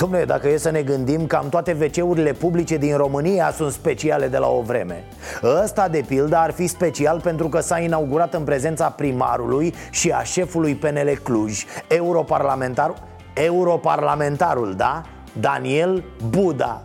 Dom'le, 0.03 0.25
dacă 0.25 0.49
e 0.49 0.57
să 0.57 0.69
ne 0.69 0.81
gândim, 0.81 1.27
cam 1.27 1.49
toate 1.49 1.77
WC-urile 1.81 2.31
publice 2.31 2.77
din 2.77 2.97
România 2.97 3.51
sunt 3.51 3.71
speciale 3.71 4.27
de 4.27 4.37
la 4.37 4.47
o 4.47 4.61
vreme 4.61 5.03
Ăsta, 5.43 5.87
de 5.87 6.03
pildă, 6.07 6.35
ar 6.35 6.51
fi 6.51 6.67
special 6.67 7.19
pentru 7.19 7.49
că 7.49 7.59
s-a 7.59 7.79
inaugurat 7.79 8.33
în 8.33 8.43
prezența 8.43 8.89
primarului 8.89 9.73
și 9.89 10.09
a 10.11 10.23
șefului 10.23 10.75
PNL 10.75 11.19
Cluj 11.23 11.63
Europarlamentar... 11.87 12.93
Europarlamentarul, 13.33 14.73
da? 14.75 15.01
Daniel 15.39 16.03
Buda 16.29 16.83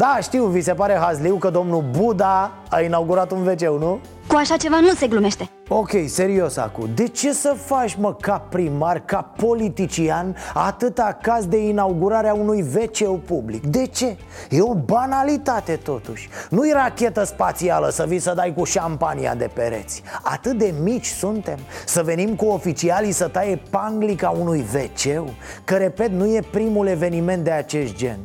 da, 0.00 0.18
știu, 0.22 0.44
vi 0.44 0.60
se 0.60 0.74
pare 0.74 0.94
hazliu 0.94 1.36
că 1.36 1.50
domnul 1.50 1.84
Buda 1.98 2.52
a 2.68 2.80
inaugurat 2.80 3.30
un 3.30 3.46
wc 3.46 3.60
nu? 3.60 4.00
Cu 4.26 4.36
așa 4.36 4.56
ceva 4.56 4.80
nu 4.80 4.88
se 4.88 5.06
glumește 5.06 5.50
Ok, 5.68 5.90
serios 6.06 6.56
acum, 6.56 6.88
de 6.94 7.06
ce 7.08 7.32
să 7.32 7.54
faci, 7.64 7.94
mă, 7.94 8.14
ca 8.14 8.46
primar, 8.50 9.02
ca 9.04 9.22
politician 9.36 10.36
Atâta 10.54 11.18
caz 11.22 11.46
de 11.46 11.56
inaugurarea 11.56 12.34
unui 12.34 12.64
wc 12.74 13.20
public? 13.20 13.66
De 13.66 13.86
ce? 13.86 14.16
E 14.50 14.60
o 14.60 14.74
banalitate 14.74 15.76
totuși 15.76 16.28
Nu-i 16.50 16.72
rachetă 16.72 17.24
spațială 17.24 17.88
să 17.88 18.04
vii 18.08 18.18
să 18.18 18.32
dai 18.36 18.54
cu 18.56 18.64
șampania 18.64 19.34
de 19.34 19.50
pereți 19.52 20.02
Atât 20.22 20.58
de 20.58 20.74
mici 20.82 21.06
suntem 21.06 21.58
Să 21.86 22.02
venim 22.02 22.34
cu 22.34 22.46
oficialii 22.46 23.12
să 23.12 23.28
taie 23.28 23.62
panglica 23.70 24.28
unui 24.28 24.64
wc 24.74 25.24
Că, 25.64 25.74
repet, 25.74 26.10
nu 26.10 26.26
e 26.26 26.42
primul 26.50 26.86
eveniment 26.86 27.44
de 27.44 27.50
acest 27.50 27.94
gen 27.94 28.18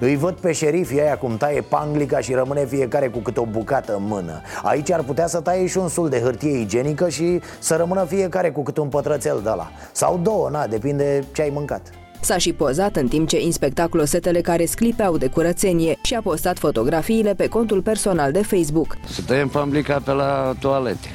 îi 0.00 0.16
văd 0.16 0.34
pe 0.34 0.52
șerifii 0.52 1.00
aia 1.00 1.18
cum 1.18 1.36
taie 1.36 1.60
panglica 1.60 2.20
și 2.20 2.32
rămâne 2.32 2.66
fiecare 2.66 3.08
cu 3.08 3.18
câte 3.18 3.40
o 3.40 3.44
bucată 3.44 3.94
în 3.96 4.04
mână 4.06 4.40
Aici 4.62 4.92
ar 4.92 5.02
putea 5.02 5.26
să 5.26 5.40
taie 5.40 5.66
și 5.66 5.78
un 5.78 5.88
sul 5.88 6.08
de 6.08 6.20
hârtie 6.20 6.58
igienică 6.58 7.08
și 7.08 7.40
să 7.58 7.76
rămână 7.76 8.04
fiecare 8.04 8.50
cu 8.50 8.62
câte 8.62 8.80
un 8.80 8.88
pătrățel 8.88 9.40
de 9.42 9.48
la 9.48 9.70
Sau 9.92 10.20
două, 10.22 10.48
na, 10.50 10.66
depinde 10.66 11.24
ce 11.32 11.42
ai 11.42 11.50
mâncat 11.52 11.80
S-a 12.20 12.38
și 12.38 12.52
pozat 12.52 12.96
în 12.96 13.08
timp 13.08 13.28
ce 13.28 13.40
inspecta 13.40 13.86
closetele 13.86 14.40
care 14.40 14.64
sclipeau 14.64 15.16
de 15.16 15.26
curățenie 15.26 15.98
și 16.02 16.14
a 16.14 16.20
postat 16.20 16.58
fotografiile 16.58 17.34
pe 17.34 17.46
contul 17.46 17.82
personal 17.82 18.32
de 18.32 18.42
Facebook. 18.42 18.96
Să 19.06 19.22
tăiem 19.26 19.48
panglica 19.48 20.00
pe 20.04 20.10
la 20.10 20.54
toalete. 20.60 21.08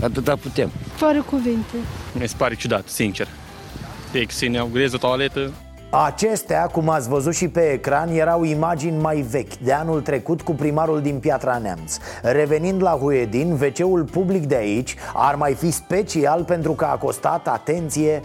Atâta 0.00 0.36
putem. 0.36 0.70
Fără 0.94 1.22
cuvinte. 1.22 1.76
Mi 2.20 2.28
se 2.28 2.34
pare 2.38 2.54
ciudat, 2.54 2.88
sincer. 2.88 3.28
E 4.12 4.24
să 4.28 4.44
inaugureze 4.44 4.94
o 4.94 4.98
toaletă 4.98 5.52
Acestea, 6.02 6.66
cum 6.66 6.88
ați 6.88 7.08
văzut 7.08 7.34
și 7.34 7.48
pe 7.48 7.60
ecran, 7.60 8.08
erau 8.08 8.44
imagini 8.44 9.00
mai 9.00 9.16
vechi, 9.16 9.54
de 9.56 9.72
anul 9.72 10.00
trecut 10.00 10.42
cu 10.42 10.52
primarul 10.52 11.00
din 11.00 11.18
Piatra 11.18 11.58
Neamț. 11.58 11.96
Revenind 12.22 12.82
la 12.82 12.90
Huedin, 12.90 13.52
wc 13.52 14.10
public 14.10 14.46
de 14.46 14.54
aici 14.54 14.96
ar 15.14 15.34
mai 15.34 15.54
fi 15.54 15.70
special 15.70 16.44
pentru 16.44 16.72
că 16.72 16.84
a 16.84 16.96
costat, 16.96 17.48
atenție, 17.48 18.20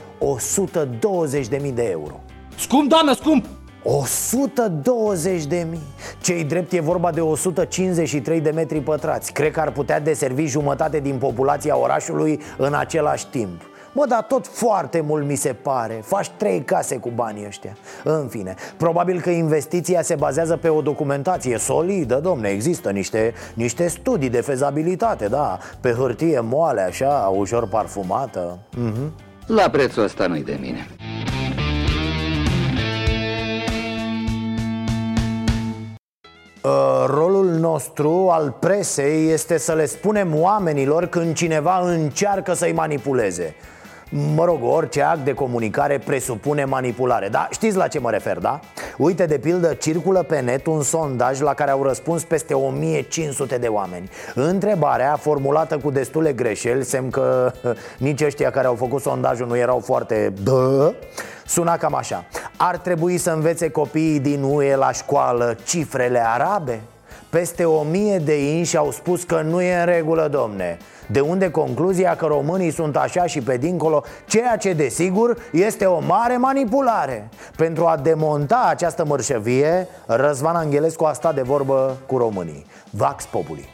120.000 1.60 1.74
de 1.74 1.88
euro. 1.90 2.20
Scump, 2.58 2.90
doamnă, 2.90 3.14
scump! 3.14 3.46
120 3.84 5.46
de 5.46 5.68
mii? 5.70 5.88
Cei 6.22 6.44
drept 6.44 6.72
e 6.72 6.80
vorba 6.80 7.12
de 7.12 7.22
153 7.22 8.42
de 8.42 8.50
metri 8.50 8.80
pătrați. 8.80 9.34
Cred 9.34 9.52
că 9.52 9.60
ar 9.60 9.72
putea 9.72 10.00
deservi 10.00 10.46
jumătate 10.46 11.00
din 11.00 11.18
populația 11.18 11.78
orașului 11.78 12.40
în 12.58 12.74
același 12.74 13.28
timp 13.28 13.69
Mă, 13.92 14.06
dar 14.08 14.24
tot 14.24 14.48
foarte 14.48 15.02
mult 15.02 15.26
mi 15.26 15.36
se 15.36 15.54
pare. 15.54 16.02
Faci 16.04 16.32
trei 16.38 16.62
case 16.62 16.98
cu 16.98 17.10
banii 17.16 17.46
ăștia. 17.48 17.78
În 18.04 18.28
fine, 18.28 18.56
probabil 18.78 19.22
că 19.22 19.30
investiția 19.30 20.02
se 20.02 20.16
bazează 20.16 20.58
pe 20.58 20.70
o 20.70 20.82
documentație 20.82 21.58
solidă 21.58 22.20
Domne, 22.20 22.50
există 22.50 22.90
niște, 22.90 23.34
niște 23.54 23.88
studii 23.88 24.30
de 24.30 24.42
fezabilitate, 24.42 25.28
da. 25.28 25.58
Pe 25.82 25.92
hârtie 25.92 26.40
moale, 26.40 26.82
așa, 26.82 27.32
ușor 27.36 27.68
parfumată. 27.68 28.58
Uh-huh. 28.72 29.28
La 29.48 29.70
prețul 29.70 30.04
ăsta 30.04 30.28
nu-i 30.28 30.44
de 30.44 30.58
mine. 30.62 30.88
Nostru, 37.60 38.28
al 38.32 38.56
presei, 38.60 39.32
este 39.32 39.58
să 39.58 39.74
le 39.74 39.86
spunem 39.86 40.36
oamenilor 40.36 41.06
când 41.06 41.36
cineva 41.36 41.80
încearcă 41.80 42.54
să-i 42.54 42.72
manipuleze 42.72 43.56
Mă 44.12 44.45
rog, 44.45 44.60
orice 44.64 45.01
act 45.01 45.20
de 45.20 45.34
comunicare 45.34 45.97
presupune 45.97 46.66
manipulare 46.66 47.28
Da, 47.28 47.47
știți 47.51 47.78
la 47.78 47.88
ce 47.88 47.99
mă 47.99 48.10
refer, 48.10 48.38
da? 48.38 48.60
Uite, 48.97 49.26
de 49.26 49.38
pildă, 49.38 49.74
circulă 49.74 50.24
pe 50.24 50.39
net 50.39 50.66
un 50.66 50.82
sondaj 50.82 51.39
la 51.39 51.53
care 51.53 51.72
au 51.72 51.84
răspuns 51.84 52.24
peste 52.24 52.53
1500 52.53 53.57
de 53.57 53.68
oameni 53.68 54.10
Întrebarea, 54.36 55.16
formulată 55.16 55.78
cu 55.78 55.91
destule 55.91 56.34
greșeli, 56.34 56.84
semn 56.84 57.10
că 57.10 57.51
nici 57.97 58.22
ăștia 58.22 58.51
care 58.51 58.68
au 58.68 58.76
făcut 58.76 59.01
sondajul 59.01 59.47
nu 59.47 59.57
erau 59.57 59.80
foarte 59.80 60.34
dă 60.43 60.93
Suna 61.45 61.78
cam 61.78 61.95
așa 61.95 62.26
Ar 62.57 62.78
trebui 62.78 63.18
să 63.18 63.32
învețe 63.32 63.70
copiii 63.70 64.20
din 64.20 64.43
UE 64.43 64.76
la 64.76 64.91
școală 64.91 65.55
cifrele 65.66 66.22
arabe? 66.28 66.82
Peste 67.30 67.66
o 67.66 67.82
mie 67.84 68.18
de 68.18 68.57
inși 68.57 68.78
au 68.78 68.91
spus 68.91 69.24
că 69.24 69.41
nu 69.41 69.62
e 69.62 69.80
în 69.80 69.86
regulă, 69.86 70.28
domne 70.28 70.78
de 71.12 71.20
unde 71.20 71.49
concluzia 71.49 72.16
că 72.16 72.26
românii 72.26 72.72
sunt 72.72 72.95
așa 72.95 73.26
și 73.26 73.41
pe 73.41 73.57
dincolo 73.57 74.03
Ceea 74.28 74.57
ce 74.57 74.74
desigur 74.74 75.38
este 75.51 75.86
o 75.86 75.99
mare 75.99 76.38
manipulare 76.38 77.30
Pentru 77.55 77.86
a 77.86 77.97
demonta 77.97 78.66
această 78.70 79.05
mărșăvie 79.05 79.88
Răzvan 80.05 80.55
Angelescu 80.55 81.03
a 81.03 81.14
stat 81.14 81.36
de 81.36 81.41
vorbă 81.41 81.97
cu 82.05 82.18
românii 82.18 82.66
Vax 82.89 83.26
Populi 83.26 83.70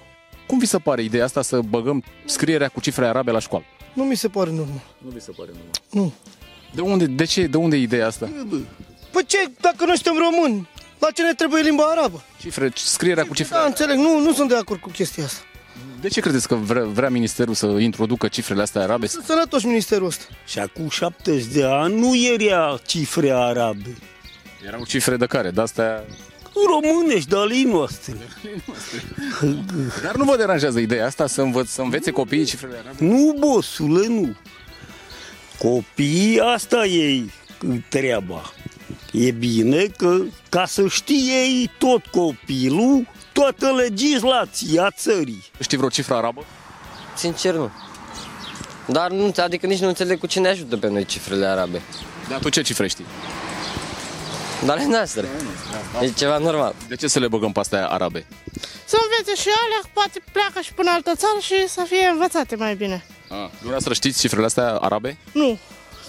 Cum 0.48 0.58
vi 0.58 0.66
se 0.66 0.78
pare 0.78 1.02
ideea 1.02 1.24
asta 1.24 1.42
să 1.42 1.60
băgăm 1.70 2.04
scrierea 2.26 2.68
cu 2.68 2.80
cifre 2.80 3.08
arabe 3.08 3.32
la 3.32 3.40
școală? 3.40 3.64
Nu 3.94 4.04
mi 4.04 4.16
se 4.16 4.28
pare 4.28 4.50
normal. 4.50 4.84
Nu 4.98 5.10
vi 5.10 5.22
se 5.22 5.32
pare 5.38 5.50
normal. 5.54 5.72
Nu. 5.90 6.14
De 6.74 6.82
unde, 6.82 7.06
de 7.06 7.24
ce, 7.24 7.48
de 7.48 7.58
unde 7.58 7.76
e 7.76 7.80
ideea 7.80 8.08
asta? 8.08 8.30
Păi 9.12 9.24
ce, 9.26 9.38
dacă 9.62 9.86
noi 9.86 9.98
suntem 9.98 10.24
români, 10.24 10.70
la 11.00 11.08
ce 11.12 11.24
ne 11.24 11.34
trebuie 11.34 11.62
limba 11.62 11.84
arabă? 11.84 12.24
Cifre, 12.40 12.72
scrierea 12.76 13.26
cu 13.26 13.34
cifre 13.34 13.56
Da, 13.56 13.66
înțeleg, 13.66 13.98
nu, 13.98 14.20
nu 14.20 14.34
sunt 14.34 14.50
de 14.50 14.56
acord 14.56 14.80
cu 14.80 14.90
chestia 14.90 15.24
asta. 15.24 15.42
De 16.02 16.08
ce 16.08 16.22
credeți 16.22 16.48
că 16.48 16.56
vrea, 16.56 16.84
vrea 16.84 17.10
ministerul 17.10 17.54
să 17.54 17.66
introducă 17.66 18.28
cifrele 18.28 18.62
astea 18.62 18.82
arabe? 18.82 19.08
Sunt 19.08 19.26
sănătos 19.26 19.64
ministerul 19.64 20.08
ăsta. 20.08 20.26
Și 20.46 20.60
acum 20.60 20.90
70 20.90 21.46
de 21.46 21.64
ani 21.64 22.00
nu 22.00 22.16
era 22.16 22.80
cifre 22.86 23.32
arabe. 23.32 23.98
Erau 24.66 24.86
cifre 24.86 25.18
de 25.18 25.26
care? 25.26 25.50
De 25.50 25.62
astea... 25.62 26.04
Românești, 26.70 27.30
de 27.30 27.36
ale 27.36 27.64
noastre. 27.66 28.14
Dar 30.04 30.16
nu 30.16 30.24
vă 30.24 30.36
deranjează 30.38 30.80
ideea 30.80 31.06
asta 31.06 31.28
să, 31.28 31.42
învăț, 31.42 31.68
să 31.68 31.82
învețe 31.82 32.12
copiii 32.12 32.46
cifrele 32.46 32.78
arabe? 32.78 33.06
Nu, 33.06 33.36
bosule, 33.40 34.08
nu. 34.08 34.36
Copiii, 35.60 36.40
asta 36.40 36.86
e 36.86 37.24
treaba. 37.90 38.54
E 39.12 39.32
bine 39.32 39.86
că 39.98 40.18
ca 40.50 40.66
să 40.66 40.88
știe 40.88 41.42
ei 41.44 41.72
tot 41.78 42.06
copilul, 42.06 43.08
toată 43.40 43.72
legislația 43.72 44.92
țării. 44.92 45.44
Știi 45.60 45.78
vreo 45.78 45.90
cifră 45.90 46.16
arabă? 46.16 46.46
Sincer 47.16 47.54
nu. 47.54 47.72
Dar 48.86 49.12
nu, 49.12 49.32
adică 49.38 49.66
nici 49.66 49.80
nu 49.80 49.88
înțeleg 49.88 50.20
cu 50.20 50.28
ce 50.28 50.40
ne 50.40 50.48
ajută 50.48 50.78
pe 50.78 50.88
noi 50.88 51.06
cifrele 51.06 51.46
arabe. 51.46 51.82
Dar 52.30 52.40
tu 52.40 52.50
ce 52.50 52.62
cifre 52.62 52.88
știi? 52.88 53.06
Dar 54.66 54.78
ale 54.78 54.86
noastre. 54.86 55.28
E 56.02 56.12
ceva 56.12 56.38
normal. 56.38 56.76
De 56.88 56.96
ce 56.96 57.08
să 57.08 57.20
le 57.20 57.28
băgăm 57.28 57.52
pe 57.52 57.60
astea 57.60 57.88
arabe? 57.88 58.26
Să 58.86 58.98
învețe 59.04 59.42
și 59.42 59.48
alea, 59.66 59.90
poate 59.94 60.22
pleacă 60.32 60.60
și 60.62 60.74
până 60.74 60.90
altă 60.94 61.12
țară 61.16 61.40
și 61.42 61.68
să 61.68 61.84
fie 61.88 62.08
învățate 62.12 62.56
mai 62.56 62.76
bine. 62.76 63.06
Ah, 63.30 63.50
dumneavoastră 63.52 63.94
știți 63.94 64.20
cifrele 64.20 64.46
astea 64.46 64.76
arabe? 64.76 65.18
Nu, 65.32 65.58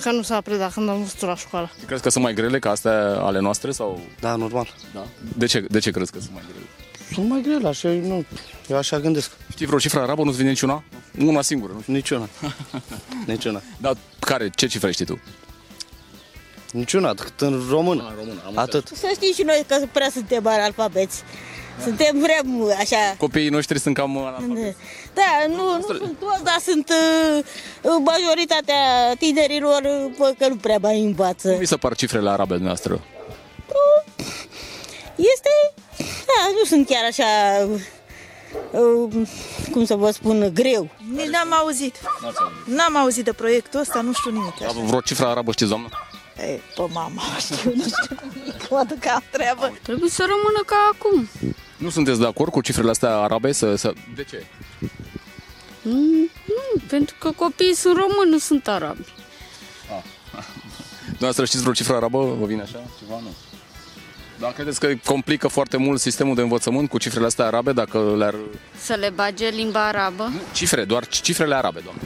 că 0.02 0.10
nu 0.10 0.22
s-a 0.22 0.40
predat 0.40 0.72
când 0.72 0.88
am 0.88 0.98
văzut 0.98 1.20
la 1.20 1.36
școală. 1.36 1.70
Crezi 1.86 2.02
că 2.02 2.10
sunt 2.10 2.24
mai 2.24 2.34
grele 2.34 2.58
ca 2.58 2.70
astea 2.70 3.18
ale 3.20 3.38
noastre? 3.40 3.70
sau? 3.70 4.00
Da, 4.20 4.36
normal. 4.36 4.74
Da. 4.94 5.06
De 5.36 5.46
ce, 5.46 5.60
de 5.60 5.78
ce 5.78 5.90
crezi 5.90 6.12
că 6.12 6.18
sunt 6.18 6.32
mai 6.32 6.42
grele? 6.50 6.66
Sunt 7.12 7.28
mai 7.28 7.40
grele, 7.40 7.68
așa, 7.68 7.88
nu, 7.88 8.24
eu 8.68 8.76
așa 8.76 9.00
gândesc. 9.00 9.30
Știi 9.50 9.66
vreo 9.66 9.78
cifră 9.78 10.00
arabă? 10.00 10.22
Nu-ți 10.22 10.36
vine 10.36 10.48
niciuna? 10.48 10.82
Una 11.18 11.42
singură, 11.42 11.72
nu? 11.72 11.82
Niciuna. 11.94 12.28
Niciuna. 13.26 13.62
Dar 13.80 13.96
care, 14.20 14.50
ce 14.54 14.66
cifre 14.66 14.92
știi 14.92 15.04
tu? 15.04 15.20
Niciuna, 16.72 17.14
decât 17.14 17.40
în 17.40 17.62
română. 17.70 18.04
Ah, 18.08 18.14
română 18.18 18.60
Atât. 18.60 18.90
Să 18.94 19.10
știi 19.14 19.32
și 19.32 19.42
noi 19.42 19.64
că 19.68 19.86
prea 19.92 20.10
suntem 20.10 20.46
analfabeți. 20.46 21.22
Suntem 21.82 22.18
prea 22.20 22.40
mu- 22.44 22.74
așa... 22.78 22.96
Copiii 23.18 23.48
noștri 23.48 23.78
sunt 23.78 23.94
cam 23.94 24.18
analfabeti. 24.18 24.76
Da, 25.14 25.46
nu, 25.48 25.76
nu 25.76 25.82
sunt 25.86 26.18
toți, 26.18 26.44
dar 26.44 26.58
sunt 26.60 26.88
uh, 26.88 27.44
majoritatea 28.04 29.14
tinerilor 29.18 29.82
uh, 30.18 30.28
că 30.38 30.48
nu 30.48 30.56
prea 30.56 30.78
mai 30.80 31.00
învață. 31.02 31.48
Cum 31.48 31.58
vi 31.58 31.64
se 31.66 31.76
par 31.76 31.94
cifrele 31.94 32.30
arabe 32.30 32.52
dumneavoastră? 32.52 33.00
Este, 35.16 35.50
da, 36.26 36.50
nu 36.58 36.64
sunt 36.64 36.86
chiar 36.86 37.04
așa, 37.04 37.24
uh, 38.70 39.26
cum 39.70 39.84
să 39.84 39.94
vă 39.94 40.10
spun, 40.10 40.50
greu. 40.54 40.90
Nici 41.12 41.26
n-am 41.26 41.52
auzit. 41.52 41.94
N-am 42.64 42.96
auzit 42.96 43.24
de 43.24 43.32
proiectul 43.32 43.80
ăsta, 43.80 44.00
nu 44.00 44.12
știu 44.12 44.30
nimic. 44.30 44.58
Dar 44.58 44.70
Vreo 44.70 45.00
cifră 45.00 45.26
arabă 45.26 45.52
știți, 45.52 45.68
doamnă? 45.68 45.88
Ei, 46.40 46.62
pe 46.74 46.82
mama, 46.92 47.22
știu, 47.44 47.72
nu 47.74 47.82
știu 47.82 48.16
nimic, 48.34 48.70
mă 48.70 48.84
duc 48.88 49.06
am 49.06 49.22
treabă. 49.30 49.72
Trebuie 49.82 50.10
să 50.10 50.22
rămână 50.22 50.62
ca 50.66 50.90
acum. 50.92 51.28
Nu 51.76 51.90
sunteți 51.90 52.18
de 52.20 52.26
acord 52.26 52.52
cu 52.52 52.60
cifrele 52.60 52.90
astea 52.90 53.16
arabe? 53.16 53.52
Să, 53.52 53.74
să... 53.74 53.92
De 54.16 54.24
ce? 54.24 54.46
Nu, 55.82 55.92
nu, 56.44 56.80
pentru 56.88 57.14
că 57.18 57.30
copiii 57.30 57.74
sunt 57.74 57.96
români, 57.96 58.30
nu 58.30 58.38
sunt 58.38 58.68
arabi. 58.68 59.04
Dumneavoastră 61.04 61.44
știți 61.44 61.60
vreo 61.62 61.72
cifră 61.72 61.94
arabă? 61.96 62.36
Vă 62.38 62.46
vine 62.46 62.62
așa? 62.62 62.82
Ceva? 62.98 63.20
Nu. 63.22 63.28
Dar 64.38 64.52
credeți 64.52 64.80
că 64.80 64.88
complică 65.04 65.48
foarte 65.48 65.76
mult 65.76 66.00
sistemul 66.00 66.34
de 66.34 66.40
învățământ 66.40 66.88
cu 66.88 66.98
cifrele 66.98 67.26
astea 67.26 67.44
arabe 67.46 67.72
dacă 67.72 68.14
le-ar... 68.16 68.34
Să 68.82 68.94
le 68.94 69.12
bage 69.14 69.48
limba 69.48 69.86
arabă? 69.86 70.32
Cifre, 70.52 70.84
doar 70.84 71.06
cifrele 71.06 71.54
arabe, 71.54 71.80
doamne. 71.84 72.02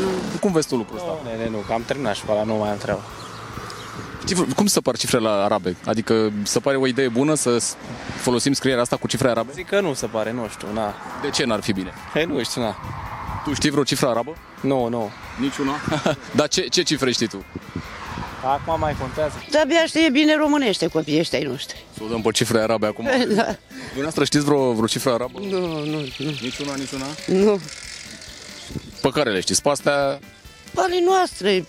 Nu. 0.00 0.38
Cum 0.40 0.52
vezi 0.52 0.68
tu 0.68 0.76
lucrul 0.76 0.96
ăsta? 0.96 1.18
Nu, 1.24 1.30
nene, 1.30 1.48
nu, 1.50 1.56
că 1.66 1.72
am 1.72 1.82
terminat 1.86 2.14
școala, 2.14 2.42
nu 2.42 2.54
mai 2.54 2.70
am 2.70 2.76
treabă. 2.78 3.02
Știi, 4.26 4.46
cum 4.54 4.66
să 4.66 4.80
par 4.80 4.96
cifrele 4.96 5.28
arabe? 5.28 5.76
Adică 5.86 6.32
să 6.42 6.60
pare 6.60 6.76
o 6.76 6.86
idee 6.86 7.08
bună 7.08 7.34
să 7.34 7.58
s- 7.58 7.76
folosim 8.20 8.52
scrierea 8.52 8.82
asta 8.82 8.96
cu 8.96 9.06
cifre 9.06 9.28
arabe? 9.28 9.50
Zic 9.54 9.66
că 9.68 9.80
nu 9.80 9.94
se 9.94 10.06
pare, 10.06 10.32
nu 10.32 10.48
știu, 10.50 10.68
na. 10.74 10.94
De 11.22 11.30
ce 11.30 11.44
n-ar 11.44 11.60
fi 11.60 11.72
bine? 11.72 11.92
He, 12.14 12.24
nu 12.24 12.42
știu, 12.42 12.60
na. 12.62 12.76
Tu 13.44 13.54
știi 13.54 13.70
vreo 13.70 13.82
cifră 13.84 14.08
arabă? 14.08 14.36
Nu, 14.60 14.88
nu. 14.88 15.10
Niciuna? 15.40 15.72
Dar 16.36 16.48
ce, 16.48 16.60
ce 16.62 16.82
cifre 16.82 17.10
știi 17.12 17.26
tu? 17.26 17.44
Acum 18.44 18.78
mai 18.78 18.96
contează. 19.00 19.34
De-abia 19.50 19.86
știe 19.86 20.10
bine 20.10 20.36
românește 20.36 20.86
copiii 20.86 21.18
ăștia 21.18 21.38
ai 21.38 21.44
noștri. 21.44 21.84
Să 21.96 22.02
o 22.02 22.06
dăm 22.06 22.22
pe 22.22 22.30
cifre 22.30 22.60
arabe 22.60 22.86
acum? 22.86 23.04
Da. 23.36 23.56
Dumneavoastră 23.86 24.24
știți 24.24 24.44
vreo, 24.44 24.72
vreo 24.72 24.86
cifră 24.86 25.12
arabă? 25.12 25.38
Nu, 25.38 25.58
nu, 25.66 25.84
nu. 25.84 25.98
Niciuna, 26.18 26.74
niciuna? 26.74 27.06
Nu. 27.26 27.60
Pe 29.00 29.08
care 29.08 29.30
le 29.30 29.40
știți? 29.40 29.62
Pe 29.62 29.68
astea, 29.68 30.18
Ale 30.74 31.00
noastre. 31.06 31.64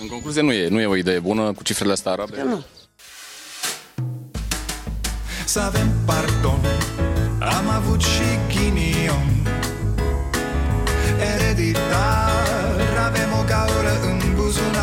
în 0.00 0.06
concluzie, 0.08 0.42
nu 0.42 0.52
e, 0.52 0.68
nu 0.68 0.80
e 0.80 0.86
o 0.86 0.96
idee 0.96 1.18
bună 1.18 1.52
cu 1.52 1.62
cifrele 1.62 1.92
astea 1.92 2.12
arabe? 2.12 2.42
Nu. 2.42 2.64
Să 5.44 5.60
avem 5.60 5.92
pardon 6.06 6.60
Am 7.40 7.68
avut 7.68 8.00
și 8.00 8.22
ghinion 8.48 9.46
Ereditar 11.36 12.80
Avem 13.06 13.32
o 13.32 13.44
gaură 13.46 14.00
în 14.02 14.03
buzunar 14.03 14.03